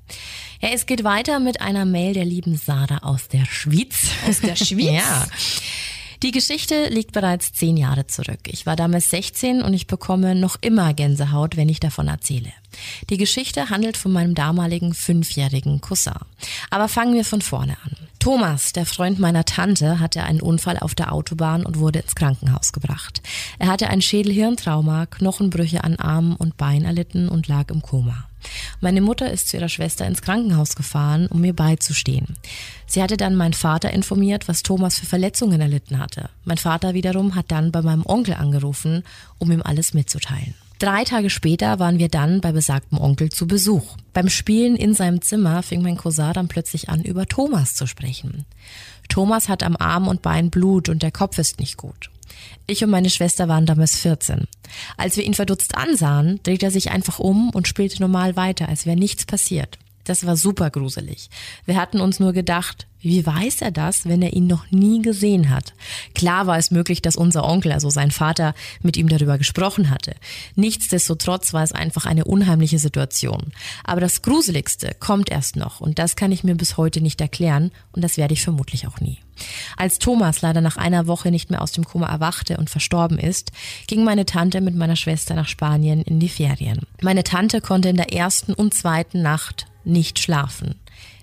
Ja, 0.60 0.70
es 0.72 0.86
geht 0.86 1.04
weiter 1.04 1.40
mit 1.40 1.60
einer 1.60 1.84
Mail 1.84 2.14
der 2.14 2.24
lieben 2.24 2.56
Sarah 2.56 2.98
aus 2.98 3.28
der 3.28 3.44
Schweiz. 3.44 4.08
Aus 4.28 4.40
der 4.40 4.56
Schweiz? 4.56 4.92
ja. 4.92 5.26
Die 6.26 6.32
Geschichte 6.32 6.88
liegt 6.88 7.12
bereits 7.12 7.52
zehn 7.52 7.76
Jahre 7.76 8.08
zurück. 8.08 8.40
Ich 8.48 8.66
war 8.66 8.74
damals 8.74 9.10
16 9.10 9.62
und 9.62 9.72
ich 9.74 9.86
bekomme 9.86 10.34
noch 10.34 10.56
immer 10.60 10.92
Gänsehaut, 10.92 11.56
wenn 11.56 11.68
ich 11.68 11.78
davon 11.78 12.08
erzähle. 12.08 12.52
Die 13.10 13.16
Geschichte 13.16 13.70
handelt 13.70 13.96
von 13.96 14.10
meinem 14.10 14.34
damaligen 14.34 14.92
fünfjährigen 14.92 15.80
Cousin. 15.80 16.14
Aber 16.68 16.88
fangen 16.88 17.14
wir 17.14 17.24
von 17.24 17.42
vorne 17.42 17.76
an. 17.84 17.92
Thomas, 18.18 18.72
der 18.72 18.86
Freund 18.86 19.20
meiner 19.20 19.44
Tante, 19.44 20.00
hatte 20.00 20.24
einen 20.24 20.40
Unfall 20.40 20.80
auf 20.80 20.96
der 20.96 21.12
Autobahn 21.12 21.64
und 21.64 21.78
wurde 21.78 22.00
ins 22.00 22.16
Krankenhaus 22.16 22.72
gebracht. 22.72 23.22
Er 23.60 23.68
hatte 23.68 23.88
ein 23.88 24.02
Schädelhirntrauma, 24.02 25.06
Knochenbrüche 25.06 25.84
an 25.84 25.94
Armen 25.94 26.34
und 26.34 26.56
Beinen 26.56 26.86
erlitten 26.86 27.28
und 27.28 27.46
lag 27.46 27.70
im 27.70 27.82
Koma. 27.82 28.26
Meine 28.80 29.00
Mutter 29.00 29.30
ist 29.30 29.48
zu 29.48 29.56
ihrer 29.56 29.68
Schwester 29.68 30.06
ins 30.06 30.22
Krankenhaus 30.22 30.76
gefahren, 30.76 31.26
um 31.28 31.40
mir 31.40 31.54
beizustehen. 31.54 32.36
Sie 32.86 33.02
hatte 33.02 33.16
dann 33.16 33.36
meinen 33.36 33.54
Vater 33.54 33.90
informiert, 33.90 34.48
was 34.48 34.62
Thomas 34.62 34.98
für 34.98 35.06
Verletzungen 35.06 35.60
erlitten 35.60 35.98
hatte. 35.98 36.28
Mein 36.44 36.58
Vater 36.58 36.94
wiederum 36.94 37.34
hat 37.34 37.50
dann 37.50 37.72
bei 37.72 37.82
meinem 37.82 38.04
Onkel 38.06 38.34
angerufen, 38.34 39.02
um 39.38 39.50
ihm 39.50 39.62
alles 39.62 39.94
mitzuteilen. 39.94 40.54
Drei 40.78 41.04
Tage 41.04 41.30
später 41.30 41.78
waren 41.78 41.98
wir 41.98 42.10
dann 42.10 42.42
bei 42.42 42.52
besagtem 42.52 42.98
Onkel 42.98 43.30
zu 43.30 43.46
Besuch. 43.46 43.96
Beim 44.12 44.28
Spielen 44.28 44.76
in 44.76 44.92
seinem 44.92 45.22
Zimmer 45.22 45.62
fing 45.62 45.80
mein 45.80 45.96
Cousin 45.96 46.34
dann 46.34 46.48
plötzlich 46.48 46.90
an, 46.90 47.02
über 47.02 47.24
Thomas 47.26 47.74
zu 47.74 47.86
sprechen. 47.86 48.44
Thomas 49.08 49.48
hat 49.48 49.62
am 49.62 49.76
Arm 49.76 50.06
und 50.06 50.20
Bein 50.20 50.50
Blut 50.50 50.90
und 50.90 51.02
der 51.02 51.12
Kopf 51.12 51.38
ist 51.38 51.60
nicht 51.60 51.78
gut. 51.78 52.10
Ich 52.66 52.82
und 52.82 52.90
meine 52.90 53.10
Schwester 53.10 53.48
waren 53.48 53.66
damals 53.66 53.98
14. 53.98 54.46
Als 54.96 55.16
wir 55.16 55.24
ihn 55.24 55.34
verdutzt 55.34 55.76
ansahen, 55.76 56.40
dreht 56.42 56.62
er 56.62 56.70
sich 56.70 56.90
einfach 56.90 57.18
um 57.18 57.50
und 57.50 57.68
spielte 57.68 58.00
normal 58.00 58.36
weiter, 58.36 58.68
als 58.68 58.86
wäre 58.86 58.96
nichts 58.96 59.24
passiert. 59.24 59.78
Das 60.06 60.24
war 60.24 60.36
super 60.36 60.70
gruselig. 60.70 61.28
Wir 61.64 61.76
hatten 61.76 62.00
uns 62.00 62.20
nur 62.20 62.32
gedacht, 62.32 62.86
wie 63.00 63.26
weiß 63.26 63.62
er 63.62 63.72
das, 63.72 64.06
wenn 64.06 64.22
er 64.22 64.32
ihn 64.32 64.46
noch 64.46 64.70
nie 64.70 65.02
gesehen 65.02 65.50
hat? 65.50 65.74
Klar 66.14 66.46
war 66.46 66.58
es 66.58 66.70
möglich, 66.70 67.02
dass 67.02 67.16
unser 67.16 67.44
Onkel, 67.44 67.72
also 67.72 67.90
sein 67.90 68.10
Vater, 68.10 68.54
mit 68.82 68.96
ihm 68.96 69.08
darüber 69.08 69.36
gesprochen 69.36 69.90
hatte. 69.90 70.14
Nichtsdestotrotz 70.54 71.52
war 71.52 71.62
es 71.62 71.72
einfach 71.72 72.06
eine 72.06 72.24
unheimliche 72.24 72.78
Situation. 72.78 73.52
Aber 73.84 74.00
das 74.00 74.22
Gruseligste 74.22 74.92
kommt 74.98 75.30
erst 75.30 75.56
noch 75.56 75.80
und 75.80 75.98
das 75.98 76.16
kann 76.16 76.32
ich 76.32 76.44
mir 76.44 76.54
bis 76.54 76.76
heute 76.76 77.00
nicht 77.00 77.20
erklären 77.20 77.70
und 77.92 78.02
das 78.02 78.16
werde 78.16 78.34
ich 78.34 78.42
vermutlich 78.42 78.86
auch 78.86 79.00
nie. 79.00 79.18
Als 79.76 79.98
Thomas 79.98 80.40
leider 80.40 80.60
nach 80.60 80.76
einer 80.76 81.06
Woche 81.06 81.30
nicht 81.30 81.50
mehr 81.50 81.62
aus 81.62 81.72
dem 81.72 81.84
Koma 81.84 82.08
erwachte 82.08 82.56
und 82.56 82.70
verstorben 82.70 83.18
ist, 83.18 83.52
ging 83.86 84.02
meine 84.02 84.24
Tante 84.24 84.60
mit 84.60 84.74
meiner 84.74 84.96
Schwester 84.96 85.34
nach 85.34 85.48
Spanien 85.48 86.02
in 86.02 86.20
die 86.20 86.28
Ferien. 86.28 86.80
Meine 87.02 87.22
Tante 87.22 87.60
konnte 87.60 87.90
in 87.90 87.96
der 87.96 88.12
ersten 88.12 88.54
und 88.54 88.72
zweiten 88.72 89.20
Nacht 89.22 89.66
nicht 89.86 90.18
schlafen. 90.18 90.76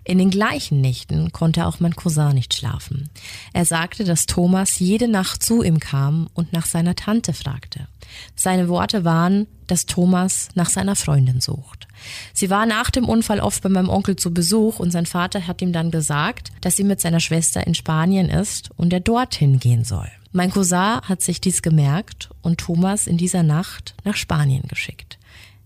In 0.05 0.17
den 0.17 0.29
gleichen 0.29 0.81
Nächten 0.81 1.31
konnte 1.31 1.65
auch 1.65 1.79
mein 1.79 1.95
Cousin 1.95 2.33
nicht 2.33 2.53
schlafen. 2.53 3.09
Er 3.53 3.63
sagte, 3.63 4.03
dass 4.03 4.25
Thomas 4.25 4.79
jede 4.79 5.07
Nacht 5.07 5.41
zu 5.41 5.63
ihm 5.63 5.79
kam 5.79 6.27
und 6.33 6.51
nach 6.51 6.65
seiner 6.65 6.95
Tante 6.95 7.31
fragte. 7.31 7.87
Seine 8.35 8.67
Worte 8.67 9.05
waren, 9.05 9.47
dass 9.67 9.85
Thomas 9.85 10.49
nach 10.55 10.69
seiner 10.69 10.97
Freundin 10.97 11.39
sucht. 11.39 11.87
Sie 12.33 12.49
war 12.49 12.65
nach 12.65 12.89
dem 12.89 13.07
Unfall 13.07 13.39
oft 13.39 13.63
bei 13.63 13.69
meinem 13.69 13.87
Onkel 13.87 14.17
zu 14.17 14.33
Besuch 14.33 14.79
und 14.79 14.91
sein 14.91 15.05
Vater 15.05 15.47
hat 15.47 15.61
ihm 15.61 15.71
dann 15.71 15.89
gesagt, 15.89 16.51
dass 16.59 16.75
sie 16.75 16.83
mit 16.83 16.99
seiner 16.99 17.21
Schwester 17.21 17.65
in 17.65 17.73
Spanien 17.73 18.29
ist 18.29 18.71
und 18.75 18.91
er 18.91 18.99
dorthin 18.99 19.59
gehen 19.59 19.85
soll. 19.85 20.09
Mein 20.33 20.51
Cousin 20.51 20.99
hat 21.01 21.21
sich 21.21 21.39
dies 21.39 21.61
gemerkt 21.61 22.29
und 22.41 22.59
Thomas 22.59 23.07
in 23.07 23.17
dieser 23.17 23.43
Nacht 23.43 23.95
nach 24.03 24.17
Spanien 24.17 24.63
geschickt. 24.67 25.17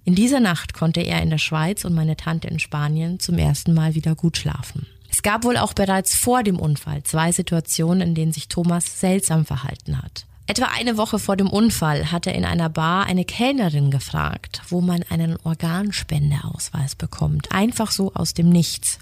In 0.08 0.16
dieser 0.16 0.40
Nacht 0.40 0.74
konnte 0.74 1.02
er 1.02 1.22
in 1.22 1.30
der 1.30 1.38
Schweiz 1.38 1.84
und 1.84 1.94
meine 1.94 2.16
Tante 2.16 2.48
in 2.48 2.60
Spanien 2.60 3.20
zum 3.20 3.38
ersten 3.38 3.74
Mal 3.74 3.94
wieder 3.94 4.16
gut 4.16 4.38
schlafen. 4.38 4.88
Es 5.12 5.22
gab 5.22 5.44
wohl 5.44 5.58
auch 5.58 5.74
bereits 5.74 6.16
vor 6.16 6.44
dem 6.44 6.60
Unfall 6.60 7.04
zwei 7.04 7.34
Situationen, 7.34 8.08
in 8.08 8.16
denen 8.16 8.32
sich 8.32 8.48
Thomas 8.48 9.02
seltsam 9.02 9.44
verhalten 9.46 10.02
hat. 10.02 10.26
Etwa 10.46 10.68
eine 10.74 10.96
Woche 10.96 11.20
vor 11.20 11.36
dem 11.36 11.50
Unfall 11.50 12.10
hat 12.10 12.26
er 12.26 12.36
in 12.36 12.46
einer 12.46 12.70
Bar 12.70 13.06
eine 13.06 13.26
Kellnerin 13.26 13.92
gefragt, 13.92 14.62
wo 14.70 14.80
man 14.80 15.04
einen 15.10 15.36
Organspendeausweis 15.44 16.96
bekommt. 16.96 17.52
Einfach 17.52 17.92
so 17.92 18.14
aus 18.14 18.34
dem 18.34 18.48
Nichts. 18.48 19.00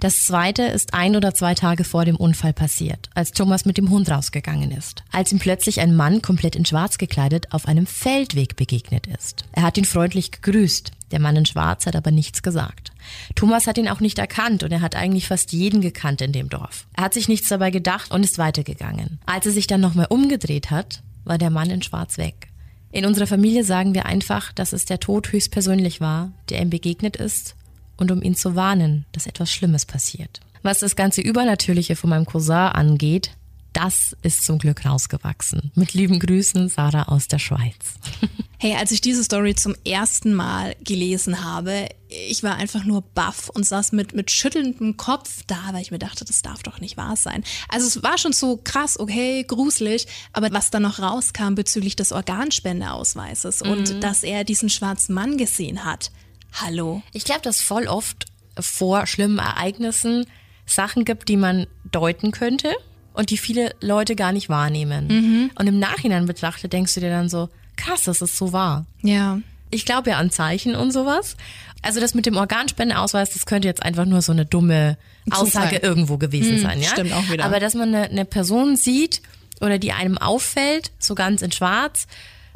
Das 0.00 0.26
zweite 0.26 0.62
ist 0.62 0.94
ein 0.94 1.16
oder 1.16 1.34
zwei 1.34 1.54
Tage 1.54 1.82
vor 1.82 2.04
dem 2.04 2.14
Unfall 2.14 2.52
passiert, 2.52 3.10
als 3.14 3.32
Thomas 3.32 3.64
mit 3.64 3.78
dem 3.78 3.90
Hund 3.90 4.08
rausgegangen 4.08 4.70
ist. 4.70 5.02
Als 5.10 5.32
ihm 5.32 5.40
plötzlich 5.40 5.80
ein 5.80 5.96
Mann 5.96 6.22
komplett 6.22 6.54
in 6.54 6.64
schwarz 6.64 6.98
gekleidet 6.98 7.52
auf 7.52 7.66
einem 7.66 7.84
Feldweg 7.84 8.54
begegnet 8.54 9.08
ist. 9.08 9.44
Er 9.50 9.62
hat 9.62 9.76
ihn 9.76 9.84
freundlich 9.84 10.30
gegrüßt. 10.30 10.92
Der 11.10 11.18
Mann 11.18 11.34
in 11.34 11.46
schwarz 11.46 11.86
hat 11.86 11.96
aber 11.96 12.12
nichts 12.12 12.42
gesagt. 12.42 12.92
Thomas 13.34 13.66
hat 13.66 13.76
ihn 13.76 13.88
auch 13.88 13.98
nicht 13.98 14.20
erkannt 14.20 14.62
und 14.62 14.70
er 14.70 14.82
hat 14.82 14.94
eigentlich 14.94 15.26
fast 15.26 15.52
jeden 15.52 15.80
gekannt 15.80 16.20
in 16.20 16.32
dem 16.32 16.48
Dorf. 16.48 16.86
Er 16.96 17.04
hat 17.04 17.14
sich 17.14 17.28
nichts 17.28 17.48
dabei 17.48 17.70
gedacht 17.72 18.12
und 18.12 18.22
ist 18.22 18.38
weitergegangen. 18.38 19.18
Als 19.26 19.46
er 19.46 19.52
sich 19.52 19.66
dann 19.66 19.80
nochmal 19.80 20.06
umgedreht 20.10 20.70
hat, 20.70 21.02
war 21.24 21.38
der 21.38 21.50
Mann 21.50 21.70
in 21.70 21.82
schwarz 21.82 22.18
weg. 22.18 22.48
In 22.92 23.04
unserer 23.04 23.26
Familie 23.26 23.64
sagen 23.64 23.94
wir 23.94 24.06
einfach, 24.06 24.52
dass 24.52 24.72
es 24.72 24.84
der 24.84 25.00
Tod 25.00 25.32
höchstpersönlich 25.32 26.00
war, 26.00 26.30
der 26.50 26.62
ihm 26.62 26.70
begegnet 26.70 27.16
ist 27.16 27.56
und 27.98 28.10
um 28.10 28.22
ihn 28.22 28.34
zu 28.34 28.56
warnen, 28.56 29.04
dass 29.12 29.26
etwas 29.26 29.52
Schlimmes 29.52 29.84
passiert. 29.84 30.40
Was 30.62 30.80
das 30.80 30.96
ganze 30.96 31.20
Übernatürliche 31.20 31.94
von 31.94 32.10
meinem 32.10 32.26
Cousin 32.26 32.54
angeht, 32.54 33.32
das 33.72 34.16
ist 34.22 34.44
zum 34.44 34.58
Glück 34.58 34.84
rausgewachsen. 34.84 35.70
Mit 35.74 35.92
lieben 35.94 36.18
Grüßen, 36.18 36.68
Sarah 36.68 37.04
aus 37.04 37.28
der 37.28 37.38
Schweiz. 37.38 37.98
Hey, 38.60 38.74
als 38.74 38.90
ich 38.90 39.00
diese 39.00 39.22
Story 39.22 39.54
zum 39.54 39.76
ersten 39.84 40.34
Mal 40.34 40.74
gelesen 40.82 41.44
habe, 41.44 41.88
ich 42.08 42.42
war 42.42 42.56
einfach 42.56 42.84
nur 42.84 43.02
baff 43.02 43.48
und 43.50 43.64
saß 43.64 43.92
mit, 43.92 44.16
mit 44.16 44.32
schüttelndem 44.32 44.96
Kopf 44.96 45.44
da, 45.46 45.60
weil 45.70 45.82
ich 45.82 45.92
mir 45.92 46.00
dachte, 46.00 46.24
das 46.24 46.42
darf 46.42 46.64
doch 46.64 46.80
nicht 46.80 46.96
wahr 46.96 47.14
sein. 47.14 47.44
Also 47.68 47.86
es 47.86 48.02
war 48.02 48.18
schon 48.18 48.32
so 48.32 48.56
krass, 48.56 48.98
okay, 48.98 49.44
gruselig, 49.44 50.08
aber 50.32 50.50
was 50.50 50.70
dann 50.70 50.82
noch 50.82 50.98
rauskam 50.98 51.54
bezüglich 51.54 51.94
des 51.94 52.10
Organspendeausweises 52.10 53.62
mhm. 53.62 53.70
und 53.70 54.02
dass 54.02 54.24
er 54.24 54.42
diesen 54.42 54.70
schwarzen 54.70 55.14
Mann 55.14 55.36
gesehen 55.36 55.84
hat. 55.84 56.10
Hallo. 56.52 57.02
Ich 57.12 57.24
glaube, 57.24 57.42
dass 57.42 57.60
voll 57.60 57.86
oft 57.86 58.26
vor 58.58 59.06
schlimmen 59.06 59.38
Ereignissen 59.38 60.26
Sachen 60.66 61.04
gibt, 61.04 61.28
die 61.28 61.36
man 61.36 61.66
deuten 61.90 62.30
könnte 62.30 62.74
und 63.14 63.30
die 63.30 63.38
viele 63.38 63.74
Leute 63.80 64.16
gar 64.16 64.32
nicht 64.32 64.48
wahrnehmen. 64.48 65.06
Mhm. 65.08 65.50
Und 65.54 65.66
im 65.66 65.78
Nachhinein 65.78 66.26
betrachtet 66.26 66.72
denkst 66.72 66.94
du 66.94 67.00
dir 67.00 67.10
dann 67.10 67.28
so, 67.28 67.48
krass, 67.76 68.02
das 68.04 68.22
ist 68.22 68.36
so 68.36 68.52
wahr. 68.52 68.86
Ja. 69.02 69.40
Ich 69.70 69.84
glaube 69.84 70.10
ja 70.10 70.18
an 70.18 70.30
Zeichen 70.30 70.74
und 70.74 70.92
sowas. 70.92 71.36
Also 71.82 72.00
das 72.00 72.14
mit 72.14 72.26
dem 72.26 72.36
Organspendeausweis, 72.36 73.30
das 73.30 73.46
könnte 73.46 73.68
jetzt 73.68 73.82
einfach 73.82 74.04
nur 74.04 74.22
so 74.22 74.32
eine 74.32 74.44
dumme 74.44 74.96
Aussage 75.30 75.76
Zufall. 75.76 75.88
irgendwo 75.88 76.18
gewesen 76.18 76.56
hm, 76.56 76.62
sein, 76.62 76.80
ja? 76.80 76.88
Stimmt 76.88 77.12
auch 77.12 77.30
wieder. 77.30 77.44
Aber 77.44 77.60
dass 77.60 77.74
man 77.74 77.94
eine, 77.94 78.08
eine 78.08 78.24
Person 78.24 78.76
sieht 78.76 79.22
oder 79.60 79.78
die 79.78 79.92
einem 79.92 80.18
auffällt, 80.18 80.90
so 80.98 81.14
ganz 81.14 81.42
in 81.42 81.52
schwarz, 81.52 82.06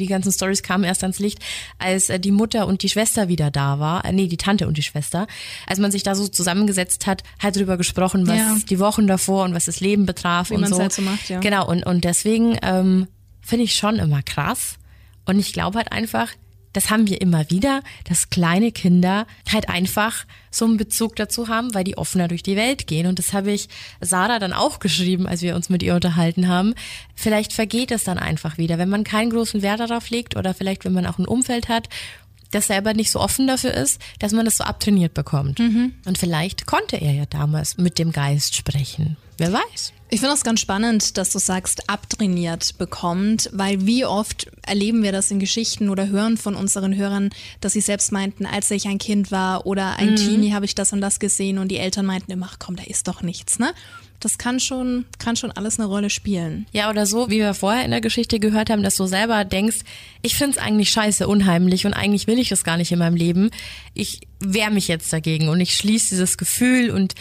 die 0.03 0.09
ganzen 0.09 0.33
Stories 0.33 0.63
kamen 0.63 0.85
erst 0.85 1.03
ans 1.03 1.19
Licht, 1.19 1.39
als 1.79 2.11
äh, 2.11 2.19
die 2.19 2.31
Mutter 2.31 2.67
und 2.67 2.83
die 2.83 2.89
Schwester 2.89 3.29
wieder 3.29 3.51
da 3.51 3.79
war, 3.79 4.05
äh, 4.05 4.13
nee, 4.13 4.27
die 4.27 4.37
Tante 4.37 4.67
und 4.67 4.77
die 4.77 4.83
Schwester, 4.83 5.27
als 5.67 5.79
man 5.79 5.91
sich 5.91 6.03
da 6.03 6.15
so 6.15 6.29
zusammengesetzt 6.29 7.07
hat, 7.07 7.23
hat 7.39 7.57
drüber 7.57 7.77
gesprochen, 7.77 8.27
was 8.27 8.37
ja. 8.37 8.57
die 8.69 8.79
Wochen 8.79 9.07
davor 9.07 9.45
und 9.45 9.55
was 9.55 9.67
das 9.67 9.81
Leben 9.81 10.07
betraf 10.07 10.51
Wie 10.51 10.55
und 10.55 10.69
so. 10.69 10.79
Halt 10.79 10.93
so 10.93 11.03
macht, 11.03 11.29
ja. 11.29 11.41
Genau, 11.41 11.69
und, 11.69 11.85
und 11.87 12.05
deswegen 12.05 12.59
ähm, 12.63 13.07
finde 13.41 13.65
ich 13.65 13.75
schon 13.75 13.97
immer 13.97 14.23
krass. 14.23 14.77
Und 15.25 15.39
ich 15.39 15.53
glaube 15.53 15.79
halt 15.79 15.93
einfach, 15.93 16.29
das 16.73 16.91
haben 16.91 17.09
wir 17.09 17.21
immer 17.21 17.51
wieder, 17.51 17.83
dass 18.05 18.31
kleine 18.31 18.73
Kinder 18.73 19.27
halt 19.51 19.69
einfach 19.69 20.25
so 20.51 20.65
einen 20.65 20.77
Bezug 20.77 21.17
dazu 21.17 21.49
haben, 21.49 21.75
weil 21.75 21.85
die 21.85 21.97
offener 21.97 22.29
durch 22.29 22.43
die 22.43 22.57
Welt 22.57 22.87
gehen. 22.87 23.07
Und 23.07 23.19
das 23.19 23.33
habe 23.33 23.53
ich 23.53 23.69
Sarah 24.01 24.39
dann 24.39 24.53
auch 24.53 24.79
geschrieben, 24.79 25.27
als 25.27 25.43
wir 25.43 25.55
uns 25.55 25.69
mit 25.69 25.83
ihr 25.83 25.95
unterhalten 25.95 26.49
haben. 26.49 26.75
Vielleicht 27.15 27.53
vergeht 27.53 27.91
es 27.91 28.05
dann 28.05 28.19
einfach 28.19 28.59
wieder, 28.59 28.79
wenn 28.79 28.89
man 28.89 29.05
keinen 29.05 29.31
großen 29.31 29.63
Wert 29.63 29.81
darauf 29.81 30.11
legt 30.11 30.37
oder 30.37 30.55
vielleicht, 30.55 30.85
wenn 30.85 30.93
man 30.93 31.07
auch 31.07 31.19
ein 31.19 31.27
Umfeld 31.27 31.69
hat, 31.69 31.89
das 32.51 32.67
selber 32.67 32.95
nicht 32.95 33.11
so 33.11 33.19
offen 33.19 33.47
dafür 33.47 33.73
ist, 33.73 34.01
dass 34.19 34.33
man 34.33 34.45
das 34.45 34.59
so 34.59 34.65
abtrainiert 34.65 35.15
bekommt. 35.15 35.59
Mhm. 35.59 35.95
Und 36.05 36.19
vielleicht 36.19 36.67
konnte 36.67 36.97
er 36.97 37.13
ja 37.13 37.27
damals 37.27 37.79
mit 37.79 37.99
dem 37.99 38.13
Geist 38.13 38.55
sprechen. 38.55 39.17
Wer 39.39 39.53
weiß. 39.53 39.93
Ich 40.13 40.21
finde 40.21 40.35
das 40.35 40.45
ganz 40.45 40.61
spannend, 40.61 41.17
dass 41.17 41.31
du 41.31 41.39
sagst, 41.39 41.89
abtrainiert 41.89 42.77
bekommt, 42.77 43.49
weil 43.51 43.87
wie 43.87 44.05
oft 44.05 44.47
erleben 44.61 45.03
wir 45.03 45.11
das 45.11 45.31
in 45.31 45.39
Geschichten 45.39 45.89
oder 45.89 46.09
hören 46.09 46.37
von 46.37 46.55
unseren 46.55 46.95
Hörern, 46.95 47.31
dass 47.63 47.73
sie 47.73 47.81
selbst 47.81 48.13
meinten, 48.13 48.45
als 48.45 48.71
ich 48.71 48.87
ein 48.87 48.99
Kind 48.99 49.31
war 49.33 49.65
oder 49.65 49.97
ein 49.97 50.11
mhm. 50.11 50.17
Teenie 50.17 50.53
habe 50.53 50.67
ich 50.67 50.75
das 50.75 50.93
und 50.93 51.01
das 51.01 51.19
gesehen 51.19 51.57
und 51.57 51.69
die 51.69 51.79
Eltern 51.79 52.05
meinten 52.05 52.31
immer, 52.31 52.51
ach 52.53 52.59
komm, 52.59 52.77
da 52.77 52.83
ist 52.83 53.09
doch 53.09 53.23
nichts, 53.23 53.59
ne? 53.59 53.73
Das 54.21 54.37
kann 54.37 54.61
schon, 54.61 55.07
kann 55.19 55.35
schon 55.35 55.51
alles 55.51 55.81
eine 55.81 55.89
Rolle 55.89 56.11
spielen. 56.11 56.67
Ja, 56.73 56.91
oder 56.91 57.07
so, 57.07 57.31
wie 57.31 57.39
wir 57.39 57.55
vorher 57.55 57.83
in 57.83 57.91
der 57.91 58.03
Geschichte 58.03 58.39
gehört 58.39 58.69
haben, 58.69 58.83
dass 58.83 58.97
du 58.97 59.07
selber 59.07 59.47
denkst, 59.47 59.79
ich 60.21 60.35
finde 60.35 60.59
es 60.59 60.63
eigentlich 60.63 60.91
scheiße 60.91 61.27
unheimlich 61.27 61.87
und 61.87 61.95
eigentlich 61.95 62.27
will 62.27 62.39
ich 62.39 62.51
das 62.51 62.65
gar 62.65 62.77
nicht 62.77 62.93
in 62.93 62.99
meinem 62.99 63.17
Leben. 63.17 63.51
Ich 63.95 64.21
wehre 64.41 64.71
mich 64.71 64.89
jetzt 64.89 65.11
dagegen 65.11 65.49
und 65.49 65.59
ich 65.61 65.75
schließe 65.75 66.11
dieses 66.11 66.37
Gefühl 66.37 66.91
und 66.91 67.15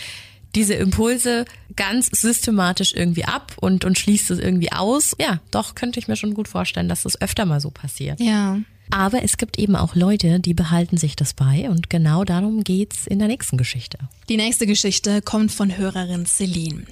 diese 0.56 0.74
Impulse 0.74 1.46
ganz 1.76 2.08
systematisch 2.08 2.94
irgendwie 2.94 3.26
ab 3.26 3.54
und, 3.60 3.86
und 3.86 3.98
schließt 3.98 4.32
es 4.32 4.40
irgendwie 4.40 4.72
aus. 4.72 5.16
Ja, 5.20 5.40
doch 5.52 5.76
könnte 5.76 6.00
ich 6.00 6.08
mir 6.08 6.16
schon 6.16 6.34
gut 6.34 6.48
vorstellen, 6.48 6.90
dass 6.90 7.04
das 7.04 7.22
öfter 7.22 7.46
mal 7.46 7.60
so 7.60 7.70
passiert. 7.70 8.20
Ja. 8.20 8.58
Aber 8.90 9.24
es 9.24 9.38
gibt 9.38 9.58
eben 9.58 9.78
auch 9.78 9.96
Leute, 9.96 10.42
die 10.42 10.54
behalten 10.54 10.98
sich 10.98 11.16
das 11.16 11.34
bei 11.34 11.70
und 11.70 11.90
genau 11.90 12.26
darum 12.26 12.64
geht's 12.64 13.08
in 13.08 13.20
der 13.20 13.30
nächsten 13.30 13.58
Geschichte. 13.58 13.98
Die 14.32 14.38
nächste 14.38 14.65
Geschichte 14.65 15.22
kommt 15.22 15.52
von 15.52 15.78
Hörerin 15.78 16.26
Celine. 16.26 16.86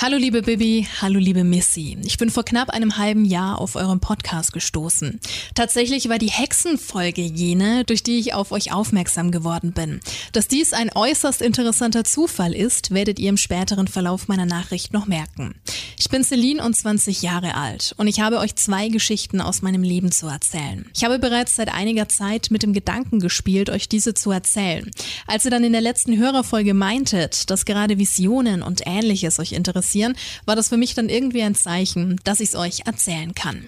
Hallo 0.00 0.16
liebe 0.16 0.42
Bibi, 0.42 0.88
hallo 1.00 1.20
liebe 1.20 1.44
Missy. 1.44 1.96
Ich 2.04 2.18
bin 2.18 2.28
vor 2.28 2.44
knapp 2.44 2.70
einem 2.70 2.96
halben 2.96 3.24
Jahr 3.24 3.60
auf 3.60 3.76
eurem 3.76 4.00
Podcast 4.00 4.52
gestoßen. 4.52 5.20
Tatsächlich 5.54 6.08
war 6.08 6.18
die 6.18 6.30
Hexenfolge 6.30 7.22
jene, 7.22 7.84
durch 7.84 8.02
die 8.02 8.18
ich 8.18 8.34
auf 8.34 8.50
euch 8.50 8.72
aufmerksam 8.72 9.30
geworden 9.30 9.72
bin. 9.72 10.00
Dass 10.32 10.48
dies 10.48 10.72
ein 10.72 10.90
äußerst 10.92 11.40
interessanter 11.40 12.02
Zufall 12.02 12.52
ist, 12.52 12.92
werdet 12.92 13.20
ihr 13.20 13.28
im 13.28 13.36
späteren 13.36 13.86
Verlauf 13.86 14.26
meiner 14.26 14.46
Nachricht 14.46 14.92
noch 14.92 15.06
merken. 15.06 15.54
Ich 16.00 16.08
bin 16.08 16.24
Celine 16.24 16.64
und 16.64 16.74
20 16.74 17.22
Jahre 17.22 17.54
alt 17.54 17.94
und 17.96 18.08
ich 18.08 18.18
habe 18.18 18.38
euch 18.38 18.56
zwei 18.56 18.88
Geschichten 18.88 19.40
aus 19.40 19.62
meinem 19.62 19.84
Leben 19.84 20.10
zu 20.10 20.26
erzählen. 20.26 20.90
Ich 20.96 21.04
habe 21.04 21.20
bereits 21.20 21.54
seit 21.54 21.72
einiger 21.72 22.08
Zeit 22.08 22.50
mit 22.50 22.64
dem 22.64 22.72
Gedanken 22.72 23.20
gespielt, 23.20 23.70
euch 23.70 23.88
diese 23.88 24.12
zu 24.14 24.32
erzählen. 24.32 24.90
Als 25.28 25.44
ihr 25.44 25.52
dann 25.52 25.62
in 25.62 25.70
der 25.72 25.80
letzten 25.80 26.18
Hörerfolge 26.18 26.74
meintet, 26.82 27.48
dass 27.48 27.64
gerade 27.64 27.96
Visionen 27.96 28.60
und 28.60 28.82
ähnliches 28.86 29.38
euch 29.38 29.52
interessieren, 29.52 30.16
war 30.46 30.56
das 30.56 30.68
für 30.68 30.76
mich 30.76 30.96
dann 30.96 31.08
irgendwie 31.08 31.42
ein 31.42 31.54
Zeichen, 31.54 32.18
dass 32.24 32.40
ich 32.40 32.48
es 32.48 32.54
euch 32.56 32.86
erzählen 32.86 33.36
kann. 33.36 33.62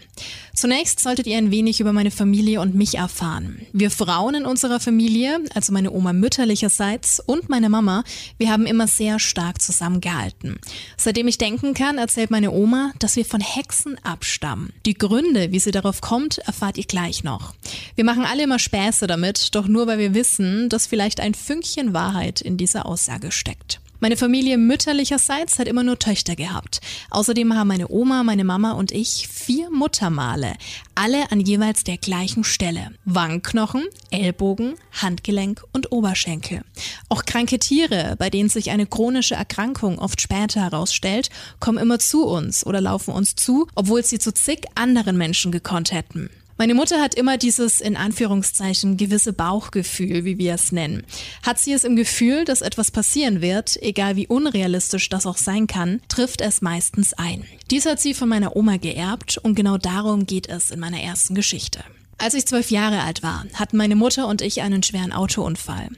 Zunächst 0.53 1.01
solltet 1.01 1.29
ihr 1.29 1.39
ein 1.39 1.53
wenig 1.53 1.81
über 1.81 1.93
meine 1.93 2.11
Familie 2.11 2.61
und 2.61 2.75
mich 2.75 2.97
erfahren. 2.97 3.67
Wir 3.73 3.93
Frauen 3.93 4.35
in 4.35 4.47
unserer 4.47 4.81
Familie, 4.81 5.41
also 5.55 5.73
meine 5.73 5.93
Oma 5.93 6.13
mütterlicherseits 6.13 7.21
und 7.21 7.49
meine 7.49 7.69
Mama, 7.69 8.03
wir 8.39 8.51
haben 8.51 8.67
immer 8.67 8.89
sehr 8.89 9.21
stark 9.21 9.63
zusammengehalten. 9.63 10.59
Seitdem 10.97 11.29
ich 11.29 11.39
denken 11.39 11.75
kann, 11.75 11.99
erzählt 11.99 12.33
meine 12.33 12.51
Oma, 12.51 12.93
dass 12.99 13.15
wir 13.15 13.25
von 13.25 13.41
Hexen 13.41 13.97
abstammen. 14.03 14.73
Die 14.87 14.95
Gründe, 14.95 15.53
wie 15.53 15.61
sie 15.61 15.73
darauf 15.73 16.01
kommt, 16.01 16.39
erfahrt 16.39 16.79
ihr 16.79 16.85
gleich 16.85 17.23
noch. 17.23 17.55
Wir 17.95 18.05
machen 18.05 18.25
alle 18.25 18.43
immer 18.43 18.59
Späße 18.59 19.07
damit, 19.07 19.55
doch 19.55 19.69
nur 19.69 19.87
weil 19.87 19.99
wir 19.99 20.15
wissen, 20.15 20.69
dass 20.69 20.89
vielleicht 20.89 21.21
ein 21.21 21.35
Fünkchen 21.35 21.95
Wahrheit 21.95 22.41
in 22.41 22.57
dieser 22.57 22.87
Aussage 22.87 22.94
steckt. 23.31 23.81
Meine 24.05 24.19
Familie 24.19 24.59
mütterlicherseits 24.59 25.59
hat 25.59 25.67
immer 25.67 25.83
nur 25.83 25.99
Töchter 25.99 26.37
gehabt. 26.37 26.83
Außerdem 27.09 27.55
haben 27.55 27.69
meine 27.69 27.89
Oma, 27.89 28.23
meine 28.23 28.45
Mama 28.45 28.73
und 28.73 28.93
ich 28.93 29.29
vier 29.29 29.71
Muttermale, 29.71 30.53
alle 30.95 31.33
an 31.33 31.41
jeweils 31.41 31.85
der 31.85 31.97
gleichen 31.97 32.45
Stelle. 32.45 32.91
Wangenknochen, 33.07 33.85
Ellbogen, 34.11 34.75
Handgelenk 34.93 35.63
und 35.73 35.91
Oberschenkel. 35.91 36.61
Auch 37.09 37.25
kranke 37.25 37.59
Tiere, 37.59 38.17
bei 38.19 38.29
denen 38.29 38.51
sich 38.51 38.71
eine 38.71 38.85
chronische 38.85 39.37
Erkrankung 39.37 39.99
oft 39.99 40.21
später 40.21 40.61
herausstellt, 40.61 41.31
kommen 41.59 41.79
immer 41.79 41.99
zu 41.99 42.27
uns 42.27 42.67
oder 42.67 42.83
laufen 42.83 43.15
uns 43.15 43.37
zu, 43.37 43.69
obwohl 43.75 44.05
sie 44.05 44.19
zu 44.19 44.35
zig 44.35 44.67
anderen 44.75 45.17
Menschen 45.17 45.51
gekonnt 45.51 45.93
hätten. 45.93 46.29
Meine 46.57 46.75
Mutter 46.75 47.01
hat 47.01 47.17
immer 47.17 47.37
dieses 47.37 47.81
in 47.81 47.97
Anführungszeichen 47.97 48.97
gewisse 48.97 49.33
Bauchgefühl, 49.33 50.25
wie 50.25 50.39
wir 50.39 50.55
es 50.55 50.71
nennen. 50.71 51.05
Hat 51.43 51.59
sie 51.59 51.73
es 51.73 51.83
im 51.83 51.97
Gefühl, 51.97 52.45
dass 52.45 52.61
etwas 52.61 52.93
passieren 52.93 53.41
wird, 53.41 53.77
egal 53.83 54.15
wie 54.15 54.29
unrealistisch 54.29 55.09
das 55.09 55.27
auch 55.27 55.37
sein 55.37 55.67
kann, 55.67 56.01
trifft 56.09 56.41
es 56.41 56.63
meistens 56.63 57.13
ein. 57.13 57.45
Dies 57.73 57.87
hat 57.87 57.99
sie 58.01 58.15
von 58.15 58.29
meiner 58.29 58.55
Oma 58.55 58.77
geerbt 58.77 59.39
und 59.39 59.57
genau 59.57 59.79
darum 59.79 60.27
geht 60.27 60.49
es 60.49 60.71
in 60.71 60.79
meiner 60.79 61.01
ersten 61.01 61.35
Geschichte. 61.35 61.83
Als 62.19 62.35
ich 62.35 62.47
zwölf 62.47 62.71
Jahre 62.71 63.03
alt 63.03 63.23
war, 63.23 63.45
hatten 63.55 63.77
meine 63.77 63.97
Mutter 63.97 64.29
und 64.29 64.41
ich 64.41 64.63
einen 64.63 64.83
schweren 64.83 65.13
Autounfall. 65.13 65.89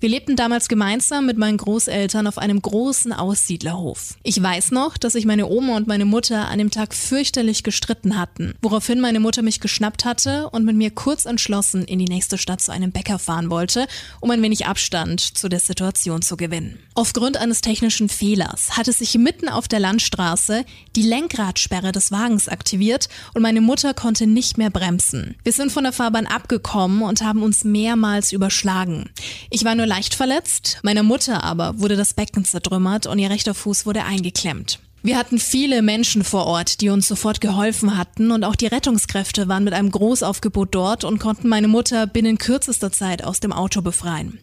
Wir 0.00 0.08
lebten 0.08 0.36
damals 0.36 0.68
gemeinsam 0.68 1.26
mit 1.26 1.38
meinen 1.38 1.56
Großeltern 1.56 2.26
auf 2.26 2.38
einem 2.38 2.60
großen 2.60 3.12
Aussiedlerhof. 3.12 4.14
Ich 4.22 4.40
weiß 4.40 4.70
noch, 4.70 4.96
dass 4.98 5.14
sich 5.14 5.24
meine 5.24 5.46
Oma 5.46 5.76
und 5.76 5.86
meine 5.86 6.04
Mutter 6.04 6.48
an 6.48 6.58
dem 6.58 6.70
Tag 6.70 6.94
fürchterlich 6.94 7.62
gestritten 7.62 8.18
hatten, 8.18 8.54
woraufhin 8.62 9.00
meine 9.00 9.20
Mutter 9.20 9.42
mich 9.42 9.60
geschnappt 9.60 10.04
hatte 10.04 10.50
und 10.50 10.64
mit 10.64 10.76
mir 10.76 10.90
kurz 10.90 11.24
entschlossen 11.24 11.84
in 11.84 11.98
die 11.98 12.04
nächste 12.04 12.38
Stadt 12.38 12.60
zu 12.60 12.72
einem 12.72 12.92
Bäcker 12.92 13.18
fahren 13.18 13.50
wollte, 13.50 13.86
um 14.20 14.30
ein 14.30 14.42
wenig 14.42 14.66
Abstand 14.66 15.20
zu 15.20 15.48
der 15.48 15.60
Situation 15.60 16.22
zu 16.22 16.36
gewinnen. 16.36 16.78
Aufgrund 16.94 17.38
eines 17.38 17.62
technischen 17.62 18.08
Fehlers 18.08 18.76
hatte 18.76 18.92
sich 18.92 19.14
mitten 19.16 19.48
auf 19.48 19.68
der 19.68 19.80
Landstraße 19.80 20.64
die 20.94 21.02
Lenkradsperre 21.02 21.92
des 21.92 22.12
Wagens 22.12 22.48
aktiviert 22.48 23.08
und 23.34 23.42
meine 23.42 23.62
Mutter 23.62 23.94
konnte 23.94 24.26
nicht 24.26 24.58
mehr 24.58 24.70
bremsen. 24.70 25.36
Wir 25.42 25.52
sind 25.52 25.61
von 25.70 25.84
der 25.84 25.92
Fahrbahn 25.92 26.26
abgekommen 26.26 27.02
und 27.02 27.22
haben 27.22 27.42
uns 27.42 27.64
mehrmals 27.64 28.32
überschlagen. 28.32 29.10
Ich 29.50 29.64
war 29.64 29.74
nur 29.74 29.86
leicht 29.86 30.14
verletzt, 30.14 30.78
meiner 30.82 31.02
Mutter 31.02 31.44
aber 31.44 31.78
wurde 31.78 31.96
das 31.96 32.14
Becken 32.14 32.44
zertrümmert 32.44 33.06
und 33.06 33.18
ihr 33.18 33.30
rechter 33.30 33.54
Fuß 33.54 33.86
wurde 33.86 34.04
eingeklemmt. 34.04 34.78
Wir 35.04 35.18
hatten 35.18 35.40
viele 35.40 35.82
Menschen 35.82 36.22
vor 36.22 36.46
Ort, 36.46 36.80
die 36.80 36.88
uns 36.88 37.08
sofort 37.08 37.40
geholfen 37.40 37.96
hatten 37.96 38.30
und 38.30 38.44
auch 38.44 38.54
die 38.54 38.68
Rettungskräfte 38.68 39.48
waren 39.48 39.64
mit 39.64 39.74
einem 39.74 39.90
Großaufgebot 39.90 40.72
dort 40.72 41.02
und 41.02 41.18
konnten 41.18 41.48
meine 41.48 41.66
Mutter 41.66 42.06
binnen 42.06 42.38
kürzester 42.38 42.92
Zeit 42.92 43.24
aus 43.24 43.40
dem 43.40 43.52
Auto 43.52 43.82
befreien. 43.82 44.38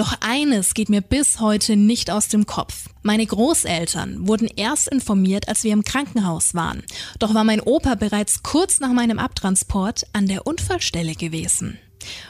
Doch 0.00 0.14
eines 0.20 0.72
geht 0.72 0.88
mir 0.88 1.02
bis 1.02 1.40
heute 1.40 1.76
nicht 1.76 2.10
aus 2.10 2.28
dem 2.28 2.46
Kopf. 2.46 2.88
Meine 3.02 3.26
Großeltern 3.26 4.26
wurden 4.26 4.46
erst 4.46 4.88
informiert, 4.88 5.46
als 5.46 5.62
wir 5.62 5.74
im 5.74 5.84
Krankenhaus 5.84 6.54
waren. 6.54 6.82
Doch 7.18 7.34
war 7.34 7.44
mein 7.44 7.60
Opa 7.60 7.96
bereits 7.96 8.42
kurz 8.42 8.80
nach 8.80 8.94
meinem 8.94 9.18
Abtransport 9.18 10.04
an 10.14 10.26
der 10.26 10.46
Unfallstelle 10.46 11.14
gewesen. 11.14 11.78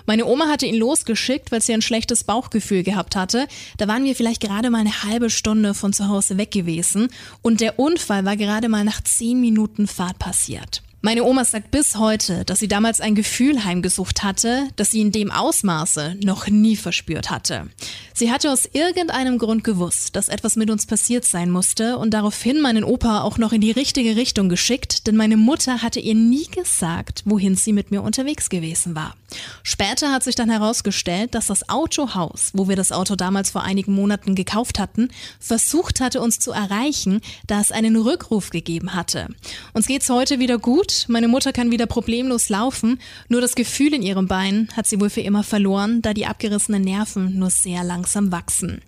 Meine 0.05 0.27
Oma 0.27 0.49
hatte 0.49 0.67
ihn 0.67 0.75
losgeschickt, 0.75 1.53
weil 1.53 1.63
sie 1.63 1.73
ein 1.73 1.81
schlechtes 1.81 2.25
Bauchgefühl 2.25 2.83
gehabt 2.83 3.15
hatte. 3.15 3.47
Da 3.79 3.87
waren 3.87 4.03
wir 4.03 4.17
vielleicht 4.17 4.41
gerade 4.41 4.69
mal 4.69 4.81
eine 4.81 5.05
halbe 5.05 5.31
Stunde 5.31 5.73
von 5.73 5.93
zu 5.93 6.09
Hause 6.09 6.39
weg 6.39 6.51
gewesen 6.51 7.07
und 7.41 7.61
der 7.61 7.79
Unfall 7.79 8.25
war 8.25 8.37
gerade 8.37 8.69
mal 8.69 8.83
nach 8.83 9.01
zehn 9.05 9.41
Minuten 9.41 9.87
Fahrt 9.87 10.19
passiert. 10.19 10.83
Meine 11.03 11.25
Oma 11.25 11.47
sagt 11.47 11.71
bis 11.71 11.97
heute, 11.97 12.45
dass 12.45 12.59
sie 12.59 12.69
damals 12.69 13.01
ein 13.01 13.15
Gefühl 13.15 13.65
heimgesucht 13.65 14.23
hatte, 14.23 14.69
das 14.77 14.91
sie 14.91 15.01
in 15.01 15.13
dem 15.13 15.31
Ausmaße 15.31 16.17
noch 16.23 16.47
nie 16.49 16.77
verspürt 16.77 17.31
hatte. 17.31 17.71
Sie 18.13 18.31
hatte 18.31 18.53
aus 18.53 18.69
irgendeinem 18.71 19.39
Grund 19.39 19.65
gewusst, 19.65 20.15
dass 20.15 20.29
etwas 20.29 20.57
mit 20.57 20.69
uns 20.69 20.85
passiert 20.85 21.25
sein 21.25 21.51
musste 21.51 21.97
und 21.97 22.11
daraufhin 22.11 22.61
meinen 22.61 22.85
Opa 22.85 23.23
auch 23.23 23.39
noch 23.39 23.55
in 23.55 23.63
die 23.63 23.71
richtige 23.71 24.15
Richtung 24.15 24.51
geschickt, 24.51 25.07
denn 25.07 25.17
meine 25.17 25.39
Mutter 25.39 25.81
hatte 25.81 26.01
ihr 26.01 26.15
nie 26.15 26.47
gesagt, 26.49 27.23
wohin 27.25 27.57
sie 27.57 27.73
mit 27.73 27.91
mir 27.91 28.03
unterwegs 28.03 28.51
gewesen 28.51 28.95
war. 28.95 29.17
Später 29.63 30.13
hat 30.13 30.23
sich 30.23 30.35
dann 30.35 30.51
herausgestellt, 30.51 31.35
dass 31.35 31.47
das 31.47 31.71
Autohaus, 31.71 32.51
wo 32.53 32.69
wir 32.69 32.77
das 32.77 32.93
Auto 32.93 33.17
damals 33.17 33.51
vor 33.51 33.63
einigen 33.63 33.95
Monaten 33.95 34.35
gekauft 34.35 34.79
hatten, 34.79 35.09
versucht 35.39 36.01
hatte, 36.01 36.21
uns 36.21 36.41
zu 36.41 36.53
erreichen, 36.53 37.23
da 37.47 37.59
es 37.59 37.73
einen 37.73 37.97
Rückruf 37.97 38.51
gegeben 38.51 38.93
hatte. 38.93 39.29
Uns 39.73 39.87
geht's 39.87 40.11
heute 40.11 40.41
wieder 40.41 40.59
gut, 40.59 40.90
meine 41.09 41.29
Mutter 41.29 41.53
kann 41.53 41.71
wieder 41.71 41.87
problemlos 41.87 42.49
laufen, 42.49 43.01
nur 43.29 43.41
das 43.41 43.55
Gefühl 43.55 43.95
in 43.95 44.03
ihrem 44.03 44.27
Bein 44.27 44.69
hat 44.77 44.87
sie 44.87 45.01
wohl 45.01 45.11
für 45.11 45.21
immer 45.21 45.43
verloren, 45.43 46.03
da 46.03 46.15
die 46.15 46.27
abgerissenen 46.27 46.83
Nerven 46.83 47.39
nur 47.39 47.51
sehr 47.51 47.85
langsam 47.85 48.33
wachsen. 48.33 48.83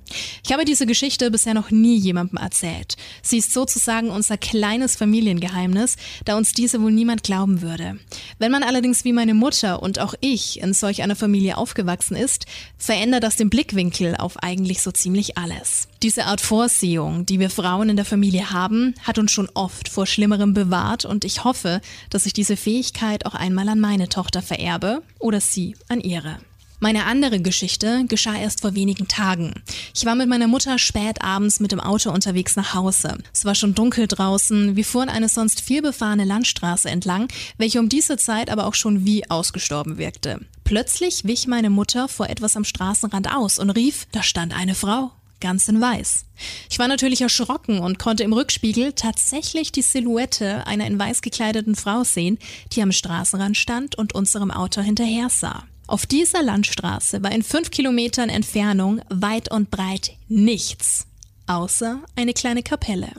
Ich 0.44 0.52
habe 0.52 0.64
diese 0.64 0.86
Geschichte 0.86 1.30
bisher 1.30 1.54
noch 1.54 1.70
nie 1.70 1.96
jemandem 1.96 2.38
erzählt. 2.38 2.96
Sie 3.22 3.38
ist 3.38 3.52
sozusagen 3.52 4.10
unser 4.10 4.36
kleines 4.36 4.96
Familiengeheimnis, 4.96 5.96
da 6.24 6.36
uns 6.36 6.52
diese 6.52 6.80
wohl 6.82 6.92
niemand 6.92 7.22
glauben 7.22 7.62
würde. 7.62 7.98
Wenn 8.38 8.52
man 8.52 8.62
allerdings 8.62 9.04
wie 9.04 9.12
meine 9.12 9.34
Mutter 9.34 9.82
und 9.82 9.98
auch 9.98 10.14
ich 10.20 10.60
in 10.60 10.74
solch 10.74 11.02
einer 11.02 11.16
Familie 11.16 11.56
aufgewachsen 11.56 12.16
ist, 12.16 12.46
verändert 12.76 13.22
das 13.22 13.36
den 13.36 13.50
Blickwinkel 13.50 14.16
auf 14.16 14.42
eigentlich 14.42 14.82
so 14.82 14.90
ziemlich 14.90 15.38
alles. 15.38 15.88
Diese 16.02 16.26
Art 16.26 16.40
Vorsehung, 16.40 17.26
die 17.26 17.38
wir 17.38 17.48
Frauen 17.48 17.88
in 17.88 17.96
der 17.96 18.04
Familie 18.04 18.50
haben, 18.50 18.94
hat 19.04 19.18
uns 19.18 19.30
schon 19.30 19.48
oft 19.54 19.88
vor 19.88 20.06
Schlimmerem 20.06 20.52
bewahrt 20.52 21.04
und 21.04 21.24
ich 21.24 21.44
hoffe, 21.44 21.80
dass 22.11 22.26
ich 22.26 22.33
diese 22.33 22.57
Fähigkeit 22.57 23.26
auch 23.26 23.35
einmal 23.35 23.68
an 23.68 23.81
meine 23.81 24.09
Tochter 24.09 24.42
vererbe 24.42 25.02
oder 25.18 25.40
sie 25.40 25.76
an 25.88 26.00
ihre. 26.00 26.38
Meine 26.83 27.05
andere 27.05 27.38
Geschichte 27.38 28.07
geschah 28.09 28.35
erst 28.35 28.62
vor 28.62 28.74
wenigen 28.74 29.07
Tagen. 29.07 29.55
Ich 29.94 30.05
war 30.05 30.16
mit 30.16 30.28
meiner 30.28 30.48
Mutter 30.48 30.81
spät 30.81 31.22
abends 31.22 31.61
mit 31.61 31.70
dem 31.70 31.78
Auto 31.78 32.11
unterwegs 32.11 32.57
nach 32.57 32.74
Hause. 32.74 33.18
Es 33.33 33.44
war 33.44 33.55
schon 33.55 33.76
dunkel 33.76 34.09
draußen. 34.09 34.74
Wir 34.74 34.85
fuhren 34.85 35.09
eine 35.09 35.28
sonst 35.28 35.61
vielbefahrene 35.61 36.24
Landstraße 36.24 36.90
entlang, 36.90 37.28
welche 37.57 37.78
um 37.78 37.88
diese 37.88 38.16
Zeit 38.16 38.50
aber 38.50 38.66
auch 38.66 38.74
schon 38.74 39.07
wie 39.07 39.31
ausgestorben 39.31 39.96
wirkte. 39.96 40.40
Plötzlich 40.64 41.24
wich 41.24 41.46
meine 41.46 41.70
Mutter 41.70 42.09
vor 42.09 42.28
etwas 42.28 42.57
am 42.57 42.64
Straßenrand 42.64 43.33
aus 43.33 43.61
und 43.61 43.70
rief, 43.70 44.09
da 44.11 44.24
stand 44.24 44.52
eine 44.52 44.74
Frau 44.74 45.12
ganz 45.42 45.68
in 45.68 45.78
weiß. 45.78 46.24
Ich 46.70 46.78
war 46.78 46.88
natürlich 46.88 47.20
erschrocken 47.20 47.81
und 47.81 47.98
konnte 47.98 48.22
im 48.22 48.33
Rückspiegel 48.33 48.94
tatsächlich 48.94 49.72
die 49.72 49.83
Silhouette 49.83 50.66
einer 50.66 50.87
in 50.87 50.98
weiß 50.98 51.20
gekleideten 51.20 51.76
Frau 51.76 52.05
sehen, 52.05 52.38
die 52.72 52.81
am 52.81 52.92
Straßenrand 52.92 53.59
stand 53.59 53.98
und 53.98 54.14
unserem 54.14 54.50
Auto 54.50 54.81
hinterher 54.81 55.28
sah. 55.28 55.64
Auf 55.87 56.07
dieser 56.07 56.42
Landstraße 56.42 57.22
war 57.22 57.33
in 57.33 57.42
fünf 57.42 57.70
Kilometern 57.70 58.31
Entfernung 58.31 59.02
weit 59.11 59.50
und 59.50 59.70
breit 59.70 60.12
nichts, 60.28 61.07
außer 61.46 62.00
eine 62.16 62.33
kleine 62.33 62.62
Kapelle. 62.62 63.11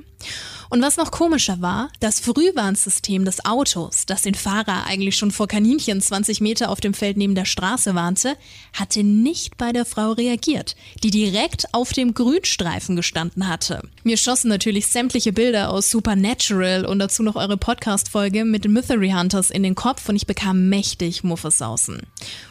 Und 0.73 0.81
was 0.81 0.97
noch 0.97 1.11
komischer 1.11 1.61
war, 1.61 1.89
das 1.99 2.19
Frühwarnsystem 2.19 3.25
des 3.25 3.45
Autos, 3.45 4.07
das 4.07 4.23
den 4.23 4.33
Fahrer 4.33 4.85
eigentlich 4.87 5.15
schon 5.15 5.29
vor 5.29 5.47
Kaninchen 5.47 6.01
20 6.01 6.41
Meter 6.41 6.71
auf 6.71 6.81
dem 6.81 6.95
Feld 6.95 7.15
neben 7.15 7.35
der 7.35 7.45
Straße 7.45 7.93
warnte, 7.93 8.35
hatte 8.73 9.03
nicht 9.03 9.57
bei 9.57 9.71
der 9.71 9.85
Frau 9.85 10.13
reagiert, 10.13 10.75
die 11.03 11.11
direkt 11.11 11.71
auf 11.73 11.93
dem 11.93 12.15
Grünstreifen 12.15 12.95
gestanden 12.95 13.47
hatte. 13.47 13.83
Mir 14.03 14.17
schossen 14.17 14.49
natürlich 14.49 14.87
sämtliche 14.87 15.31
Bilder 15.31 15.69
aus 15.69 15.91
Supernatural 15.91 16.85
und 16.85 16.97
dazu 16.97 17.21
noch 17.21 17.35
eure 17.35 17.57
Podcast-Folge 17.57 18.43
mit 18.43 18.65
den 18.65 18.73
Mystery 18.73 19.11
Hunters 19.11 19.51
in 19.51 19.61
den 19.61 19.75
Kopf 19.75 20.09
und 20.09 20.15
ich 20.15 20.25
bekam 20.25 20.69
mächtig 20.69 21.23
Muffesausen. 21.23 22.01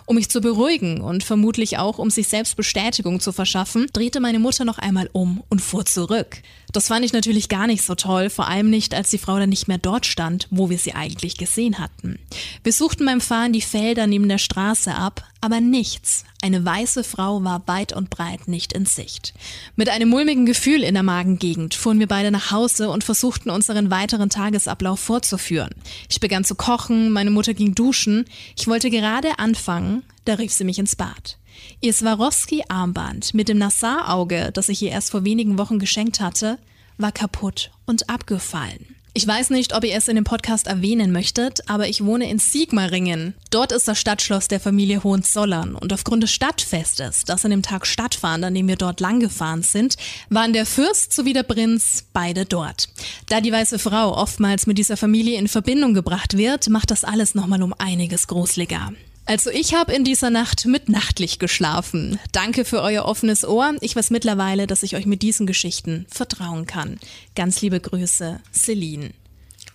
Um 0.06 0.14
mich 0.14 0.28
zu 0.28 0.40
beruhigen 0.40 1.00
und 1.00 1.24
vermutlich 1.24 1.78
auch 1.78 1.98
um 1.98 2.10
sich 2.10 2.28
selbst 2.28 2.56
Bestätigung 2.56 3.18
zu 3.18 3.32
verschaffen, 3.32 3.88
drehte 3.92 4.20
meine 4.20 4.38
Mutter 4.38 4.64
noch 4.64 4.78
einmal 4.78 5.10
um 5.12 5.42
und 5.48 5.60
fuhr 5.60 5.84
zurück. 5.86 6.42
Das 6.72 6.88
fand 6.88 7.04
ich 7.04 7.12
natürlich 7.12 7.50
gar 7.50 7.66
nicht 7.66 7.84
so 7.84 7.94
toll, 7.94 8.30
vor 8.30 8.48
allem 8.48 8.70
nicht, 8.70 8.94
als 8.94 9.10
die 9.10 9.18
Frau 9.18 9.38
dann 9.38 9.50
nicht 9.50 9.68
mehr 9.68 9.78
dort 9.78 10.06
stand, 10.06 10.48
wo 10.50 10.70
wir 10.70 10.78
sie 10.78 10.94
eigentlich 10.94 11.36
gesehen 11.36 11.78
hatten. 11.78 12.18
Wir 12.64 12.72
suchten 12.72 13.04
beim 13.04 13.20
Fahren 13.20 13.52
die 13.52 13.60
Felder 13.60 14.06
neben 14.06 14.28
der 14.28 14.38
Straße 14.38 14.94
ab, 14.94 15.22
aber 15.42 15.60
nichts. 15.60 16.24
Eine 16.40 16.64
weiße 16.64 17.04
Frau 17.04 17.44
war 17.44 17.62
weit 17.66 17.92
und 17.92 18.08
breit 18.08 18.48
nicht 18.48 18.72
in 18.72 18.86
Sicht. 18.86 19.34
Mit 19.76 19.90
einem 19.90 20.08
mulmigen 20.08 20.46
Gefühl 20.46 20.82
in 20.82 20.94
der 20.94 21.02
Magengegend 21.02 21.74
fuhren 21.74 21.98
wir 21.98 22.08
beide 22.08 22.30
nach 22.30 22.50
Hause 22.50 22.88
und 22.88 23.04
versuchten 23.04 23.50
unseren 23.50 23.90
weiteren 23.90 24.30
Tagesablauf 24.30 24.98
fortzuführen. 24.98 25.74
Ich 26.08 26.20
begann 26.20 26.44
zu 26.44 26.54
kochen, 26.54 27.10
meine 27.10 27.30
Mutter 27.30 27.52
ging 27.52 27.74
duschen. 27.74 28.24
Ich 28.56 28.66
wollte 28.66 28.88
gerade 28.88 29.38
anfangen, 29.38 30.04
da 30.24 30.34
rief 30.34 30.52
sie 30.52 30.64
mich 30.64 30.78
ins 30.78 30.96
Bad. 30.96 31.36
Ihr 31.80 31.92
Swarovski-Armband 31.92 33.34
mit 33.34 33.48
dem 33.48 33.58
Nassar-Auge, 33.58 34.50
das 34.52 34.68
ich 34.68 34.82
ihr 34.82 34.90
erst 34.90 35.10
vor 35.10 35.24
wenigen 35.24 35.58
Wochen 35.58 35.78
geschenkt 35.78 36.20
hatte, 36.20 36.58
war 36.98 37.12
kaputt 37.12 37.70
und 37.86 38.08
abgefallen. 38.08 38.96
Ich 39.14 39.26
weiß 39.26 39.50
nicht, 39.50 39.74
ob 39.74 39.84
ihr 39.84 39.94
es 39.94 40.08
in 40.08 40.14
dem 40.14 40.24
Podcast 40.24 40.66
erwähnen 40.66 41.12
möchtet, 41.12 41.68
aber 41.68 41.86
ich 41.86 42.02
wohne 42.02 42.30
in 42.30 42.38
Sigmaringen. 42.38 43.34
Dort 43.50 43.70
ist 43.70 43.86
das 43.86 44.00
Stadtschloss 44.00 44.48
der 44.48 44.58
Familie 44.58 45.04
Hohenzollern 45.04 45.74
und 45.74 45.92
aufgrund 45.92 46.22
des 46.22 46.32
Stadtfestes, 46.32 47.24
das 47.26 47.44
an 47.44 47.50
dem 47.50 47.60
Tag 47.60 47.86
stattfand, 47.86 48.42
an 48.42 48.54
dem 48.54 48.68
wir 48.68 48.76
dort 48.76 49.00
langgefahren 49.00 49.62
sind, 49.62 49.96
waren 50.30 50.54
der 50.54 50.64
Fürst 50.64 51.12
sowie 51.12 51.34
der 51.34 51.42
Prinz 51.42 52.04
beide 52.14 52.46
dort. 52.46 52.88
Da 53.28 53.42
die 53.42 53.52
weiße 53.52 53.78
Frau 53.78 54.16
oftmals 54.16 54.66
mit 54.66 54.78
dieser 54.78 54.96
Familie 54.96 55.38
in 55.38 55.46
Verbindung 55.48 55.92
gebracht 55.92 56.38
wird, 56.38 56.70
macht 56.70 56.90
das 56.90 57.04
alles 57.04 57.34
nochmal 57.34 57.62
um 57.62 57.74
einiges 57.76 58.28
gruseliger. 58.28 58.92
Also 59.24 59.50
ich 59.50 59.74
habe 59.74 59.92
in 59.92 60.04
dieser 60.04 60.30
Nacht 60.30 60.66
mit 60.66 60.88
Nachtlicht 60.88 61.38
geschlafen. 61.38 62.18
Danke 62.32 62.64
für 62.64 62.82
euer 62.82 63.04
offenes 63.04 63.44
Ohr. 63.44 63.74
Ich 63.80 63.94
weiß 63.94 64.10
mittlerweile, 64.10 64.66
dass 64.66 64.82
ich 64.82 64.96
euch 64.96 65.06
mit 65.06 65.22
diesen 65.22 65.46
Geschichten 65.46 66.06
vertrauen 66.10 66.66
kann. 66.66 66.98
Ganz 67.36 67.60
liebe 67.62 67.78
Grüße, 67.80 68.40
Celine. 68.52 69.10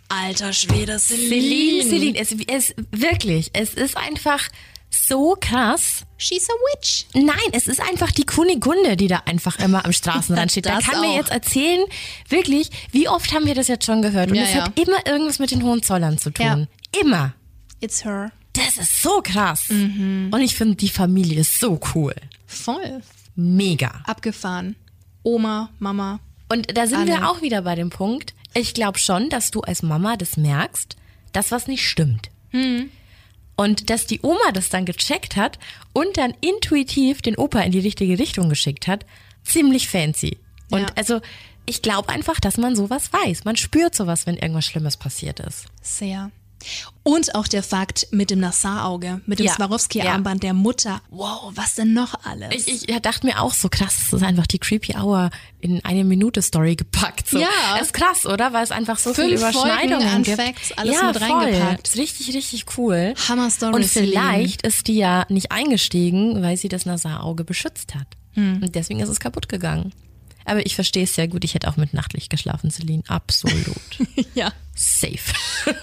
Alter 0.10 0.54
Schwede, 0.54 1.00
Celine. 1.00 1.30
Celine, 1.30 1.84
Celine, 1.84 2.20
es 2.20 2.32
ist 2.32 2.76
wirklich, 2.92 3.50
es 3.54 3.74
ist 3.74 3.98
einfach 3.98 4.48
so 4.90 5.36
krass. 5.40 6.04
She's 6.18 6.48
a 6.50 6.54
witch. 6.74 7.06
Nein, 7.14 7.52
es 7.52 7.68
ist 7.68 7.82
einfach 7.82 8.12
die 8.12 8.26
Kunigunde, 8.26 8.96
die 8.98 9.08
da 9.08 9.24
einfach 9.26 9.60
immer 9.60 9.86
am 9.86 9.94
Straßenrand 9.94 10.52
steht. 10.52 10.66
Da 10.66 10.80
kann 10.80 11.02
mir 11.02 11.16
jetzt 11.16 11.32
erzählen, 11.32 11.86
wirklich, 12.30 12.70
wie 12.92 13.08
oft 13.08 13.34
haben 13.34 13.46
wir 13.46 13.56
das 13.56 13.68
jetzt 13.68 13.86
schon 13.86 14.02
gehört? 14.02 14.30
Und 14.30 14.36
Ja, 14.38 14.44
es 14.44 14.54
ja. 14.54 14.66
hat 14.66 14.80
immer 14.80 15.06
irgendwas 15.06 15.40
mit 15.40 15.52
den 15.52 15.64
Hohenzollern 15.64 16.18
zu 16.18 16.32
tun. 16.32 16.68
Immer. 17.02 17.34
It's 17.82 18.04
her. 18.04 18.32
Das 18.58 18.78
ist 18.78 19.02
so 19.02 19.22
krass. 19.24 19.70
Mhm. 19.70 20.30
Und 20.32 20.42
ich 20.42 20.56
finde 20.56 20.76
die 20.76 20.90
Familie 20.90 21.44
so 21.44 21.80
cool. 21.96 22.16
Voll. 22.46 23.02
Mega. 23.36 24.02
Abgefahren. 24.06 24.76
Oma, 25.24 25.70
Mama. 25.80 26.20
Und 26.50 26.76
da 26.78 26.88
sind 26.88 27.00
Alle. 27.00 27.08
wir 27.08 27.30
auch 27.30 27.42
wieder 27.42 27.62
bei 27.62 27.76
dem 27.76 27.90
Punkt. 27.90 28.34
Ich 28.54 28.74
glaube 28.74 28.98
schon, 29.00 29.30
dass 29.30 29.52
du 29.52 29.62
als 29.62 29.84
Mama 29.84 30.16
das 30.18 30.38
merkst, 30.38 30.96
dass 31.34 31.52
was 31.52 31.68
nicht 31.68 31.88
stimmt. 31.88 32.30
Hm. 32.52 32.90
Und 33.56 33.90
dass 33.90 34.06
die 34.08 34.20
Oma 34.22 34.52
das 34.54 34.70
dann 34.70 34.86
gecheckt 34.86 35.36
hat 35.36 35.60
und 35.94 36.18
dann 36.18 36.34
intuitiv 36.42 37.22
den 37.22 37.36
Opa 37.38 37.60
in 37.62 37.72
die 37.72 37.80
richtige 37.80 38.18
Richtung 38.20 38.50
geschickt 38.50 38.88
hat, 38.88 39.06
ziemlich 39.44 39.88
fancy. 39.90 40.38
Und 40.72 40.82
Ja. 40.82 40.88
also 40.96 41.22
ich 41.66 41.82
glaube 41.82 42.10
einfach, 42.10 42.40
dass 42.40 42.58
man 42.58 42.76
sowas 42.76 43.12
weiß. 43.12 43.44
Man 43.46 43.58
spürt 43.58 43.94
sowas, 43.94 44.26
wenn 44.26 44.38
irgendwas 44.38 44.66
Schlimmes 44.66 44.96
passiert 44.98 45.40
ist. 45.42 45.66
Sehr. 45.82 46.32
Und 47.04 47.36
auch 47.36 47.48
der 47.48 47.64
Fakt 47.64 48.08
mit 48.12 48.30
dem 48.32 48.40
Nassar-Auge, 48.40 49.22
mit 49.26 49.40
dem 49.40 49.46
Ja. 49.46 49.54
Swarovski-Armband 49.54 50.44
der 50.44 50.54
Mutter. 50.54 51.02
Wow, 51.10 51.52
was 51.56 51.76
denn 51.76 51.94
noch 51.94 52.26
alles? 52.26 52.68
Ich, 52.68 52.84
ich 52.84 52.90
ja, 52.90 53.00
dachte 53.00 53.26
mir 53.26 53.42
auch 53.42 53.54
so 53.54 53.70
krass, 53.70 53.96
das 54.12 54.22
ist 54.22 54.28
einfach 54.28 54.46
die 54.48 54.60
Creepy 54.60 54.96
Hour 54.98 55.30
in 55.62 55.84
eine 55.86 56.04
Minute 56.04 56.42
Story 56.42 56.76
gepackt. 56.76 57.30
So. 57.30 57.40
Ja. 57.40 57.48
Das 57.74 57.88
ist 57.88 57.94
krass, 57.94 58.26
oder? 58.26 58.52
Weil 58.52 58.64
es 58.64 58.72
einfach 58.72 58.98
so 59.00 59.14
Fünf 59.14 59.28
viele 59.28 59.40
Überschneidungen 59.40 60.02
Folgen 60.02 60.16
an 60.16 60.24
gibt. 60.24 60.42
Facts, 60.42 60.72
alles 60.78 60.96
ja, 60.96 61.08
mit 61.08 61.18
voll. 61.18 61.32
reingepackt. 61.44 61.88
Ist 61.88 61.98
richtig, 61.98 62.36
richtig 62.36 62.66
cool. 62.78 63.14
Hammer-Story, 63.30 63.74
Und 63.76 63.86
Celine. 63.86 64.12
vielleicht 64.12 64.62
ist 64.68 64.88
die 64.88 64.98
ja 64.98 65.26
nicht 65.30 65.52
eingestiegen, 65.54 66.42
weil 66.44 66.58
sie 66.58 66.68
das 66.68 66.86
Nazar-Auge 66.86 67.44
beschützt 67.46 67.96
hat. 67.96 68.08
Hm. 68.34 68.62
Und 68.62 68.76
deswegen 68.76 69.00
ist 69.00 69.10
es 69.10 69.20
kaputt 69.20 69.48
gegangen. 69.50 69.94
Aber 70.48 70.66
ich 70.66 70.76
verstehe 70.76 71.04
es 71.04 71.14
sehr 71.14 71.28
gut. 71.28 71.44
Ich 71.44 71.54
hätte 71.54 71.68
auch 71.68 71.76
mit 71.76 71.94
Nachtlicht 71.94 72.30
geschlafen, 72.30 72.72
Celine. 72.72 73.04
Absolut. 73.08 74.00
ja. 74.34 74.54
Safe. 74.74 75.34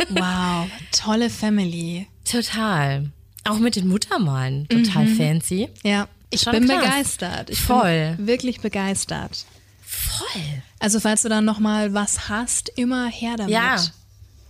Wow, 0.09 0.69
tolle 0.91 1.29
Family. 1.29 2.07
Total. 2.25 3.11
Auch 3.45 3.59
mit 3.59 3.77
den 3.77 3.87
Muttermalen. 3.89 4.67
Total 4.69 5.07
fancy. 5.07 5.69
Ja, 5.83 6.09
ich 6.31 6.41
Schon 6.41 6.53
bin 6.53 6.67
krass. 6.67 6.81
begeistert. 6.83 7.51
Ich 7.51 7.61
Voll. 7.61 8.15
bin 8.17 8.27
wirklich 8.27 8.61
begeistert. 8.61 9.45
Voll. 9.83 10.43
Also 10.79 10.99
falls 10.99 11.23
du 11.23 11.29
dann 11.29 11.45
noch 11.45 11.59
mal 11.59 11.93
was 11.93 12.31
hast, 12.31 12.71
immer 12.71 13.07
her 13.09 13.37
damit. 13.37 13.53
Ja. 13.53 13.77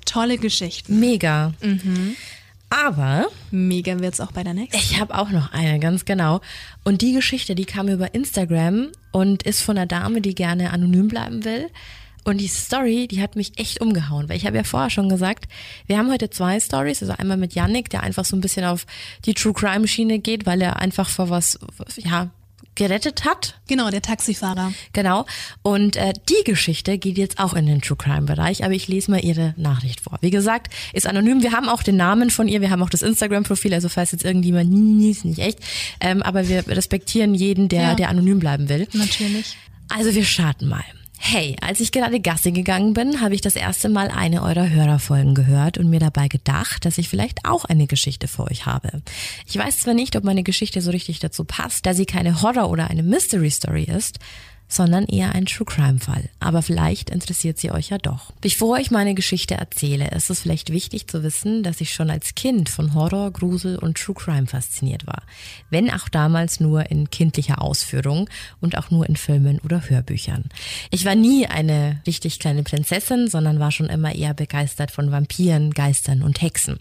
Tolle 0.04 0.38
Geschichten. 0.38 1.00
Mega. 1.00 1.54
Aber 2.74 3.26
Mega 3.50 4.00
wird's 4.00 4.20
auch 4.20 4.32
bei 4.32 4.42
der 4.42 4.54
nächsten. 4.54 4.76
Ich 4.76 5.00
habe 5.00 5.16
auch 5.16 5.30
noch 5.30 5.52
eine, 5.52 5.78
ganz 5.78 6.04
genau. 6.04 6.40
Und 6.82 7.02
die 7.02 7.12
Geschichte, 7.12 7.54
die 7.54 7.66
kam 7.66 7.88
über 7.88 8.14
Instagram 8.14 8.88
und 9.12 9.44
ist 9.44 9.62
von 9.62 9.76
einer 9.76 9.86
Dame, 9.86 10.20
die 10.20 10.34
gerne 10.34 10.70
anonym 10.70 11.08
bleiben 11.08 11.44
will. 11.44 11.70
Und 12.24 12.40
die 12.40 12.48
Story, 12.48 13.06
die 13.06 13.22
hat 13.22 13.36
mich 13.36 13.58
echt 13.58 13.80
umgehauen, 13.80 14.28
weil 14.28 14.38
ich 14.38 14.46
habe 14.46 14.56
ja 14.56 14.64
vorher 14.64 14.90
schon 14.90 15.10
gesagt, 15.10 15.46
wir 15.86 15.98
haben 15.98 16.10
heute 16.10 16.30
zwei 16.30 16.58
Stories, 16.58 17.02
also 17.02 17.14
einmal 17.18 17.36
mit 17.36 17.54
Yannick, 17.54 17.90
der 17.90 18.02
einfach 18.02 18.24
so 18.24 18.34
ein 18.34 18.40
bisschen 18.40 18.64
auf 18.64 18.86
die 19.26 19.34
True 19.34 19.52
Crime 19.52 19.86
Schiene 19.86 20.18
geht, 20.18 20.46
weil 20.46 20.62
er 20.62 20.76
einfach 20.76 21.08
vor 21.08 21.28
was, 21.28 21.58
ja, 21.98 22.30
gerettet 22.74 23.24
hat, 23.24 23.54
Genau, 23.66 23.88
der 23.90 24.02
Taxifahrer. 24.02 24.72
Genau. 24.92 25.24
Und 25.62 25.96
äh, 25.96 26.12
die 26.28 26.44
Geschichte 26.44 26.98
geht 26.98 27.16
jetzt 27.16 27.38
auch 27.38 27.54
in 27.54 27.64
den 27.66 27.80
True 27.80 27.96
Crime 27.96 28.22
Bereich, 28.22 28.62
aber 28.64 28.74
ich 28.74 28.88
lese 28.88 29.10
mal 29.10 29.24
ihre 29.24 29.54
Nachricht 29.56 30.00
vor. 30.02 30.18
Wie 30.20 30.30
gesagt, 30.30 30.72
ist 30.92 31.06
anonym. 31.06 31.42
Wir 31.42 31.52
haben 31.52 31.68
auch 31.70 31.82
den 31.82 31.96
Namen 31.96 32.28
von 32.30 32.46
ihr, 32.46 32.60
wir 32.60 32.70
haben 32.70 32.82
auch 32.82 32.90
das 32.90 33.00
Instagram-Profil, 33.02 33.72
also 33.72 33.88
falls 33.88 34.12
jetzt 34.12 34.24
irgendjemand, 34.24 34.70
nee, 34.70 35.10
ist 35.10 35.24
nicht 35.24 35.38
echt. 35.38 35.60
Ähm, 36.00 36.22
aber 36.22 36.48
wir 36.48 36.66
respektieren 36.68 37.34
jeden, 37.34 37.68
der, 37.68 37.82
Ja. 37.82 37.94
der 37.94 38.08
anonym 38.10 38.38
bleiben 38.38 38.68
will. 38.68 38.86
Natürlich. 38.92 39.56
Also 39.88 40.14
wir 40.14 40.24
starten 40.24 40.68
mal. 40.68 40.84
Hey, 41.26 41.56
als 41.62 41.80
ich 41.80 41.90
gerade 41.90 42.20
Gassi 42.20 42.52
gegangen 42.52 42.92
bin, 42.92 43.22
habe 43.22 43.34
ich 43.34 43.40
das 43.40 43.56
erste 43.56 43.88
Mal 43.88 44.08
eine 44.08 44.42
eurer 44.42 44.68
Hörerfolgen 44.68 45.34
gehört 45.34 45.78
und 45.78 45.88
mir 45.88 45.98
dabei 45.98 46.28
gedacht, 46.28 46.84
dass 46.84 46.98
ich 46.98 47.08
vielleicht 47.08 47.46
auch 47.46 47.64
eine 47.64 47.86
Geschichte 47.86 48.28
für 48.28 48.44
euch 48.44 48.66
habe. 48.66 49.00
Ich 49.46 49.56
weiß 49.56 49.78
zwar 49.78 49.94
nicht, 49.94 50.16
ob 50.16 50.24
meine 50.24 50.42
Geschichte 50.42 50.82
so 50.82 50.90
richtig 50.90 51.20
dazu 51.20 51.44
passt, 51.44 51.86
da 51.86 51.94
sie 51.94 52.04
keine 52.04 52.42
Horror- 52.42 52.68
oder 52.68 52.90
eine 52.90 53.02
Mystery-Story 53.02 53.84
ist, 53.84 54.18
sondern 54.74 55.04
eher 55.06 55.34
ein 55.34 55.46
True 55.46 55.66
Crime 55.66 55.98
Fall. 55.98 56.28
Aber 56.40 56.62
vielleicht 56.62 57.10
interessiert 57.10 57.58
sie 57.58 57.70
euch 57.70 57.90
ja 57.90 57.98
doch. 57.98 58.32
Bevor 58.40 58.78
ich 58.78 58.90
meine 58.90 59.14
Geschichte 59.14 59.54
erzähle, 59.54 60.10
ist 60.10 60.30
es 60.30 60.40
vielleicht 60.40 60.70
wichtig 60.70 61.06
zu 61.06 61.22
wissen, 61.22 61.62
dass 61.62 61.80
ich 61.80 61.94
schon 61.94 62.10
als 62.10 62.34
Kind 62.34 62.68
von 62.68 62.94
Horror, 62.94 63.30
Grusel 63.30 63.78
und 63.78 63.96
True 63.96 64.14
Crime 64.14 64.46
fasziniert 64.46 65.06
war. 65.06 65.22
Wenn 65.70 65.90
auch 65.90 66.08
damals 66.08 66.60
nur 66.60 66.90
in 66.90 67.10
kindlicher 67.10 67.62
Ausführung 67.62 68.28
und 68.60 68.76
auch 68.76 68.90
nur 68.90 69.08
in 69.08 69.16
Filmen 69.16 69.60
oder 69.60 69.88
Hörbüchern. 69.88 70.44
Ich 70.90 71.04
war 71.04 71.14
nie 71.14 71.46
eine 71.46 72.00
richtig 72.06 72.38
kleine 72.38 72.62
Prinzessin, 72.62 73.28
sondern 73.28 73.60
war 73.60 73.70
schon 73.70 73.86
immer 73.86 74.14
eher 74.14 74.34
begeistert 74.34 74.90
von 74.90 75.10
Vampiren, 75.10 75.72
Geistern 75.72 76.22
und 76.22 76.42
Hexen. 76.42 76.80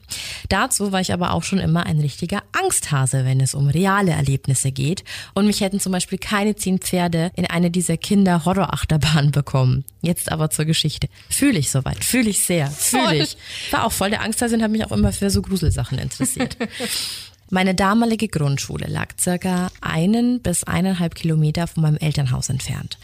Dazu 0.50 0.92
war 0.92 1.02
ich 1.02 1.14
aber 1.14 1.34
auch 1.34 1.44
schon 1.44 1.60
immer 1.60 1.86
ein 1.86 2.00
richtiger 2.00 2.44
Angsthase, 2.52 3.26
wenn 3.26 3.40
es 3.40 3.54
um 3.54 3.68
reale 3.68 4.12
Erlebnisse 4.12 4.72
geht. 4.72 5.04
Und 5.34 5.46
mich 5.46 5.62
hätten 5.62 5.80
zum 5.80 5.92
Beispiel 5.92 6.18
keine 6.18 6.56
zehn 6.56 6.80
Pferde 6.80 7.32
in 7.36 7.46
eine 7.46 7.72
dieser 7.72 7.83
Kinder-Horror-Achterbahnen 7.98 9.32
bekommen. 9.32 9.86
Jetzt 10.02 10.32
aber 10.32 10.50
zur 10.50 10.66
Geschichte. 10.66 11.08
Fühle 11.30 11.60
ich 11.60 11.70
soweit, 11.70 12.04
fühle 12.04 12.30
ich 12.30 12.40
sehr, 12.46 12.70
fühle 12.72 13.24
ich. 13.24 13.38
War 13.72 13.86
auch 13.86 13.92
voll 13.92 14.10
der 14.10 14.22
Angsthase 14.22 14.56
und 14.56 14.64
habe 14.64 14.72
mich 14.72 14.86
auch 14.86 14.92
immer 14.92 15.12
für 15.12 15.30
so 15.30 15.42
Gruselsachen 15.42 15.98
interessiert. 15.98 16.58
Meine 17.50 17.76
damalige 17.76 18.30
Grundschule 18.30 18.88
lag 18.88 19.10
circa 19.20 19.70
einen 19.82 20.42
bis 20.42 20.64
eineinhalb 20.64 21.14
Kilometer 21.14 21.68
von 21.68 21.84
meinem 21.84 21.98
Elternhaus 21.98 22.50
entfernt. 22.50 22.98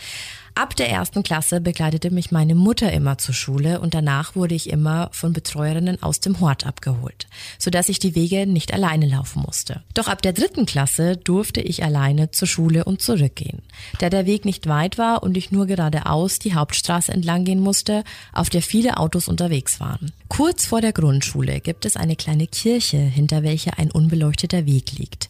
Ab 0.56 0.76
der 0.76 0.90
ersten 0.90 1.24
Klasse 1.24 1.62
begleitete 1.62 2.12
mich 2.12 2.32
meine 2.32 2.56
Mutter 2.56 2.92
immer 2.92 3.18
zur 3.18 3.34
Schule 3.34 3.80
und 3.80 3.94
danach 3.94 4.36
wurde 4.36 4.56
ich 4.56 4.70
immer 4.70 5.10
von 5.12 5.34
Betreuerinnen 5.34 6.02
aus 6.04 6.20
dem 6.20 6.40
Hort 6.40 6.66
abgeholt, 6.66 7.28
sodass 7.58 7.90
ich 7.90 8.00
die 8.00 8.16
Wege 8.16 8.48
nicht 8.48 8.74
alleine 8.74 9.08
laufen 9.08 9.44
musste. 9.46 9.84
Doch 9.94 10.08
ab 10.08 10.22
der 10.22 10.34
dritten 10.34 10.66
Klasse 10.66 11.18
durfte 11.18 11.62
ich 11.62 11.84
alleine 11.84 12.32
zur 12.32 12.48
Schule 12.48 12.84
und 12.84 13.02
zurückgehen. 13.02 13.62
Da 14.00 14.10
der 14.10 14.26
Weg 14.26 14.46
nicht 14.46 14.68
weit 14.68 14.98
war 14.98 15.24
und 15.24 15.38
ich 15.38 15.52
nur 15.52 15.66
geradeaus 15.66 16.40
die 16.40 16.54
Hauptstraße 16.54 17.12
entlang 17.12 17.46
gehen 17.46 17.60
musste, 17.60 18.04
auf 18.34 18.50
der 18.50 18.62
viele 18.62 18.98
Autos 18.98 19.28
unterwegs 19.28 19.80
waren. 19.80 20.12
Kurz 20.28 20.66
vor 20.66 20.82
der 20.82 20.94
Grundschule 20.94 21.60
gibt 21.60 21.86
es 21.86 21.96
eine 21.96 22.16
kleine 22.16 22.48
Kirche, 22.48 22.98
hinter 22.98 23.44
welcher 23.44 23.78
ein 23.80 23.92
unbeleuchteter 23.92 24.66
Weg 24.66 24.98
liegt. 24.98 25.30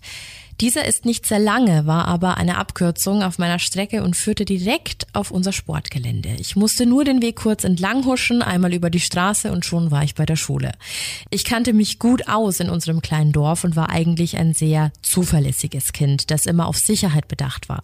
Dieser 0.62 0.84
ist 0.84 1.06
nicht 1.06 1.26
sehr 1.26 1.40
lange, 1.40 1.88
war 1.88 2.06
aber 2.10 2.36
eine 2.36 2.58
Abkürzung 2.58 3.24
auf 3.24 3.38
meiner 3.38 3.60
Strecke 3.60 4.04
und 4.04 4.18
führte 4.18 4.44
direkt 4.44 5.08
auf 5.14 5.32
unser 5.32 5.54
Sportgelände. 5.54 6.36
Ich 6.38 6.58
musste 6.58 6.86
nur 6.86 7.06
den 7.06 7.22
Weg 7.22 7.38
kurz 7.38 7.64
entlang 7.64 8.04
huschen, 8.06 8.42
einmal 8.42 8.74
über 8.74 8.90
die 8.90 9.00
Straße 9.00 9.54
und 9.54 9.64
schon 9.64 9.90
war 9.90 10.04
ich 10.04 10.16
bei 10.16 10.26
der 10.26 10.36
Schule. 10.36 10.74
Ich 11.30 11.46
kannte 11.46 11.72
mich 11.72 11.98
gut 11.98 12.28
aus 12.28 12.60
in 12.60 12.70
unserem 12.70 13.02
kleinen 13.02 13.32
Dorf 13.32 13.64
und 13.64 13.78
war 13.78 13.90
eigentlich 13.90 14.36
ein 14.36 14.54
sehr 14.54 14.92
zuverlässiges 15.02 15.94
Kind, 15.94 16.30
das 16.30 16.46
immer 16.46 16.68
auf 16.68 16.78
Sicherheit 16.78 17.30
bedacht 17.30 17.70
war. 17.70 17.84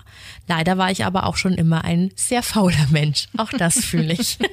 Leider 0.50 0.78
war 0.78 0.92
ich 0.92 1.06
aber 1.06 1.28
auch 1.28 1.38
schon 1.38 1.54
immer 1.54 1.86
ein 1.86 2.12
sehr 2.16 2.44
fauler 2.44 2.88
Mensch. 2.90 3.30
Auch 3.38 3.52
das 3.52 3.86
fühle 3.86 4.14
ich. 4.14 4.38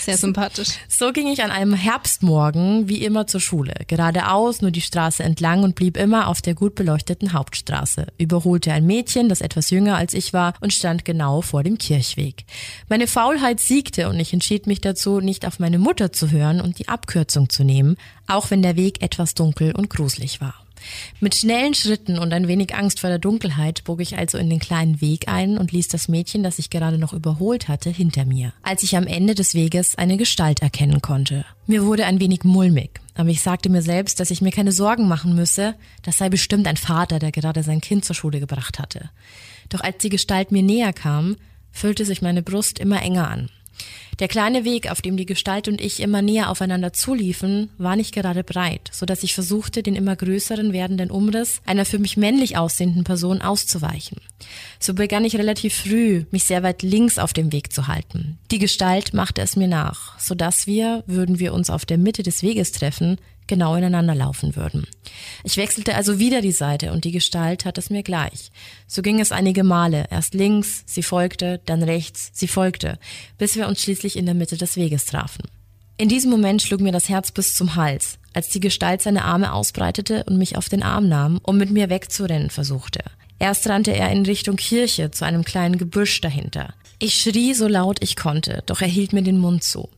Sehr 0.00 0.16
sympathisch. 0.16 0.68
So 0.88 1.12
ging 1.12 1.26
ich 1.26 1.42
an 1.42 1.50
einem 1.50 1.74
Herbstmorgen 1.74 2.88
wie 2.88 3.04
immer 3.04 3.26
zur 3.26 3.40
Schule, 3.40 3.74
geradeaus 3.86 4.62
nur 4.62 4.70
die 4.70 4.80
Straße 4.80 5.22
entlang 5.22 5.62
und 5.62 5.74
blieb 5.74 5.98
immer 5.98 6.28
auf 6.28 6.40
der 6.40 6.54
gut 6.54 6.74
beleuchteten 6.74 7.34
Hauptstraße, 7.40 8.06
überholte 8.18 8.70
ein 8.70 8.86
Mädchen, 8.86 9.30
das 9.30 9.40
etwas 9.40 9.70
jünger 9.70 9.96
als 9.96 10.12
ich 10.12 10.34
war 10.34 10.52
und 10.60 10.74
stand 10.74 11.06
genau 11.06 11.40
vor 11.40 11.62
dem 11.62 11.78
Kirchweg. 11.78 12.44
Meine 12.90 13.06
Faulheit 13.06 13.60
siegte 13.60 14.10
und 14.10 14.20
ich 14.20 14.34
entschied 14.34 14.66
mich 14.66 14.82
dazu, 14.82 15.20
nicht 15.20 15.46
auf 15.46 15.58
meine 15.58 15.78
Mutter 15.78 16.12
zu 16.12 16.30
hören 16.30 16.60
und 16.60 16.78
die 16.78 16.88
Abkürzung 16.88 17.48
zu 17.48 17.64
nehmen, 17.64 17.96
auch 18.26 18.50
wenn 18.50 18.60
der 18.60 18.76
Weg 18.76 19.02
etwas 19.02 19.32
dunkel 19.32 19.74
und 19.74 19.88
gruselig 19.88 20.42
war. 20.42 20.54
Mit 21.20 21.34
schnellen 21.34 21.74
Schritten 21.74 22.18
und 22.18 22.32
ein 22.32 22.48
wenig 22.48 22.74
Angst 22.74 23.00
vor 23.00 23.10
der 23.10 23.18
Dunkelheit 23.18 23.84
bog 23.84 24.00
ich 24.00 24.16
also 24.16 24.38
in 24.38 24.50
den 24.50 24.58
kleinen 24.58 25.00
Weg 25.00 25.28
ein 25.28 25.58
und 25.58 25.72
ließ 25.72 25.88
das 25.88 26.08
Mädchen, 26.08 26.42
das 26.42 26.58
ich 26.58 26.70
gerade 26.70 26.98
noch 26.98 27.12
überholt 27.12 27.68
hatte, 27.68 27.90
hinter 27.90 28.24
mir. 28.24 28.52
Als 28.62 28.82
ich 28.82 28.96
am 28.96 29.06
Ende 29.06 29.34
des 29.34 29.54
Weges 29.54 29.96
eine 29.96 30.16
Gestalt 30.16 30.62
erkennen 30.62 31.02
konnte. 31.02 31.44
Mir 31.66 31.84
wurde 31.84 32.06
ein 32.06 32.20
wenig 32.20 32.44
mulmig, 32.44 33.00
aber 33.14 33.28
ich 33.28 33.42
sagte 33.42 33.68
mir 33.68 33.82
selbst, 33.82 34.20
dass 34.20 34.30
ich 34.30 34.40
mir 34.40 34.50
keine 34.50 34.72
Sorgen 34.72 35.08
machen 35.08 35.34
müsse, 35.34 35.74
das 36.02 36.18
sei 36.18 36.28
bestimmt 36.28 36.66
ein 36.66 36.76
Vater, 36.76 37.18
der 37.18 37.32
gerade 37.32 37.62
sein 37.62 37.80
Kind 37.80 38.04
zur 38.04 38.16
Schule 38.16 38.40
gebracht 38.40 38.78
hatte. 38.78 39.10
Doch 39.68 39.80
als 39.80 39.98
die 39.98 40.08
Gestalt 40.08 40.52
mir 40.52 40.62
näher 40.62 40.92
kam, 40.92 41.36
füllte 41.70 42.04
sich 42.04 42.22
meine 42.22 42.42
Brust 42.42 42.78
immer 42.78 43.02
enger 43.02 43.28
an. 43.28 43.50
Der 44.20 44.28
kleine 44.28 44.66
Weg, 44.66 44.90
auf 44.90 45.00
dem 45.00 45.16
die 45.16 45.24
Gestalt 45.24 45.66
und 45.66 45.80
ich 45.80 46.00
immer 46.00 46.20
näher 46.20 46.50
aufeinander 46.50 46.92
zuliefen, 46.92 47.70
war 47.78 47.96
nicht 47.96 48.14
gerade 48.14 48.44
breit, 48.44 48.90
so 48.92 49.06
dass 49.06 49.22
ich 49.22 49.32
versuchte, 49.32 49.82
den 49.82 49.96
immer 49.96 50.14
größeren 50.14 50.74
werdenden 50.74 51.10
Umriss 51.10 51.62
einer 51.64 51.86
für 51.86 51.98
mich 51.98 52.18
männlich 52.18 52.58
aussehenden 52.58 53.02
Person 53.02 53.40
auszuweichen. 53.40 54.18
So 54.78 54.92
begann 54.92 55.24
ich 55.24 55.36
relativ 55.36 55.74
früh, 55.74 56.24
mich 56.30 56.44
sehr 56.44 56.62
weit 56.62 56.82
links 56.82 57.18
auf 57.18 57.32
dem 57.32 57.50
Weg 57.50 57.72
zu 57.72 57.86
halten. 57.86 58.38
Die 58.50 58.58
Gestalt 58.58 59.14
machte 59.14 59.40
es 59.40 59.56
mir 59.56 59.68
nach, 59.68 60.18
so 60.18 60.34
dass 60.34 60.66
wir, 60.66 61.02
würden 61.06 61.38
wir 61.38 61.54
uns 61.54 61.70
auf 61.70 61.86
der 61.86 61.96
Mitte 61.96 62.22
des 62.22 62.42
Weges 62.42 62.72
treffen, 62.72 63.16
genau 63.50 63.74
ineinander 63.74 64.14
laufen 64.14 64.56
würden. 64.56 64.86
Ich 65.44 65.58
wechselte 65.58 65.94
also 65.96 66.18
wieder 66.18 66.40
die 66.40 66.52
Seite 66.52 66.92
und 66.92 67.04
die 67.04 67.10
Gestalt 67.10 67.62
tat 67.62 67.76
es 67.76 67.90
mir 67.90 68.02
gleich. 68.02 68.50
So 68.86 69.02
ging 69.02 69.20
es 69.20 69.32
einige 69.32 69.64
Male, 69.64 70.06
erst 70.10 70.32
links, 70.32 70.84
sie 70.86 71.02
folgte, 71.02 71.60
dann 71.66 71.82
rechts, 71.82 72.30
sie 72.32 72.48
folgte, 72.48 72.98
bis 73.36 73.56
wir 73.56 73.68
uns 73.68 73.82
schließlich 73.82 74.16
in 74.16 74.24
der 74.24 74.34
Mitte 74.34 74.56
des 74.56 74.76
Weges 74.76 75.04
trafen. 75.04 75.42
In 75.98 76.08
diesem 76.08 76.30
Moment 76.30 76.62
schlug 76.62 76.80
mir 76.80 76.92
das 76.92 77.10
Herz 77.10 77.32
bis 77.32 77.52
zum 77.52 77.74
Hals, 77.74 78.18
als 78.32 78.48
die 78.48 78.60
Gestalt 78.60 79.02
seine 79.02 79.24
Arme 79.24 79.52
ausbreitete 79.52 80.24
und 80.24 80.38
mich 80.38 80.56
auf 80.56 80.70
den 80.70 80.82
Arm 80.82 81.08
nahm 81.08 81.40
und 81.42 81.58
mit 81.58 81.70
mir 81.70 81.90
wegzurennen 81.90 82.48
versuchte. 82.48 83.00
Erst 83.38 83.68
rannte 83.68 83.92
er 83.92 84.10
in 84.10 84.24
Richtung 84.24 84.56
Kirche 84.56 85.10
zu 85.10 85.26
einem 85.26 85.44
kleinen 85.44 85.76
Gebüsch 85.76 86.20
dahinter. 86.20 86.72
Ich 87.00 87.14
schrie 87.14 87.52
so 87.52 87.66
laut 87.66 87.98
ich 88.00 88.14
konnte, 88.14 88.62
doch 88.66 88.80
er 88.80 88.88
hielt 88.88 89.12
mir 89.12 89.22
den 89.22 89.38
Mund 89.38 89.64
zu. 89.64 89.88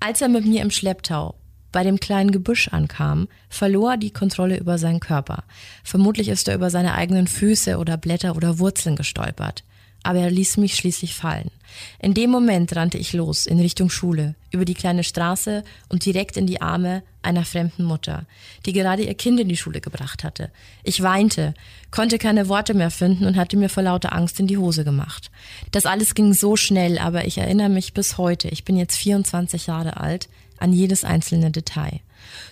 Als 0.00 0.20
er 0.20 0.28
mit 0.28 0.44
mir 0.44 0.62
im 0.62 0.70
Schlepptau 0.70 1.34
bei 1.72 1.82
dem 1.82 2.00
kleinen 2.00 2.30
Gebüsch 2.30 2.68
ankam, 2.68 3.28
verlor 3.48 3.92
er 3.92 3.96
die 3.96 4.12
Kontrolle 4.12 4.58
über 4.58 4.78
seinen 4.78 5.00
Körper. 5.00 5.44
Vermutlich 5.84 6.28
ist 6.28 6.48
er 6.48 6.54
über 6.54 6.70
seine 6.70 6.94
eigenen 6.94 7.26
Füße 7.26 7.78
oder 7.78 7.96
Blätter 7.96 8.36
oder 8.36 8.58
Wurzeln 8.58 8.96
gestolpert. 8.96 9.64
aber 10.06 10.20
er 10.20 10.30
ließ 10.30 10.58
mich 10.58 10.76
schließlich 10.76 11.14
fallen. 11.14 11.50
In 11.98 12.14
dem 12.14 12.30
Moment 12.30 12.74
rannte 12.76 12.96
ich 12.96 13.12
los 13.12 13.44
in 13.44 13.58
Richtung 13.58 13.90
Schule, 13.90 14.36
über 14.52 14.64
die 14.64 14.74
kleine 14.74 15.02
Straße 15.02 15.64
und 15.88 16.04
direkt 16.06 16.36
in 16.36 16.46
die 16.46 16.62
Arme 16.62 17.02
einer 17.22 17.44
fremden 17.44 17.82
Mutter, 17.82 18.24
die 18.66 18.72
gerade 18.72 19.02
ihr 19.02 19.14
Kind 19.14 19.40
in 19.40 19.48
die 19.48 19.56
Schule 19.56 19.80
gebracht 19.80 20.22
hatte. 20.22 20.52
Ich 20.84 21.02
weinte, 21.02 21.54
konnte 21.90 22.18
keine 22.18 22.48
Worte 22.48 22.72
mehr 22.72 22.92
finden 22.92 23.26
und 23.26 23.36
hatte 23.36 23.56
mir 23.56 23.68
vor 23.68 23.82
lauter 23.82 24.12
Angst 24.12 24.38
in 24.38 24.46
die 24.46 24.58
Hose 24.58 24.84
gemacht. 24.84 25.32
Das 25.72 25.86
alles 25.86 26.14
ging 26.14 26.32
so 26.34 26.54
schnell, 26.54 26.98
aber 26.98 27.24
ich 27.24 27.38
erinnere 27.38 27.68
mich 27.68 27.92
bis 27.92 28.16
heute, 28.16 28.46
ich 28.48 28.64
bin 28.64 28.76
jetzt 28.76 28.96
24 28.96 29.66
Jahre 29.66 29.96
alt, 29.96 30.28
an 30.58 30.72
jedes 30.72 31.04
einzelne 31.04 31.50
Detail. 31.50 32.00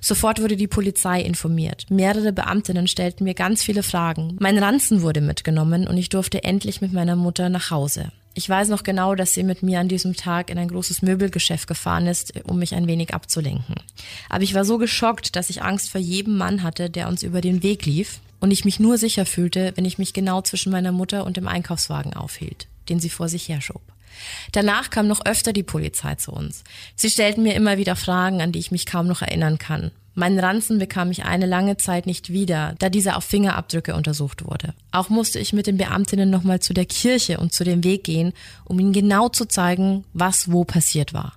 Sofort 0.01 0.41
wurde 0.41 0.57
die 0.57 0.69
Polizei 0.69 1.21
informiert. 1.21 1.87
Mehrere 1.91 2.33
Beamtinnen 2.33 2.87
stellten 2.87 3.25
mir 3.25 3.35
ganz 3.35 3.63
viele 3.63 3.83
Fragen. 3.83 4.37
Mein 4.41 4.59
Ranzen 4.59 5.03
wurde 5.03 5.21
mitgenommen 5.21 5.87
und 5.87 5.97
ich 5.99 6.09
durfte 6.09 6.45
endlich 6.45 6.81
mit 6.81 6.93
meiner 6.93 7.17
Mutter 7.17 7.49
nach 7.49 7.71
Hause. 7.71 8.13
Ich 8.37 8.49
weiß 8.49 8.69
noch 8.69 8.83
genau, 8.83 9.15
dass 9.15 9.33
sie 9.33 9.45
mit 9.45 9.63
mir 9.63 9.79
an 9.79 9.89
diesem 9.89 10.17
Tag 10.17 10.51
in 10.51 10.59
ein 10.59 10.69
großes 10.69 11.03
Möbelgeschäft 11.03 11.69
gefahren 11.69 12.09
ist, 12.09 12.33
um 12.45 12.59
mich 12.59 12.75
ein 12.75 12.89
wenig 12.89 13.15
abzulenken. 13.15 13.77
Aber 14.29 14.43
ich 14.43 14.55
war 14.55 14.65
so 14.65 14.79
geschockt, 14.79 15.37
dass 15.37 15.51
ich 15.51 15.63
Angst 15.63 15.91
vor 15.91 16.01
jedem 16.01 16.37
Mann 16.37 16.65
hatte, 16.65 16.91
der 16.91 17.09
uns 17.09 17.23
über 17.23 17.41
den 17.41 17.63
Weg 17.63 17.87
lief 17.87 18.21
und 18.41 18.51
ich 18.51 18.65
mich 18.65 18.81
nur 18.81 18.99
sicher 18.99 19.25
fühlte, 19.25 19.73
wenn 19.77 19.85
ich 19.85 19.99
mich 19.99 20.13
genau 20.13 20.43
zwischen 20.43 20.73
meiner 20.73 20.91
Mutter 20.91 21.25
und 21.25 21.37
dem 21.37 21.47
Einkaufswagen 21.47 22.15
aufhielt, 22.15 22.67
den 22.89 22.99
sie 22.99 23.09
vor 23.09 23.29
sich 23.29 23.49
herschob. 23.49 23.83
Danach 24.53 24.91
kam 24.91 25.07
noch 25.07 25.25
öfter 25.25 25.53
die 25.53 25.63
Polizei 25.63 26.15
zu 26.15 26.33
uns. 26.33 26.65
Sie 26.97 27.11
stellten 27.11 27.43
mir 27.43 27.55
immer 27.55 27.79
wieder 27.79 27.97
Fragen, 27.97 28.41
an 28.41 28.53
die 28.53 28.59
ich 28.59 28.71
mich 28.71 28.87
kaum 28.87 29.07
noch 29.07 29.23
erinnern 29.23 29.59
kann. 29.59 29.91
Meinen 30.17 30.39
Ranzen 30.39 30.79
bekam 30.79 31.11
ich 31.11 31.25
eine 31.25 31.47
lange 31.47 31.77
Zeit 31.77 32.07
nicht 32.07 32.31
wieder, 32.31 32.77
da 32.79 32.89
dieser 32.89 33.17
auf 33.17 33.25
Fingerabdrücke 33.25 33.97
untersucht 33.97 34.45
wurde. 34.45 34.73
Auch 34.93 35.09
musste 35.09 35.41
ich 35.41 35.53
mit 35.53 35.67
den 35.67 35.77
Beamtinnen 35.77 36.31
nochmal 36.31 36.61
zu 36.61 36.73
der 36.73 36.85
Kirche 36.85 37.39
und 37.39 37.53
zu 37.53 37.65
dem 37.65 37.83
Weg 37.83 38.05
gehen, 38.05 38.33
um 38.65 38.79
ihnen 38.79 38.93
genau 38.93 39.29
zu 39.29 39.45
zeigen, 39.47 40.05
was 40.13 40.53
wo 40.53 40.63
passiert 40.65 41.15
war. 41.15 41.33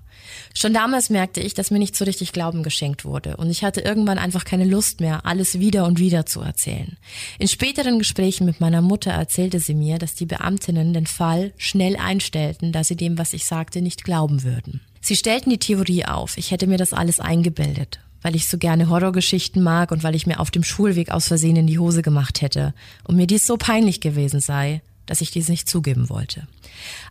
Schon 0.53 0.73
damals 0.73 1.09
merkte 1.09 1.39
ich, 1.39 1.53
dass 1.53 1.71
mir 1.71 1.79
nicht 1.79 1.95
so 1.95 2.05
richtig 2.05 2.33
Glauben 2.33 2.63
geschenkt 2.63 3.05
wurde 3.05 3.37
und 3.37 3.49
ich 3.49 3.63
hatte 3.63 3.81
irgendwann 3.81 4.17
einfach 4.17 4.45
keine 4.45 4.65
Lust 4.65 4.99
mehr, 4.99 5.25
alles 5.25 5.59
wieder 5.59 5.85
und 5.85 5.99
wieder 5.99 6.25
zu 6.25 6.41
erzählen. 6.41 6.97
In 7.39 7.47
späteren 7.47 7.99
Gesprächen 7.99 8.45
mit 8.45 8.59
meiner 8.59 8.81
Mutter 8.81 9.11
erzählte 9.11 9.59
sie 9.59 9.75
mir, 9.75 9.97
dass 9.97 10.15
die 10.15 10.25
Beamtinnen 10.25 10.93
den 10.93 11.07
Fall 11.07 11.53
schnell 11.57 11.95
einstellten, 11.97 12.71
da 12.71 12.83
sie 12.83 12.95
dem, 12.95 13.17
was 13.17 13.33
ich 13.33 13.45
sagte, 13.45 13.81
nicht 13.81 14.03
glauben 14.03 14.43
würden. 14.43 14.81
Sie 15.01 15.15
stellten 15.15 15.49
die 15.49 15.59
Theorie 15.59 16.05
auf, 16.05 16.37
ich 16.37 16.51
hätte 16.51 16.67
mir 16.67 16.77
das 16.77 16.93
alles 16.93 17.19
eingebildet 17.19 17.99
weil 18.21 18.35
ich 18.35 18.47
so 18.47 18.57
gerne 18.57 18.89
Horrorgeschichten 18.89 19.63
mag 19.63 19.91
und 19.91 20.03
weil 20.03 20.15
ich 20.15 20.27
mir 20.27 20.39
auf 20.39 20.51
dem 20.51 20.63
Schulweg 20.63 21.11
aus 21.11 21.27
Versehen 21.27 21.55
in 21.55 21.67
die 21.67 21.79
Hose 21.79 22.01
gemacht 22.01 22.41
hätte 22.41 22.73
und 23.05 23.15
mir 23.15 23.27
dies 23.27 23.45
so 23.47 23.55
peinlich 23.55 24.01
gewesen 24.01 24.39
sei, 24.39 24.81
dass 25.05 25.21
ich 25.21 25.31
dies 25.31 25.49
nicht 25.49 25.69
zugeben 25.69 26.09
wollte. 26.09 26.47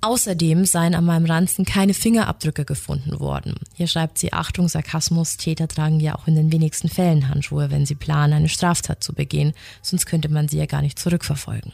Außerdem 0.00 0.64
seien 0.64 0.94
an 0.94 1.04
meinem 1.04 1.26
Ranzen 1.26 1.64
keine 1.64 1.94
Fingerabdrücke 1.94 2.64
gefunden 2.64 3.20
worden. 3.20 3.54
Hier 3.74 3.86
schreibt 3.86 4.18
sie 4.18 4.32
Achtung, 4.32 4.68
Sarkasmus, 4.68 5.36
Täter 5.36 5.68
tragen 5.68 6.00
ja 6.00 6.14
auch 6.14 6.26
in 6.26 6.34
den 6.34 6.52
wenigsten 6.52 6.88
Fällen 6.88 7.28
Handschuhe, 7.28 7.70
wenn 7.70 7.86
sie 7.86 7.94
planen, 7.94 8.34
eine 8.34 8.48
Straftat 8.48 9.02
zu 9.02 9.12
begehen, 9.12 9.52
sonst 9.82 10.06
könnte 10.06 10.28
man 10.28 10.48
sie 10.48 10.58
ja 10.58 10.66
gar 10.66 10.82
nicht 10.82 10.98
zurückverfolgen. 10.98 11.72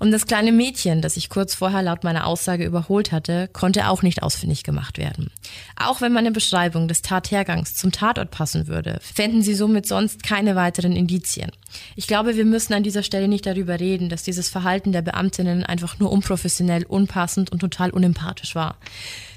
Und 0.00 0.12
das 0.12 0.26
kleine 0.26 0.52
Mädchen, 0.52 1.02
das 1.02 1.16
ich 1.16 1.28
kurz 1.28 1.54
vorher 1.54 1.82
laut 1.82 2.04
meiner 2.04 2.26
Aussage 2.26 2.64
überholt 2.64 3.10
hatte, 3.10 3.48
konnte 3.52 3.88
auch 3.88 4.02
nicht 4.02 4.22
ausfindig 4.22 4.62
gemacht 4.62 4.98
werden. 4.98 5.30
Auch 5.76 6.00
wenn 6.00 6.12
meine 6.12 6.30
Beschreibung 6.30 6.86
des 6.86 7.02
Tathergangs 7.02 7.74
zum 7.74 7.90
Tatort 7.90 8.30
passen 8.30 8.68
würde, 8.68 8.98
fänden 9.00 9.42
sie 9.42 9.54
somit 9.54 9.86
sonst 9.86 10.22
keine 10.22 10.54
weiteren 10.54 10.92
Indizien. 10.92 11.50
Ich 11.96 12.06
glaube, 12.06 12.36
wir 12.36 12.44
müssen 12.44 12.74
an 12.74 12.82
dieser 12.82 13.02
Stelle 13.02 13.28
nicht 13.28 13.46
darüber 13.46 13.80
reden, 13.80 14.08
dass 14.08 14.22
dieses 14.22 14.48
Verhalten 14.48 14.92
der 14.92 15.02
Beamtinnen 15.02 15.64
einfach 15.64 15.98
nur 15.98 16.10
unprofessionell, 16.10 16.84
unpassend 16.98 17.50
und 17.50 17.60
total 17.60 17.90
unempathisch 17.90 18.54
war. 18.54 18.76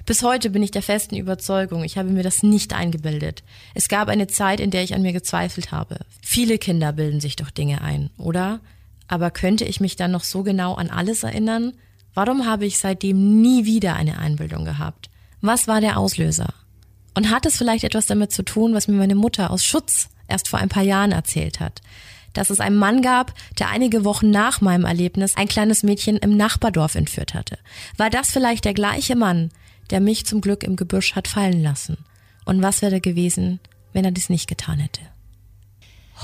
Bis 0.05 0.23
heute 0.23 0.49
bin 0.49 0.63
ich 0.63 0.71
der 0.71 0.81
festen 0.81 1.15
Überzeugung, 1.15 1.83
ich 1.83 1.97
habe 1.97 2.09
mir 2.09 2.23
das 2.23 2.43
nicht 2.43 2.73
eingebildet. 2.73 3.43
Es 3.75 3.87
gab 3.87 4.09
eine 4.09 4.27
Zeit, 4.27 4.59
in 4.59 4.71
der 4.71 4.83
ich 4.83 4.95
an 4.95 5.03
mir 5.03 5.13
gezweifelt 5.13 5.71
habe. 5.71 5.99
Viele 6.21 6.57
Kinder 6.57 6.91
bilden 6.91 7.21
sich 7.21 7.35
doch 7.35 7.51
Dinge 7.51 7.81
ein, 7.81 8.09
oder? 8.17 8.59
Aber 9.07 9.29
könnte 9.29 9.65
ich 9.65 9.79
mich 9.79 9.95
dann 9.95 10.11
noch 10.11 10.23
so 10.23 10.43
genau 10.43 10.73
an 10.73 10.89
alles 10.89 11.23
erinnern? 11.23 11.73
Warum 12.13 12.45
habe 12.45 12.65
ich 12.65 12.79
seitdem 12.79 13.41
nie 13.41 13.65
wieder 13.65 13.95
eine 13.95 14.17
Einbildung 14.17 14.65
gehabt? 14.65 15.09
Was 15.39 15.67
war 15.67 15.81
der 15.81 15.97
Auslöser? 15.97 16.53
Und 17.13 17.29
hat 17.29 17.45
es 17.45 17.57
vielleicht 17.57 17.83
etwas 17.83 18.05
damit 18.05 18.31
zu 18.31 18.43
tun, 18.43 18.73
was 18.73 18.87
mir 18.87 18.95
meine 18.95 19.15
Mutter 19.15 19.51
aus 19.51 19.63
Schutz 19.63 20.09
erst 20.27 20.47
vor 20.47 20.59
ein 20.59 20.69
paar 20.69 20.83
Jahren 20.83 21.11
erzählt 21.11 21.59
hat? 21.59 21.81
Dass 22.33 22.49
es 22.49 22.59
einen 22.59 22.77
Mann 22.77 23.01
gab, 23.01 23.33
der 23.59 23.69
einige 23.69 24.05
Wochen 24.05 24.31
nach 24.31 24.61
meinem 24.61 24.85
Erlebnis 24.85 25.35
ein 25.35 25.47
kleines 25.47 25.83
Mädchen 25.83 26.17
im 26.17 26.37
Nachbardorf 26.37 26.95
entführt 26.95 27.33
hatte. 27.33 27.57
War 27.97 28.09
das 28.09 28.31
vielleicht 28.31 28.65
der 28.65 28.73
gleiche 28.73 29.15
Mann, 29.15 29.49
der 29.89 29.99
mich 29.99 30.25
zum 30.25 30.41
Glück 30.41 30.63
im 30.63 30.75
Gebüsch 30.75 31.15
hat 31.15 31.27
fallen 31.27 31.61
lassen? 31.61 31.97
Und 32.45 32.61
was 32.61 32.81
wäre 32.81 33.01
gewesen, 33.01 33.59
wenn 33.93 34.05
er 34.05 34.11
dies 34.11 34.29
nicht 34.29 34.47
getan 34.47 34.79
hätte? 34.79 35.01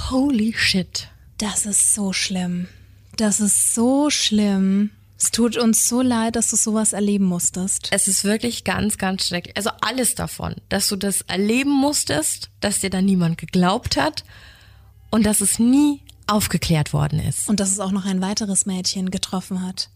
Holy 0.09 0.53
shit. 0.55 1.09
Das 1.37 1.65
ist 1.65 1.93
so 1.93 2.13
schlimm. 2.13 2.67
Das 3.17 3.39
ist 3.39 3.73
so 3.73 4.09
schlimm. 4.09 4.91
Es 5.19 5.31
tut 5.31 5.57
uns 5.57 5.89
so 5.89 6.01
leid, 6.01 6.35
dass 6.35 6.51
du 6.51 6.55
sowas 6.55 6.93
erleben 6.93 7.25
musstest. 7.25 7.87
Es 7.91 8.07
ist 8.07 8.23
wirklich 8.23 8.63
ganz, 8.63 8.99
ganz 8.99 9.27
schrecklich. 9.27 9.57
Also 9.57 9.71
alles 9.81 10.13
davon, 10.13 10.55
dass 10.69 10.87
du 10.87 10.95
das 10.95 11.21
erleben 11.21 11.71
musstest, 11.71 12.51
dass 12.59 12.79
dir 12.79 12.91
da 12.91 13.01
niemand 13.01 13.39
geglaubt 13.39 13.97
hat 13.97 14.23
und 15.09 15.25
dass 15.25 15.41
es 15.41 15.59
nie 15.59 16.01
aufgeklärt 16.27 16.93
worden 16.93 17.19
ist. 17.19 17.49
Und 17.49 17.59
dass 17.59 17.71
es 17.71 17.79
auch 17.79 17.91
noch 17.91 18.05
ein 18.05 18.21
weiteres 18.21 18.65
Mädchen 18.65 19.11
getroffen 19.11 19.65
hat. 19.65 19.89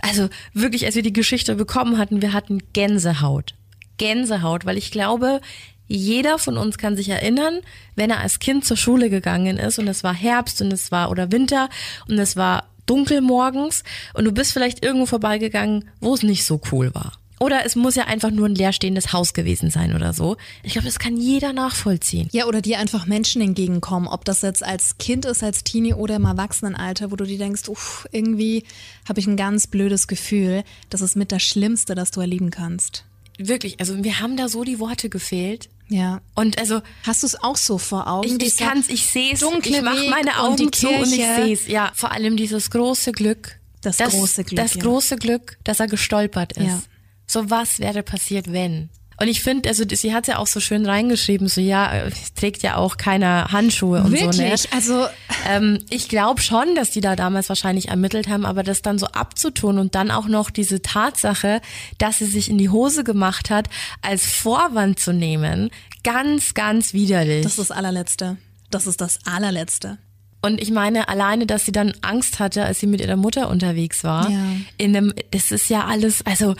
Also 0.00 0.28
wirklich, 0.52 0.86
als 0.86 0.94
wir 0.94 1.02
die 1.02 1.12
Geschichte 1.12 1.56
bekommen 1.56 1.98
hatten, 1.98 2.22
wir 2.22 2.32
hatten 2.32 2.62
Gänsehaut. 2.72 3.54
Gänsehaut, 3.96 4.64
weil 4.64 4.78
ich 4.78 4.90
glaube, 4.90 5.40
jeder 5.88 6.38
von 6.38 6.58
uns 6.58 6.78
kann 6.78 6.96
sich 6.96 7.08
erinnern, 7.08 7.60
wenn 7.96 8.10
er 8.10 8.20
als 8.20 8.38
Kind 8.38 8.64
zur 8.64 8.76
Schule 8.76 9.10
gegangen 9.10 9.56
ist 9.56 9.78
und 9.78 9.88
es 9.88 10.04
war 10.04 10.14
Herbst 10.14 10.60
und 10.60 10.72
es 10.72 10.92
war 10.92 11.10
oder 11.10 11.32
Winter 11.32 11.68
und 12.06 12.18
es 12.18 12.36
war 12.36 12.68
dunkel 12.86 13.20
morgens 13.20 13.84
und 14.14 14.24
du 14.24 14.32
bist 14.32 14.52
vielleicht 14.52 14.84
irgendwo 14.84 15.06
vorbeigegangen, 15.06 15.88
wo 16.00 16.14
es 16.14 16.22
nicht 16.22 16.44
so 16.44 16.60
cool 16.70 16.94
war. 16.94 17.12
Oder 17.40 17.64
es 17.64 17.76
muss 17.76 17.94
ja 17.94 18.04
einfach 18.04 18.30
nur 18.30 18.46
ein 18.46 18.54
leerstehendes 18.54 19.12
Haus 19.12 19.32
gewesen 19.32 19.70
sein 19.70 19.94
oder 19.94 20.12
so. 20.12 20.36
Ich 20.62 20.72
glaube, 20.72 20.86
das 20.86 20.98
kann 20.98 21.16
jeder 21.16 21.52
nachvollziehen. 21.52 22.28
Ja, 22.32 22.46
oder 22.46 22.60
dir 22.60 22.78
einfach 22.78 23.06
Menschen 23.06 23.40
entgegenkommen, 23.42 24.08
ob 24.08 24.24
das 24.24 24.42
jetzt 24.42 24.64
als 24.64 24.98
Kind 24.98 25.24
ist, 25.24 25.42
als 25.42 25.64
Teenie 25.64 25.94
oder 25.94 26.16
im 26.16 26.24
Erwachsenenalter, 26.24 27.10
wo 27.10 27.16
du 27.16 27.24
dir 27.24 27.38
denkst, 27.38 27.68
uff, 27.68 28.08
irgendwie 28.12 28.64
habe 29.08 29.20
ich 29.20 29.26
ein 29.26 29.36
ganz 29.36 29.66
blödes 29.66 30.08
Gefühl. 30.08 30.64
Das 30.90 31.00
ist 31.00 31.16
mit 31.16 31.32
das 31.32 31.42
Schlimmste, 31.42 31.94
das 31.94 32.10
du 32.10 32.20
erleben 32.20 32.50
kannst. 32.50 33.04
Wirklich, 33.38 33.78
also 33.78 34.02
wir 34.02 34.18
haben 34.18 34.36
da 34.36 34.48
so 34.48 34.64
die 34.64 34.80
Worte 34.80 35.08
gefehlt. 35.08 35.68
Ja. 35.88 36.20
Und 36.34 36.58
also 36.58 36.82
hast 37.04 37.22
du 37.22 37.26
es 37.26 37.40
auch 37.42 37.56
so 37.56 37.78
vor 37.78 38.08
Augen? 38.08 38.38
Ich, 38.40 38.46
ich 38.46 38.56
kann's, 38.56 38.88
ich 38.88 39.06
sehe 39.06 39.32
es. 39.32 39.42
Ich 39.42 39.82
mache 39.82 40.10
meine 40.10 40.38
Augen 40.40 40.66
und 40.66 40.74
zu 40.74 40.88
und 40.88 41.12
ich 41.12 41.24
sehe 41.24 41.52
es. 41.52 41.66
Ja, 41.68 41.92
vor 41.94 42.12
allem 42.12 42.36
dieses 42.36 42.70
große 42.70 43.12
Glück. 43.12 43.58
Das, 43.80 43.96
das 43.96 44.12
große 44.12 44.44
Glück. 44.44 44.56
Das 44.56 44.74
ja. 44.74 44.82
große 44.82 45.16
Glück, 45.16 45.56
dass 45.64 45.80
er 45.80 45.86
gestolpert 45.86 46.52
ist. 46.54 46.66
Ja. 46.66 46.82
So 47.30 47.50
was 47.50 47.78
wäre 47.78 48.02
passiert, 48.02 48.52
wenn? 48.52 48.88
Und 49.20 49.26
ich 49.26 49.42
finde, 49.42 49.68
also 49.68 49.82
sie 49.90 50.14
hat 50.14 50.28
ja 50.28 50.38
auch 50.38 50.46
so 50.46 50.60
schön 50.60 50.86
reingeschrieben, 50.86 51.48
so 51.48 51.60
ja, 51.60 52.04
trägt 52.36 52.62
ja 52.62 52.76
auch 52.76 52.96
keiner 52.98 53.50
Handschuhe 53.50 54.00
und 54.04 54.12
Wirklich? 54.12 54.36
so. 54.36 54.42
Ne? 54.42 54.54
Also 54.72 55.06
ähm, 55.48 55.80
ich 55.90 56.08
glaube 56.08 56.40
schon, 56.40 56.76
dass 56.76 56.92
die 56.92 57.00
da 57.00 57.16
damals 57.16 57.48
wahrscheinlich 57.48 57.88
ermittelt 57.88 58.28
haben, 58.28 58.46
aber 58.46 58.62
das 58.62 58.80
dann 58.80 58.96
so 58.96 59.06
abzutun 59.06 59.78
und 59.80 59.96
dann 59.96 60.12
auch 60.12 60.28
noch 60.28 60.50
diese 60.50 60.82
Tatsache, 60.82 61.60
dass 61.98 62.18
sie 62.18 62.26
sich 62.26 62.48
in 62.48 62.58
die 62.58 62.68
Hose 62.68 63.02
gemacht 63.02 63.50
hat, 63.50 63.68
als 64.02 64.24
Vorwand 64.24 65.00
zu 65.00 65.12
nehmen, 65.12 65.70
ganz, 66.04 66.54
ganz 66.54 66.92
widerlich. 66.92 67.42
Das 67.42 67.52
ist 67.58 67.70
das 67.70 67.70
allerletzte. 67.72 68.36
Das 68.70 68.86
ist 68.86 69.00
das 69.00 69.18
allerletzte. 69.26 69.98
Und 70.42 70.60
ich 70.62 70.70
meine, 70.70 71.08
alleine, 71.08 71.44
dass 71.46 71.64
sie 71.64 71.72
dann 71.72 71.92
Angst 72.02 72.38
hatte, 72.38 72.64
als 72.64 72.78
sie 72.78 72.86
mit 72.86 73.00
ihrer 73.00 73.16
Mutter 73.16 73.48
unterwegs 73.48 74.04
war, 74.04 74.30
Ja. 74.30 74.38
in 74.76 74.96
einem, 74.96 75.12
das 75.32 75.50
ist 75.50 75.68
ja 75.70 75.86
alles, 75.86 76.24
also 76.24 76.54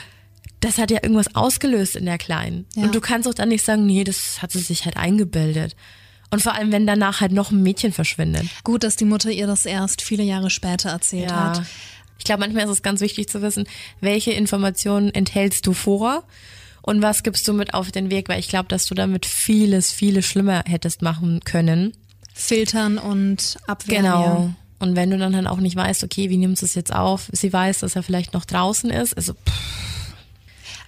das 0.61 0.79
hat 0.79 0.91
ja 0.91 0.99
irgendwas 1.03 1.35
ausgelöst 1.35 1.97
in 1.97 2.05
der 2.05 2.19
Kleinen. 2.19 2.67
Ja. 2.75 2.85
Und 2.85 2.95
du 2.95 3.01
kannst 3.01 3.29
auch 3.29 3.35
dann 3.35 3.49
nicht 3.49 3.65
sagen, 3.65 3.87
nee, 3.87 4.05
das 4.05 4.43
hat 4.43 4.53
sie 4.53 4.61
sich 4.61 4.85
halt 4.85 4.97
eingebildet. 4.97 5.77
Und 6.31 6.43
vor 6.43 6.55
allem, 6.55 6.73
wenn 6.73 6.87
danach 6.87 7.21
halt 7.21 7.33
noch 7.33 7.51
ein 7.51 7.63
Mädchen 7.63 7.93
verschwindet. 7.93 8.47
Gut, 8.65 8.83
dass 8.83 8.97
die 8.97 9.07
Mutter 9.07 9.31
ihr 9.31 9.47
das 9.47 9.65
erst 9.65 10.03
viele 10.03 10.23
Jahre 10.23 10.51
später 10.51 10.91
erzählt 10.91 11.33
hat. 11.33 11.63
Ich 12.19 12.25
glaube, 12.25 12.41
manchmal 12.41 12.65
ist 12.65 12.71
es 12.71 12.83
ganz 12.83 13.01
wichtig 13.01 13.29
zu 13.29 13.41
wissen, 13.41 13.67
welche 14.01 14.33
Informationen 14.33 15.15
enthältst 15.15 15.67
du 15.67 15.73
vor 15.73 16.25
und 16.83 17.01
was 17.01 17.23
gibst 17.23 17.47
du 17.49 17.53
mit 17.53 17.75
auf 17.75 17.93
den 17.93 18.11
Weg, 18.11 18.29
weil 18.29 18.41
ich 18.41 18.49
glaube, 18.49 18.69
dass 18.69 18.87
du 18.87 18.95
damit 18.95 19.25
vieles, 19.25 19.93
vieles 19.93 20.27
schlimmer 20.27 20.65
hättest 20.67 21.01
machen 21.01 21.41
können. 21.45 21.93
Filtern 22.35 22.99
und 22.99 23.57
abwehren. 23.67 24.05
Genau. 24.05 24.23
Ja. 24.23 24.55
Und 24.81 24.97
wenn 24.97 25.11
du 25.11 25.19
dann 25.19 25.35
halt 25.35 25.47
auch 25.47 25.59
nicht 25.59 25.77
weißt, 25.77 26.05
okay, 26.05 26.31
wie 26.31 26.37
nimmst 26.37 26.63
du 26.63 26.67
es 26.67 26.75
jetzt 26.75 26.95
auf? 26.95 27.31
Sie 27.33 27.53
weiß, 27.53 27.81
dass 27.81 27.97
er 27.97 28.03
vielleicht 28.03 28.33
noch 28.33 28.45
draußen 28.45 28.91
ist. 28.91 29.17
Also, 29.17 29.35
pff, 29.35 29.98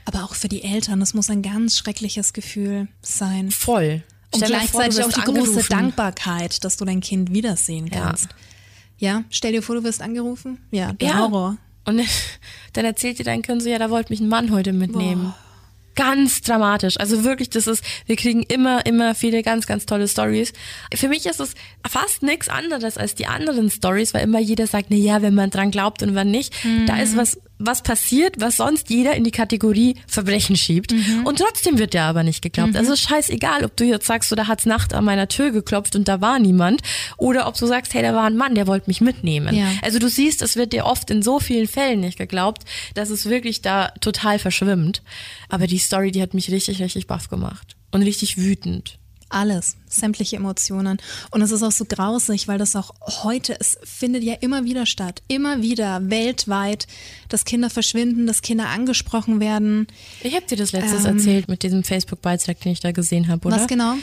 Aber 0.04 0.24
auch 0.24 0.34
für 0.34 0.48
die 0.48 0.62
Eltern, 0.62 1.00
das 1.00 1.14
muss 1.14 1.30
ein 1.30 1.42
ganz 1.42 1.76
schreckliches 1.78 2.32
Gefühl 2.32 2.88
sein. 3.02 3.50
voll. 3.50 4.02
Und 4.32 4.44
Stell 4.44 4.60
vor, 4.60 4.80
gleichzeitig 4.82 4.96
du 4.96 5.02
auch 5.04 5.12
die 5.12 5.20
große 5.22 5.40
angerufen. 5.40 5.66
Dankbarkeit, 5.70 6.64
dass 6.64 6.76
du 6.76 6.84
dein 6.84 7.00
Kind 7.00 7.32
wiedersehen 7.34 7.88
Ja. 7.88 8.00
kannst. 8.02 8.28
Ja, 8.98 9.24
stell 9.30 9.52
dir 9.52 9.62
vor, 9.62 9.74
du 9.76 9.82
wirst 9.84 10.02
angerufen. 10.02 10.58
Ja, 10.70 10.92
der 10.92 11.08
Ja. 11.08 11.18
Horror. 11.18 11.56
Und 11.84 12.00
dann 12.74 12.84
erzählt 12.84 13.18
dir 13.18 13.24
dein 13.24 13.42
Kind 13.42 13.62
so, 13.62 13.68
ja, 13.68 13.78
da 13.78 13.90
wollte 13.90 14.12
mich 14.12 14.20
ein 14.20 14.28
Mann 14.28 14.50
heute 14.52 14.72
mitnehmen. 14.72 15.22
Boah. 15.24 15.36
Ganz 15.96 16.40
dramatisch. 16.42 16.98
Also 17.00 17.24
wirklich, 17.24 17.50
das 17.50 17.66
ist, 17.66 17.82
wir 18.06 18.14
kriegen 18.16 18.42
immer, 18.44 18.86
immer 18.86 19.14
viele 19.16 19.42
ganz, 19.42 19.66
ganz 19.66 19.84
tolle 19.86 20.06
Stories. 20.06 20.52
Für 20.94 21.08
mich 21.08 21.26
ist 21.26 21.40
es 21.40 21.54
fast 21.86 22.22
nichts 22.22 22.48
anderes 22.48 22.96
als 22.96 23.16
die 23.16 23.26
anderen 23.26 23.70
Stories, 23.70 24.14
weil 24.14 24.22
immer 24.22 24.38
jeder 24.38 24.66
sagt, 24.68 24.86
na 24.90 24.96
ja, 24.96 25.20
wenn 25.22 25.34
man 25.34 25.50
dran 25.50 25.72
glaubt 25.72 26.02
und 26.04 26.14
wann 26.14 26.30
nicht. 26.30 26.54
Mhm. 26.64 26.86
Da 26.86 26.98
ist 27.02 27.16
was 27.16 27.40
was 27.60 27.82
passiert, 27.82 28.40
was 28.40 28.56
sonst 28.56 28.90
jeder 28.90 29.14
in 29.14 29.22
die 29.22 29.30
Kategorie 29.30 29.96
Verbrechen 30.06 30.56
schiebt. 30.56 30.92
Mhm. 30.92 31.26
Und 31.26 31.38
trotzdem 31.38 31.78
wird 31.78 31.94
der 31.94 32.04
aber 32.04 32.22
nicht 32.22 32.42
geglaubt. 32.42 32.70
Mhm. 32.70 32.76
Also 32.76 32.96
scheißegal, 32.96 33.64
ob 33.64 33.76
du 33.76 33.84
jetzt 33.84 34.06
sagst, 34.06 34.30
so, 34.30 34.36
da 34.36 34.46
hat's 34.46 34.66
Nacht 34.66 34.94
an 34.94 35.04
meiner 35.04 35.28
Tür 35.28 35.50
geklopft 35.50 35.94
und 35.94 36.08
da 36.08 36.20
war 36.20 36.38
niemand. 36.38 36.82
Oder 37.18 37.46
ob 37.46 37.56
du 37.56 37.66
sagst, 37.66 37.94
hey, 37.94 38.02
da 38.02 38.14
war 38.14 38.24
ein 38.24 38.36
Mann, 38.36 38.54
der 38.54 38.66
wollte 38.66 38.88
mich 38.88 39.00
mitnehmen. 39.00 39.54
Ja. 39.54 39.66
Also 39.82 39.98
du 39.98 40.08
siehst, 40.08 40.42
es 40.42 40.56
wird 40.56 40.72
dir 40.72 40.86
oft 40.86 41.10
in 41.10 41.22
so 41.22 41.38
vielen 41.38 41.68
Fällen 41.68 42.00
nicht 42.00 42.18
geglaubt, 42.18 42.62
dass 42.94 43.10
es 43.10 43.26
wirklich 43.26 43.60
da 43.60 43.88
total 44.00 44.38
verschwimmt. 44.38 45.02
Aber 45.48 45.66
die 45.66 45.78
Story, 45.78 46.10
die 46.10 46.22
hat 46.22 46.34
mich 46.34 46.50
richtig, 46.50 46.80
richtig 46.80 47.06
baff 47.06 47.28
gemacht. 47.28 47.76
Und 47.92 48.02
richtig 48.02 48.38
wütend. 48.38 48.99
Alles, 49.30 49.76
sämtliche 49.88 50.36
Emotionen. 50.36 50.98
Und 51.30 51.40
es 51.40 51.52
ist 51.52 51.62
auch 51.62 51.72
so 51.72 51.84
grausig, 51.84 52.48
weil 52.48 52.58
das 52.58 52.76
auch 52.76 52.92
heute, 53.22 53.56
es 53.58 53.78
findet 53.82 54.24
ja 54.24 54.34
immer 54.34 54.64
wieder 54.64 54.86
statt, 54.86 55.22
immer 55.28 55.62
wieder 55.62 56.10
weltweit, 56.10 56.86
dass 57.28 57.44
Kinder 57.44 57.70
verschwinden, 57.70 58.26
dass 58.26 58.42
Kinder 58.42 58.68
angesprochen 58.68 59.40
werden. 59.40 59.86
Ich 60.22 60.34
habe 60.34 60.46
dir 60.46 60.56
das 60.56 60.72
letztes 60.72 61.04
ähm, 61.04 61.16
erzählt 61.16 61.48
mit 61.48 61.62
diesem 61.62 61.84
Facebook-Beitrag, 61.84 62.60
den 62.60 62.72
ich 62.72 62.80
da 62.80 62.90
gesehen 62.90 63.28
habe, 63.28 63.46
oder? 63.46 63.56
Was 63.56 63.68
genau? 63.68 63.94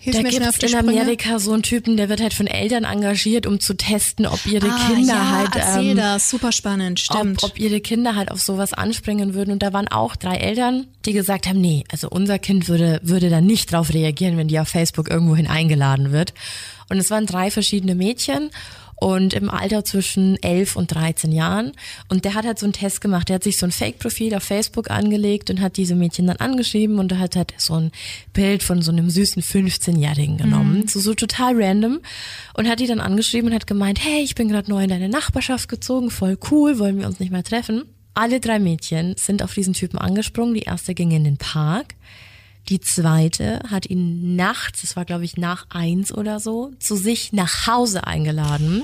Hilf 0.00 0.16
da 0.16 0.22
gibt 0.22 0.62
es 0.62 0.72
in 0.72 0.78
Amerika 0.78 1.38
so 1.38 1.52
einen 1.52 1.62
Typen, 1.62 1.96
der 1.96 2.08
wird 2.08 2.20
halt 2.20 2.32
von 2.32 2.46
Eltern 2.46 2.84
engagiert, 2.84 3.46
um 3.46 3.58
zu 3.58 3.74
testen, 3.74 4.26
ob 4.26 4.46
ihre 4.46 4.70
ah, 4.70 4.86
Kinder 4.86 5.14
ja, 5.14 5.30
halt. 5.30 5.56
Erzähl 5.56 5.90
ähm, 5.90 5.96
das, 5.96 6.30
super 6.30 6.52
spannend, 6.52 7.00
stimmt. 7.00 7.42
Ob, 7.42 7.50
ob 7.50 7.58
ihre 7.58 7.80
Kinder 7.80 8.14
halt 8.14 8.30
auf 8.30 8.40
sowas 8.40 8.72
anspringen 8.72 9.34
würden. 9.34 9.50
Und 9.50 9.62
da 9.62 9.72
waren 9.72 9.88
auch 9.88 10.14
drei 10.14 10.36
Eltern, 10.36 10.86
die 11.04 11.12
gesagt 11.12 11.48
haben, 11.48 11.60
nee, 11.60 11.84
also 11.90 12.08
unser 12.08 12.38
Kind 12.38 12.68
würde, 12.68 13.00
würde 13.02 13.28
da 13.28 13.40
nicht 13.40 13.72
drauf 13.72 13.92
reagieren, 13.92 14.36
wenn 14.36 14.48
die 14.48 14.60
auf 14.60 14.68
Facebook 14.68 15.10
irgendwohin 15.10 15.48
eingeladen 15.48 16.12
wird. 16.12 16.32
Und 16.90 16.98
es 16.98 17.10
waren 17.10 17.26
drei 17.26 17.50
verschiedene 17.50 17.94
Mädchen 17.94 18.50
und 19.00 19.34
im 19.34 19.50
Alter 19.50 19.84
zwischen 19.84 20.42
11 20.42 20.76
und 20.76 20.94
13 20.94 21.32
Jahren. 21.32 21.72
Und 22.08 22.24
der 22.24 22.34
hat 22.34 22.44
halt 22.44 22.58
so 22.58 22.66
einen 22.66 22.72
Test 22.72 23.00
gemacht. 23.00 23.28
Der 23.28 23.36
hat 23.36 23.44
sich 23.44 23.56
so 23.56 23.66
ein 23.66 23.72
Fake-Profil 23.72 24.34
auf 24.34 24.42
Facebook 24.42 24.90
angelegt 24.90 25.50
und 25.50 25.60
hat 25.60 25.76
diese 25.76 25.94
Mädchen 25.94 26.26
dann 26.26 26.38
angeschrieben 26.38 26.98
und 26.98 27.12
da 27.12 27.18
hat 27.18 27.36
halt 27.36 27.54
so 27.58 27.74
ein 27.74 27.92
Bild 28.32 28.62
von 28.62 28.82
so 28.82 28.90
einem 28.90 29.10
süßen 29.10 29.42
15-Jährigen 29.42 30.36
genommen. 30.36 30.80
Mhm. 30.80 30.88
So, 30.88 31.00
so 31.00 31.14
total 31.14 31.60
random. 31.60 32.00
Und 32.54 32.68
hat 32.68 32.80
die 32.80 32.86
dann 32.86 33.00
angeschrieben 33.00 33.50
und 33.50 33.54
hat 33.54 33.66
gemeint, 33.66 34.02
hey, 34.02 34.22
ich 34.22 34.34
bin 34.34 34.48
gerade 34.48 34.70
neu 34.70 34.82
in 34.82 34.90
deine 34.90 35.08
Nachbarschaft 35.08 35.68
gezogen, 35.68 36.10
voll 36.10 36.38
cool, 36.50 36.78
wollen 36.78 36.98
wir 36.98 37.06
uns 37.06 37.20
nicht 37.20 37.30
mehr 37.30 37.44
treffen? 37.44 37.84
Alle 38.14 38.40
drei 38.40 38.58
Mädchen 38.58 39.14
sind 39.16 39.44
auf 39.44 39.54
diesen 39.54 39.74
Typen 39.74 39.98
angesprungen. 39.98 40.54
Die 40.54 40.62
erste 40.62 40.94
ging 40.94 41.12
in 41.12 41.22
den 41.22 41.36
Park. 41.36 41.94
Die 42.68 42.80
zweite 42.80 43.60
hat 43.70 43.86
ihn 43.86 44.36
nachts, 44.36 44.82
das 44.82 44.94
war 44.94 45.04
glaube 45.04 45.24
ich 45.24 45.36
nach 45.36 45.66
eins 45.70 46.12
oder 46.12 46.38
so, 46.38 46.72
zu 46.78 46.96
sich 46.96 47.32
nach 47.32 47.66
Hause 47.66 48.06
eingeladen. 48.06 48.82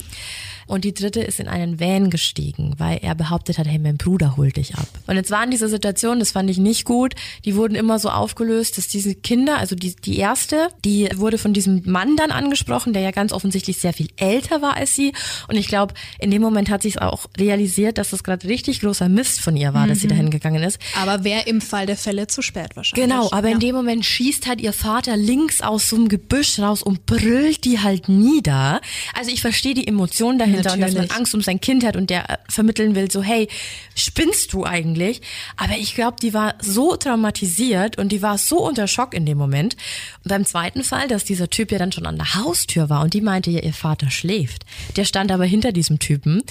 Und 0.66 0.84
die 0.84 0.94
dritte 0.94 1.20
ist 1.20 1.40
in 1.40 1.48
einen 1.48 1.80
Van 1.80 2.10
gestiegen, 2.10 2.74
weil 2.78 2.98
er 3.02 3.14
behauptet 3.14 3.58
hat, 3.58 3.66
hey, 3.66 3.78
mein 3.78 3.96
Bruder 3.96 4.36
holt 4.36 4.56
dich 4.56 4.74
ab. 4.74 4.88
Und 5.06 5.16
jetzt 5.16 5.30
waren 5.30 5.50
diese 5.50 5.68
Situationen, 5.68 6.18
das 6.18 6.32
fand 6.32 6.50
ich 6.50 6.58
nicht 6.58 6.84
gut, 6.84 7.14
die 7.44 7.56
wurden 7.56 7.74
immer 7.74 7.98
so 7.98 8.08
aufgelöst, 8.08 8.78
dass 8.78 8.88
diese 8.88 9.14
Kinder, 9.14 9.58
also 9.58 9.76
die, 9.76 9.94
die 9.94 10.18
erste, 10.18 10.68
die 10.84 11.08
wurde 11.16 11.38
von 11.38 11.52
diesem 11.52 11.82
Mann 11.84 12.16
dann 12.16 12.30
angesprochen, 12.30 12.92
der 12.92 13.02
ja 13.02 13.10
ganz 13.10 13.32
offensichtlich 13.32 13.78
sehr 13.78 13.92
viel 13.92 14.08
älter 14.16 14.62
war 14.62 14.76
als 14.76 14.94
sie. 14.94 15.12
Und 15.48 15.56
ich 15.56 15.68
glaube, 15.68 15.94
in 16.18 16.30
dem 16.30 16.42
Moment 16.42 16.70
hat 16.70 16.82
sie 16.82 16.88
es 16.88 16.98
auch 16.98 17.26
realisiert, 17.38 17.98
dass 17.98 18.10
das 18.10 18.24
gerade 18.24 18.48
richtig 18.48 18.80
großer 18.80 19.08
Mist 19.08 19.40
von 19.40 19.56
ihr 19.56 19.74
war, 19.74 19.84
mhm. 19.84 19.90
dass 19.90 20.00
sie 20.00 20.06
mhm. 20.06 20.10
dahin 20.10 20.30
gegangen 20.30 20.62
ist. 20.62 20.78
Aber 21.00 21.24
wäre 21.24 21.42
im 21.46 21.60
Fall 21.60 21.86
der 21.86 21.96
Fälle 21.96 22.26
zu 22.26 22.42
spät 22.42 22.76
wahrscheinlich. 22.76 23.08
Genau, 23.08 23.30
aber 23.32 23.48
ja. 23.48 23.54
in 23.54 23.60
dem 23.60 23.74
Moment 23.74 24.04
schießt 24.04 24.46
halt 24.46 24.60
ihr 24.60 24.72
Vater 24.72 25.16
links 25.16 25.60
aus 25.60 25.88
so 25.88 25.96
einem 25.96 26.08
Gebüsch 26.08 26.58
raus 26.58 26.82
und 26.82 27.06
brüllt 27.06 27.64
die 27.64 27.80
halt 27.80 28.08
nieder. 28.08 28.80
Also 29.14 29.30
ich 29.30 29.40
verstehe 29.40 29.74
die 29.74 29.86
Emotionen 29.86 30.38
dahinter 30.38 30.53
dahinter 30.62 30.76
Natürlich. 30.76 30.96
und 30.96 31.02
dass 31.02 31.08
man 31.10 31.18
Angst 31.18 31.34
um 31.34 31.40
sein 31.40 31.60
Kind 31.60 31.84
hat 31.84 31.96
und 31.96 32.10
der 32.10 32.30
äh, 32.30 32.36
vermitteln 32.48 32.94
will, 32.94 33.10
so 33.10 33.22
hey, 33.22 33.48
spinnst 33.94 34.52
du 34.52 34.64
eigentlich? 34.64 35.20
Aber 35.56 35.76
ich 35.78 35.94
glaube, 35.94 36.16
die 36.20 36.34
war 36.34 36.54
so 36.60 36.96
traumatisiert 36.96 37.98
und 37.98 38.10
die 38.10 38.22
war 38.22 38.38
so 38.38 38.66
unter 38.66 38.86
Schock 38.86 39.14
in 39.14 39.26
dem 39.26 39.38
Moment. 39.38 39.76
Und 40.22 40.28
beim 40.28 40.44
zweiten 40.44 40.84
Fall, 40.84 41.08
dass 41.08 41.24
dieser 41.24 41.50
Typ 41.50 41.72
ja 41.72 41.78
dann 41.78 41.92
schon 41.92 42.06
an 42.06 42.16
der 42.16 42.34
Haustür 42.34 42.88
war 42.88 43.02
und 43.02 43.14
die 43.14 43.20
meinte 43.20 43.50
ja, 43.50 43.60
ihr 43.60 43.72
Vater 43.72 44.10
schläft. 44.10 44.64
Der 44.96 45.04
stand 45.04 45.32
aber 45.32 45.44
hinter 45.44 45.72
diesem 45.72 45.98
Typen 45.98 46.42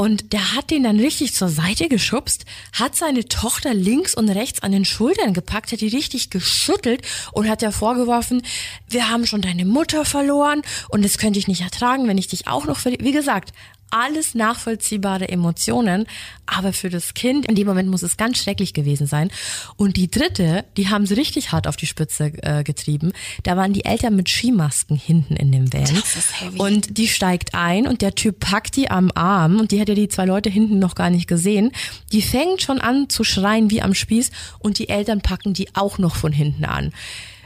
und 0.00 0.32
der 0.32 0.54
hat 0.54 0.70
den 0.70 0.84
dann 0.84 0.98
richtig 0.98 1.34
zur 1.34 1.50
Seite 1.50 1.86
geschubst, 1.90 2.46
hat 2.72 2.96
seine 2.96 3.28
Tochter 3.28 3.74
links 3.74 4.14
und 4.14 4.30
rechts 4.30 4.62
an 4.62 4.72
den 4.72 4.86
Schultern 4.86 5.34
gepackt, 5.34 5.72
hat 5.72 5.82
die 5.82 5.88
richtig 5.88 6.30
geschüttelt 6.30 7.02
und 7.32 7.50
hat 7.50 7.60
ja 7.60 7.70
vorgeworfen, 7.70 8.40
wir 8.88 9.10
haben 9.10 9.26
schon 9.26 9.42
deine 9.42 9.66
Mutter 9.66 10.06
verloren 10.06 10.62
und 10.88 11.04
das 11.04 11.18
könnte 11.18 11.38
ich 11.38 11.48
nicht 11.48 11.60
ertragen, 11.60 12.08
wenn 12.08 12.16
ich 12.16 12.28
dich 12.28 12.46
auch 12.46 12.64
noch 12.64 12.78
verliere. 12.78 13.04
Wie 13.04 13.12
gesagt, 13.12 13.52
alles 13.90 14.34
nachvollziehbare 14.34 15.28
Emotionen, 15.28 16.06
aber 16.46 16.72
für 16.72 16.90
das 16.90 17.14
Kind 17.14 17.46
in 17.46 17.54
dem 17.54 17.66
Moment 17.66 17.88
muss 17.88 18.02
es 18.02 18.16
ganz 18.16 18.38
schrecklich 18.38 18.74
gewesen 18.74 19.06
sein. 19.06 19.30
Und 19.76 19.96
die 19.96 20.10
dritte, 20.10 20.64
die 20.76 20.88
haben 20.88 21.06
sie 21.06 21.14
richtig 21.14 21.52
hart 21.52 21.66
auf 21.66 21.76
die 21.76 21.86
Spitze 21.86 22.32
äh, 22.42 22.64
getrieben. 22.64 23.12
Da 23.42 23.56
waren 23.56 23.72
die 23.72 23.84
Eltern 23.84 24.16
mit 24.16 24.28
Skimasken 24.28 24.96
hinten 24.96 25.36
in 25.36 25.52
dem 25.52 25.72
Van. 25.72 25.84
Das 25.84 26.16
ist 26.16 26.40
heavy. 26.40 26.58
Und 26.58 26.98
die 26.98 27.08
steigt 27.08 27.54
ein 27.54 27.86
und 27.86 28.02
der 28.02 28.14
Typ 28.14 28.40
packt 28.40 28.76
die 28.76 28.90
am 28.90 29.10
Arm 29.14 29.60
und 29.60 29.72
die 29.72 29.80
hat 29.80 29.88
ja 29.88 29.94
die 29.94 30.08
zwei 30.08 30.24
Leute 30.24 30.50
hinten 30.50 30.78
noch 30.78 30.94
gar 30.94 31.10
nicht 31.10 31.26
gesehen. 31.26 31.72
Die 32.12 32.22
fängt 32.22 32.62
schon 32.62 32.80
an 32.80 33.08
zu 33.08 33.24
schreien 33.24 33.70
wie 33.70 33.82
am 33.82 33.94
Spieß 33.94 34.30
und 34.58 34.78
die 34.78 34.88
Eltern 34.88 35.20
packen 35.20 35.54
die 35.54 35.74
auch 35.74 35.98
noch 35.98 36.16
von 36.16 36.32
hinten 36.32 36.64
an. 36.64 36.92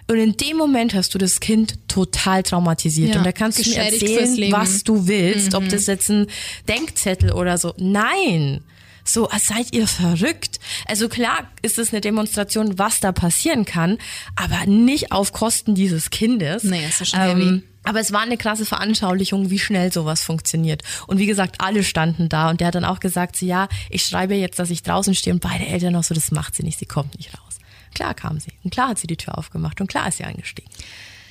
Und 0.07 0.19
in 0.19 0.37
dem 0.37 0.57
Moment 0.57 0.95
hast 0.95 1.15
du 1.15 1.19
das 1.19 1.41
Kind 1.41 1.79
total 1.89 2.43
traumatisiert. 2.43 3.11
Ja, 3.11 3.19
und 3.19 3.25
da 3.25 3.33
kannst 3.33 3.65
du 3.65 3.69
mir 3.69 3.79
erzählen, 3.79 4.53
was 4.53 4.85
du 4.85 5.07
willst, 5.07 5.53
mhm. 5.53 5.59
ob 5.59 5.69
das 5.69 5.87
jetzt 5.87 6.11
ein 6.11 6.27
Denkzettel 6.69 7.33
oder 7.33 7.57
so. 7.57 7.75
Nein. 7.79 8.61
So, 9.07 9.29
als 9.29 9.47
seid 9.47 9.75
ihr 9.75 9.87
verrückt. 9.87 10.59
Also 10.87 11.09
klar 11.09 11.51
ist 11.63 11.79
es 11.79 11.93
eine 11.93 12.01
Demonstration, 12.01 12.79
was 12.79 13.01
da 13.01 13.13
passieren 13.13 13.67
kann, 13.67 13.99
aber 14.35 14.67
nicht 14.67 15.13
auf 15.13 15.33
Kosten 15.33 15.75
dieses 15.75 16.09
Kindes. 16.11 16.65
Nee, 16.65 16.87
ist 16.87 17.01
ja 17.01 17.07
schon 17.07 17.21
ähm, 17.21 17.29
heavy. 17.29 17.63
Aber 17.85 18.01
es 18.01 18.13
war 18.13 18.23
eine 18.23 18.39
krasse 18.39 18.65
Veranschaulichung, 18.65 19.51
wie 19.51 19.59
schnell 19.59 19.93
sowas 19.93 20.23
funktioniert. 20.23 20.83
Und 21.07 21.19
wie 21.19 21.27
gesagt, 21.27 21.57
alle 21.59 21.85
standen 21.85 22.31
da 22.31 22.49
und 22.49 22.61
der 22.61 22.69
hat 22.69 22.75
dann 22.75 22.87
auch 22.87 22.99
gesagt, 22.99 23.37
so, 23.37 23.45
ja, 23.45 23.69
ich 23.91 24.05
schreibe 24.05 24.35
jetzt, 24.35 24.59
dass 24.59 24.71
ich 24.71 24.83
draußen 24.83 25.15
stehe 25.15 25.35
und 25.35 25.41
beide 25.41 25.67
Eltern 25.67 25.93
noch 25.93 26.05
so, 26.05 26.15
das 26.15 26.31
macht 26.31 26.55
sie 26.55 26.63
nicht, 26.63 26.79
sie 26.79 26.87
kommt 26.87 27.17
nicht 27.19 27.35
raus. 27.35 27.59
Klar 27.95 28.15
kam 28.15 28.41
sie. 28.41 28.53
Und 28.63 28.73
klar 28.73 28.89
hat 28.89 28.99
sie 28.99 29.07
die 29.07 29.17
Tür 29.17 29.39
aufgemacht 29.39 29.81
und 29.81 29.87
klar 29.87 30.09
ist 30.09 30.19
sie 30.19 30.25
eingestiegen. 30.25 30.69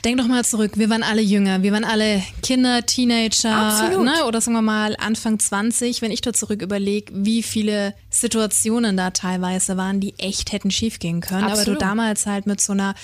Denk 0.03 0.17
doch 0.17 0.27
mal 0.27 0.43
zurück, 0.43 0.73
wir 0.75 0.89
waren 0.89 1.01
alle 1.03 1.21
jünger, 1.21 1.63
wir 1.63 1.71
waren 1.71 1.85
alle 1.85 2.21
Kinder, 2.41 2.85
Teenager 2.85 3.89
ne, 4.03 4.25
oder 4.27 4.41
sagen 4.41 4.53
wir 4.53 4.61
mal 4.61 4.97
Anfang 4.97 5.39
20. 5.39 6.01
Wenn 6.01 6.11
ich 6.11 6.19
da 6.19 6.33
zurück 6.33 6.61
überlege, 6.61 7.13
wie 7.15 7.41
viele 7.41 7.93
Situationen 8.09 8.97
da 8.97 9.11
teilweise 9.11 9.77
waren, 9.77 10.01
die 10.01 10.13
echt 10.17 10.51
hätten 10.51 10.71
schiefgehen 10.71 11.21
können. 11.21 11.45
Absolut. 11.45 11.67
Aber 11.67 11.73
du 11.75 11.79
damals 11.79 12.25
halt 12.25 12.47
mit 12.47 12.59
so 12.59 12.73
einer 12.73 12.95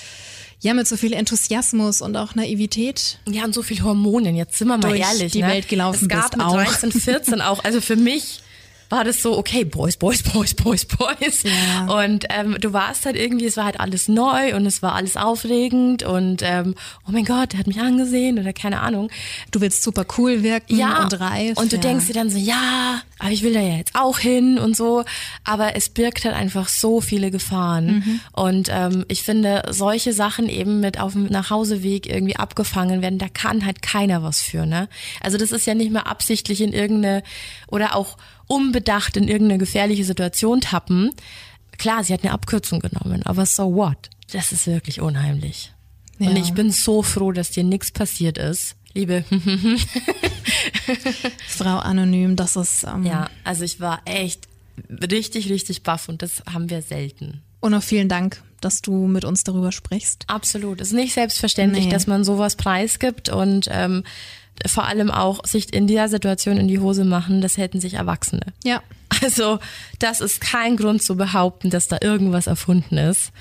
ja, 0.61 0.73
mit 0.73 0.87
so 0.87 0.97
viel 0.97 1.13
Enthusiasmus 1.13 2.01
und 2.01 2.17
auch 2.17 2.35
Naivität. 2.35 3.19
Ja, 3.29 3.45
und 3.45 3.53
so 3.53 3.63
viel 3.63 3.81
Hormonen. 3.81 4.35
Jetzt 4.35 4.57
sind 4.57 4.67
wir 4.67 4.77
mal 4.77 4.93
ehrlich. 4.93 5.31
Die 5.31 5.41
ne? 5.41 5.47
Welt 5.47 5.69
gelaufen 5.69 6.03
es 6.03 6.09
gab 6.09 6.31
bist 6.31 6.37
mit 6.37 6.45
auch. 6.45 6.53
13, 6.53 6.91
14 6.91 7.41
auch. 7.41 7.63
Also 7.63 7.79
für 7.79 7.95
mich 7.95 8.41
war 8.89 9.03
das 9.03 9.21
so, 9.21 9.37
okay, 9.37 9.63
Boys, 9.63 9.97
Boys, 9.97 10.23
Boys, 10.23 10.53
Boys, 10.53 10.85
Boys. 10.85 11.43
Ja. 11.43 12.03
Und 12.03 12.25
ähm, 12.29 12.57
du 12.59 12.73
warst 12.73 13.05
halt 13.05 13.15
irgendwie, 13.15 13.45
es 13.45 13.57
war 13.57 13.65
halt 13.65 13.79
alles 13.79 14.07
neu 14.07 14.55
und 14.55 14.65
es 14.65 14.81
war 14.81 14.93
alles 14.93 15.15
aufregend 15.15 16.03
und 16.03 16.41
ähm, 16.43 16.75
oh 17.07 17.11
mein 17.11 17.25
Gott, 17.25 17.53
der 17.53 17.59
hat 17.59 17.67
mich 17.67 17.79
angesehen 17.79 18.39
oder 18.39 18.53
keine 18.53 18.81
Ahnung. 18.81 19.09
Du 19.51 19.61
willst 19.61 19.83
super 19.83 20.05
cool 20.17 20.43
wirken 20.43 20.77
ja, 20.77 21.03
und 21.03 21.19
reif. 21.19 21.57
Und 21.57 21.71
du 21.71 21.77
ja. 21.77 21.81
denkst 21.81 22.07
dir 22.07 22.13
dann 22.13 22.29
so, 22.29 22.37
ja, 22.37 23.01
aber 23.19 23.31
ich 23.31 23.43
will 23.43 23.53
da 23.53 23.59
ja 23.59 23.75
jetzt 23.75 23.95
auch 23.95 24.17
hin 24.17 24.57
und 24.57 24.75
so. 24.75 25.03
Aber 25.43 25.75
es 25.75 25.89
birgt 25.89 26.25
halt 26.25 26.35
einfach 26.35 26.69
so 26.69 27.01
viele 27.01 27.31
Gefahren. 27.31 27.85
Mhm. 27.85 28.19
Und 28.31 28.69
ähm, 28.71 29.05
ich 29.09 29.23
finde, 29.23 29.63
solche 29.69 30.13
Sachen 30.13 30.47
eben 30.47 30.79
mit 30.79 30.99
auf 30.99 31.13
dem 31.13 31.25
Nachhauseweg 31.25 32.07
irgendwie 32.07 32.37
abgefangen 32.37 33.01
werden, 33.01 33.19
da 33.19 33.27
kann 33.27 33.65
halt 33.65 33.81
keiner 33.81 34.23
was 34.23 34.41
für, 34.41 34.65
ne? 34.65 34.87
Also 35.21 35.37
das 35.37 35.51
ist 35.51 35.67
ja 35.67 35.75
nicht 35.75 35.91
mehr 35.91 36.07
absichtlich 36.07 36.61
in 36.61 36.71
irgendeine 36.71 37.23
oder 37.67 37.95
auch 37.95 38.17
unbedacht 38.47 39.17
in 39.17 39.27
irgendeine 39.27 39.59
gefährliche 39.59 40.05
Situation 40.05 40.61
tappen. 40.61 41.11
Klar, 41.77 42.03
sie 42.03 42.13
hat 42.13 42.23
eine 42.23 42.33
Abkürzung 42.33 42.79
genommen, 42.79 43.23
aber 43.23 43.45
so 43.45 43.75
what? 43.75 44.09
Das 44.31 44.51
ist 44.51 44.67
wirklich 44.67 45.01
unheimlich. 45.01 45.73
Ja. 46.19 46.29
Und 46.29 46.35
ich 46.35 46.53
bin 46.53 46.71
so 46.71 47.01
froh, 47.01 47.31
dass 47.31 47.51
dir 47.51 47.63
nichts 47.63 47.91
passiert 47.91 48.37
ist. 48.37 48.75
Liebe 48.99 49.23
Frau 51.47 51.77
Anonym, 51.77 52.35
das 52.35 52.57
ist. 52.57 52.83
Ähm 52.83 53.05
ja, 53.05 53.29
also 53.45 53.63
ich 53.63 53.79
war 53.79 54.01
echt 54.03 54.49
richtig, 54.89 55.49
richtig 55.49 55.83
baff 55.83 56.09
und 56.09 56.21
das 56.21 56.43
haben 56.51 56.69
wir 56.69 56.81
selten. 56.81 57.41
Und 57.61 57.73
auch 57.73 57.83
vielen 57.83 58.09
Dank, 58.09 58.43
dass 58.59 58.81
du 58.81 59.07
mit 59.07 59.23
uns 59.23 59.45
darüber 59.45 59.71
sprichst. 59.71 60.25
Absolut. 60.27 60.81
Es 60.81 60.89
ist 60.89 60.95
nicht 60.95 61.13
selbstverständlich, 61.13 61.85
nee. 61.85 61.91
dass 61.91 62.07
man 62.07 62.25
sowas 62.25 62.57
preisgibt 62.57 63.29
und 63.29 63.69
ähm, 63.71 64.03
vor 64.65 64.85
allem 64.85 65.11
auch 65.11 65.45
sich 65.45 65.73
in 65.73 65.87
dieser 65.87 66.09
Situation 66.09 66.57
in 66.57 66.67
die 66.67 66.79
Hose 66.79 67.05
machen, 67.05 67.39
das 67.39 67.55
hätten 67.55 67.79
sich 67.79 67.93
Erwachsene. 67.93 68.47
Ja. 68.65 68.83
Also 69.21 69.59
das 69.99 70.19
ist 70.19 70.41
kein 70.41 70.75
Grund 70.75 71.01
zu 71.01 71.15
behaupten, 71.15 71.69
dass 71.69 71.87
da 71.87 71.99
irgendwas 72.01 72.47
erfunden 72.47 72.97
ist. 72.97 73.31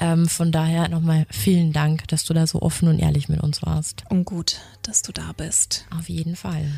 Ähm, 0.00 0.28
von 0.28 0.50
daher 0.50 0.88
nochmal 0.88 1.26
vielen 1.30 1.72
Dank, 1.72 2.08
dass 2.08 2.24
du 2.24 2.32
da 2.32 2.46
so 2.46 2.62
offen 2.62 2.88
und 2.88 2.98
ehrlich 2.98 3.28
mit 3.28 3.40
uns 3.42 3.62
warst. 3.62 4.04
Und 4.08 4.24
gut, 4.24 4.56
dass 4.82 5.02
du 5.02 5.12
da 5.12 5.32
bist. 5.36 5.84
Auf 5.96 6.08
jeden 6.08 6.36
Fall. 6.36 6.72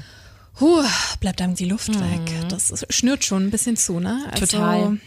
Puh, 0.56 0.82
bleibt 1.20 1.40
einem 1.40 1.54
die 1.54 1.64
Luft 1.64 1.88
weg. 1.98 2.48
Das 2.48 2.84
schnürt 2.90 3.24
schon 3.24 3.46
ein 3.46 3.50
bisschen 3.50 3.76
zu, 3.76 4.00
ne? 4.00 4.26
Also, 4.30 4.46
Total. 4.46 4.98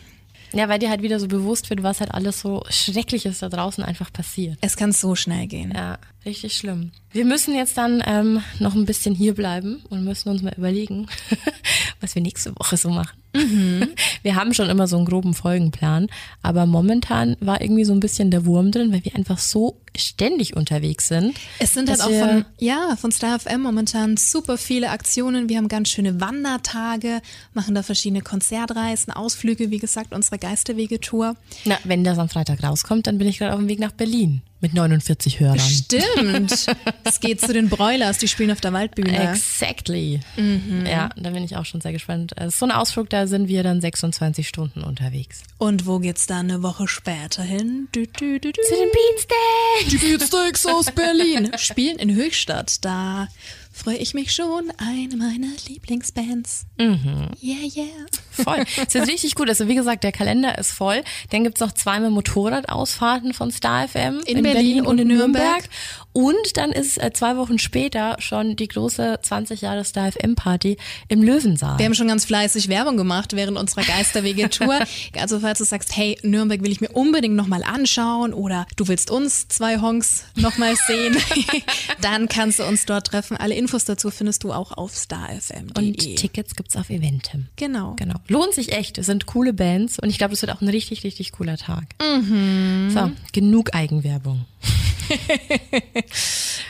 Ja, 0.53 0.69
weil 0.69 0.79
dir 0.79 0.89
halt 0.89 1.01
wieder 1.01 1.19
so 1.19 1.27
bewusst 1.27 1.69
wird, 1.69 1.83
was 1.83 1.99
halt 1.99 2.13
alles 2.13 2.39
so 2.39 2.63
Schreckliches 2.69 3.39
da 3.39 3.49
draußen 3.49 3.83
einfach 3.83 4.11
passiert. 4.11 4.57
Es 4.61 4.77
kann 4.77 4.93
so 4.93 5.15
schnell 5.15 5.47
gehen. 5.47 5.73
Ja, 5.75 5.99
richtig 6.25 6.57
schlimm. 6.57 6.91
Wir 7.11 7.25
müssen 7.25 7.55
jetzt 7.55 7.77
dann 7.77 8.03
ähm, 8.05 8.41
noch 8.59 8.75
ein 8.75 8.85
bisschen 8.85 9.15
hier 9.15 9.33
bleiben 9.33 9.83
und 9.89 10.03
müssen 10.03 10.29
uns 10.29 10.41
mal 10.41 10.53
überlegen, 10.57 11.07
was 12.01 12.15
wir 12.15 12.21
nächste 12.21 12.51
Woche 12.57 12.77
so 12.77 12.89
machen. 12.89 13.17
Wir 14.23 14.35
haben 14.35 14.53
schon 14.53 14.69
immer 14.69 14.87
so 14.87 14.95
einen 14.95 15.05
groben 15.05 15.33
Folgenplan, 15.33 16.07
aber 16.41 16.65
momentan 16.65 17.35
war 17.39 17.61
irgendwie 17.61 17.85
so 17.85 17.93
ein 17.93 17.99
bisschen 17.99 18.31
der 18.31 18.45
Wurm 18.45 18.71
drin, 18.71 18.91
weil 18.91 19.03
wir 19.03 19.15
einfach 19.15 19.37
so 19.37 19.81
ständig 19.95 20.55
unterwegs 20.55 21.07
sind. 21.07 21.37
Es 21.59 21.73
sind 21.73 21.89
halt 21.89 22.01
auch 22.01 22.09
von, 22.09 22.45
ja, 22.59 22.95
von 22.97 23.11
Star 23.11 23.39
FM 23.39 23.61
momentan 23.61 24.17
super 24.17 24.57
viele 24.57 24.89
Aktionen. 24.89 25.49
Wir 25.49 25.57
haben 25.57 25.67
ganz 25.67 25.89
schöne 25.89 26.19
Wandertage, 26.21 27.21
machen 27.53 27.75
da 27.75 27.83
verschiedene 27.83 28.21
Konzertreisen, 28.21 29.13
Ausflüge, 29.13 29.69
wie 29.69 29.79
gesagt, 29.79 30.13
unsere 30.13 30.37
Geisterwege-Tour. 30.37 31.35
Na, 31.65 31.77
wenn 31.83 32.03
das 32.03 32.17
am 32.17 32.29
Freitag 32.29 32.63
rauskommt, 32.63 33.07
dann 33.07 33.17
bin 33.17 33.27
ich 33.27 33.37
gerade 33.37 33.53
auf 33.53 33.59
dem 33.59 33.67
Weg 33.67 33.79
nach 33.79 33.91
Berlin 33.91 34.41
mit 34.61 34.73
49 34.73 35.39
Hörern. 35.39 35.59
Stimmt. 35.59 36.65
es 37.03 37.19
geht 37.19 37.41
zu 37.41 37.53
den 37.53 37.69
Broilers, 37.69 38.17
die 38.17 38.27
spielen 38.27 38.51
auf 38.51 38.61
der 38.61 38.73
Waldbühne. 38.73 39.31
Exactly. 39.31 40.19
Ja, 40.85 41.09
da 41.15 41.29
bin 41.29 41.43
ich 41.43 41.55
auch 41.55 41.65
schon 41.65 41.81
sehr 41.81 41.91
gespannt. 41.91 42.33
Es 42.35 42.53
ist 42.53 42.59
so 42.59 42.65
ein 42.65 42.71
Ausflug, 42.71 43.09
da 43.09 43.27
sind 43.27 43.47
wir 43.47 43.63
dann 43.63 43.81
26 43.81 44.47
Stunden 44.47 44.83
unterwegs. 44.83 45.43
Und 45.57 45.85
wo 45.85 45.99
geht's 45.99 46.25
dann 46.25 46.49
eine 46.49 46.63
Woche 46.63 46.87
später 46.87 47.43
hin? 47.43 47.87
Dü, 47.93 48.07
dü, 48.07 48.39
dü. 48.39 48.51
Zu 48.51 48.75
den 48.75 48.89
Beanstags! 48.91 49.91
Die 49.91 49.97
Beatsteaks 49.97 50.65
aus 50.65 50.91
Berlin 50.91 51.51
spielen 51.57 51.97
in 51.97 52.15
Höchstadt. 52.15 52.83
Da 52.83 53.27
freue 53.75 53.97
ich 53.97 54.13
mich 54.13 54.33
schon. 54.33 54.71
Eine 54.77 55.15
meiner 55.17 55.51
Lieblingsbands. 55.67 56.65
Mhm. 56.79 57.29
Yeah, 57.43 57.57
yeah. 57.75 58.05
Voll. 58.31 58.63
Es 58.87 58.95
ist 58.95 59.07
richtig 59.07 59.35
gut. 59.35 59.49
Also 59.49 59.67
wie 59.67 59.75
gesagt, 59.75 60.03
der 60.03 60.11
Kalender 60.11 60.57
ist 60.57 60.71
voll. 60.71 61.03
Dann 61.29 61.43
gibt's 61.43 61.61
noch 61.61 61.71
zweimal 61.71 62.09
Motorradausfahrten 62.09 63.33
von 63.33 63.51
Star 63.51 63.87
FM 63.87 64.21
In 64.25 64.43
Berlin 64.43 64.85
und 64.85 64.99
in 64.99 65.09
Nürnberg. 65.09 65.69
Und 66.15 66.55
dann 66.55 66.71
ist 66.71 67.01
äh, 67.01 67.11
zwei 67.11 67.35
Wochen 67.35 67.59
später 67.59 68.15
schon 68.19 68.55
die 68.55 68.69
große 68.69 69.19
20 69.21 69.59
Jahre 69.59 69.83
Star 69.83 70.13
FM 70.13 70.35
Party 70.35 70.77
im 71.09 71.21
Löwensaal. 71.21 71.77
Wir 71.77 71.85
haben 71.85 71.93
schon 71.93 72.07
ganz 72.07 72.23
fleißig 72.23 72.69
Werbung 72.69 72.95
gemacht 72.95 73.35
während 73.35 73.57
unserer 73.57 73.83
Geisterwege-Tour. 73.83 74.79
also 75.19 75.41
falls 75.41 75.59
du 75.59 75.65
sagst, 75.65 75.95
hey, 75.97 76.17
Nürnberg 76.23 76.63
will 76.63 76.71
ich 76.71 76.79
mir 76.79 76.91
unbedingt 76.91 77.35
nochmal 77.35 77.63
anschauen 77.63 78.33
oder 78.33 78.65
du 78.77 78.87
willst 78.87 79.11
uns 79.11 79.49
zwei 79.49 79.81
Honks 79.81 80.23
nochmal 80.35 80.75
sehen, 80.87 81.17
dann 82.01 82.29
kannst 82.29 82.59
du 82.59 82.63
uns 82.63 82.85
dort 82.85 83.07
treffen. 83.07 83.35
Alle 83.35 83.55
Infos 83.65 83.83
dazu 83.85 84.11
findest 84.11 84.43
du 84.43 84.53
auch 84.53 84.71
auf 84.73 84.95
starfm.de. 84.95 85.87
und 85.87 86.15
Tickets 86.17 86.55
gibt's 86.55 86.75
auf 86.75 86.89
Eventem. 86.91 87.47
Genau. 87.55 87.95
Genau. 87.97 88.15
Lohnt 88.27 88.53
sich 88.53 88.73
echt. 88.73 88.99
Es 88.99 89.07
sind 89.07 89.25
coole 89.25 89.53
Bands 89.53 89.97
und 89.97 90.09
ich 90.11 90.19
glaube, 90.19 90.33
es 90.35 90.41
wird 90.43 90.51
auch 90.51 90.61
ein 90.61 90.69
richtig, 90.69 91.03
richtig 91.03 91.31
cooler 91.31 91.57
Tag. 91.57 91.85
Mhm. 91.99 92.91
So, 92.93 93.11
genug 93.33 93.73
Eigenwerbung. 93.73 94.45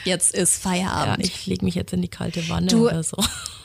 Jetzt 0.06 0.34
ist 0.34 0.64
Ja, 0.64 0.70
Feierabend. 0.72 1.26
ich 1.26 1.46
lege 1.48 1.66
mich 1.66 1.76
jetzt 1.76 1.94
in 1.94 2.02
die 2.02 2.08
kalte 2.08 2.48
Wanne 2.50 2.68
Du- 2.68 2.88
oder 2.88 3.04
so. 3.04 3.18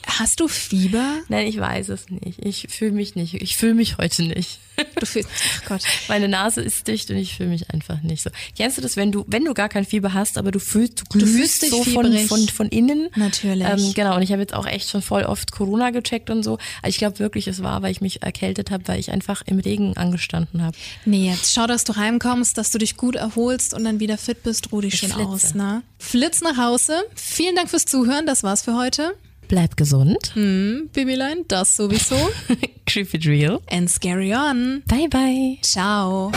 Hast 0.07 0.40
du 0.40 0.48
Fieber? 0.48 1.18
Nein, 1.28 1.46
ich 1.46 1.59
weiß 1.59 1.88
es 1.90 2.09
nicht. 2.09 2.44
Ich 2.44 2.66
fühle 2.70 2.92
mich 2.92 3.14
nicht. 3.14 3.34
Ich 3.34 3.57
fühle 3.57 3.74
mich 3.74 3.98
heute 3.98 4.22
nicht. 4.22 4.59
Du 4.98 5.07
fühlst, 5.07 5.28
ach 5.57 5.64
Gott. 5.66 5.82
Meine 6.09 6.28
Nase 6.28 6.62
ist 6.62 6.88
dicht 6.88 7.11
und 7.11 7.16
ich 7.16 7.36
fühle 7.36 7.51
mich 7.51 7.70
einfach 7.70 8.03
nicht 8.03 8.22
so. 8.22 8.30
Kennst 8.57 8.78
du 8.78 8.82
das, 8.82 8.96
wenn 8.96 9.12
du, 9.12 9.24
wenn 9.26 9.44
du 9.44 9.55
gar 9.55 9.68
kein 9.68 9.84
Fieber 9.84 10.14
hast, 10.14 10.38
aber 10.38 10.51
du 10.51 10.59
fühlst, 10.59 11.01
du 11.01 11.05
glühst 11.18 11.34
fühlst 11.34 11.62
dich 11.62 11.70
so 11.70 11.84
von, 11.84 12.16
von, 12.18 12.48
von 12.48 12.68
innen? 12.68 13.09
Natürlich. 13.14 13.66
Ähm, 13.66 13.92
genau, 13.94 14.16
und 14.16 14.22
ich 14.22 14.32
habe 14.32 14.40
jetzt 14.40 14.55
auch 14.55 14.66
echt 14.66 14.88
schon 14.88 15.03
voll 15.03 15.24
oft 15.24 15.53
Corona 15.53 15.90
gecheckt 15.90 16.30
und 16.30 16.42
so. 16.42 16.59
Ich 16.86 16.98
glaube 16.98 17.18
wirklich, 17.18 17.46
es 17.46 17.62
war, 17.62 17.82
weil 17.82 17.92
ich 17.92 18.01
mich 18.01 18.22
erkältet 18.22 18.70
habe, 18.70 18.88
weil 18.88 18.98
ich 18.98 19.11
einfach 19.11 19.42
im 19.46 19.59
Regen 19.59 19.96
angestanden 19.96 20.62
habe. 20.62 20.76
Nee, 21.05 21.28
jetzt 21.28 21.55
schau, 21.55 21.66
dass 21.66 21.84
du 21.84 21.96
heimkommst, 21.96 22.57
dass 22.57 22.70
du 22.70 22.78
dich 22.78 22.96
gut 22.96 23.16
erholst 23.16 23.74
und 23.74 23.84
dann 23.84 24.01
wieder 24.01 24.18
fit 24.18 24.42
bist. 24.42 24.72
Ruh 24.72 24.80
dich 24.80 24.98
schön 24.98 25.11
flitze. 25.11 25.28
aus, 25.28 25.55
ne? 25.55 25.82
Flitz 25.98 26.40
nach 26.40 26.57
Hause. 26.57 27.03
Vielen 27.14 27.57
Dank 27.57 27.68
fürs 27.70 27.84
Zuhören. 27.84 28.26
Das 28.26 28.42
war's 28.42 28.62
für 28.62 28.74
heute. 28.74 29.14
Bleib 29.51 29.76
gesund. 29.76 30.32
Babylein, 30.92 31.44
das 31.48 31.74
sowieso. 31.74 32.14
Keep 32.86 33.14
it 33.14 33.26
real. 33.26 33.61
And 33.68 33.90
scary 33.90 34.32
on. 34.32 34.84
Bye, 34.86 35.09
bye. 35.09 35.59
Ciao. 35.62 36.30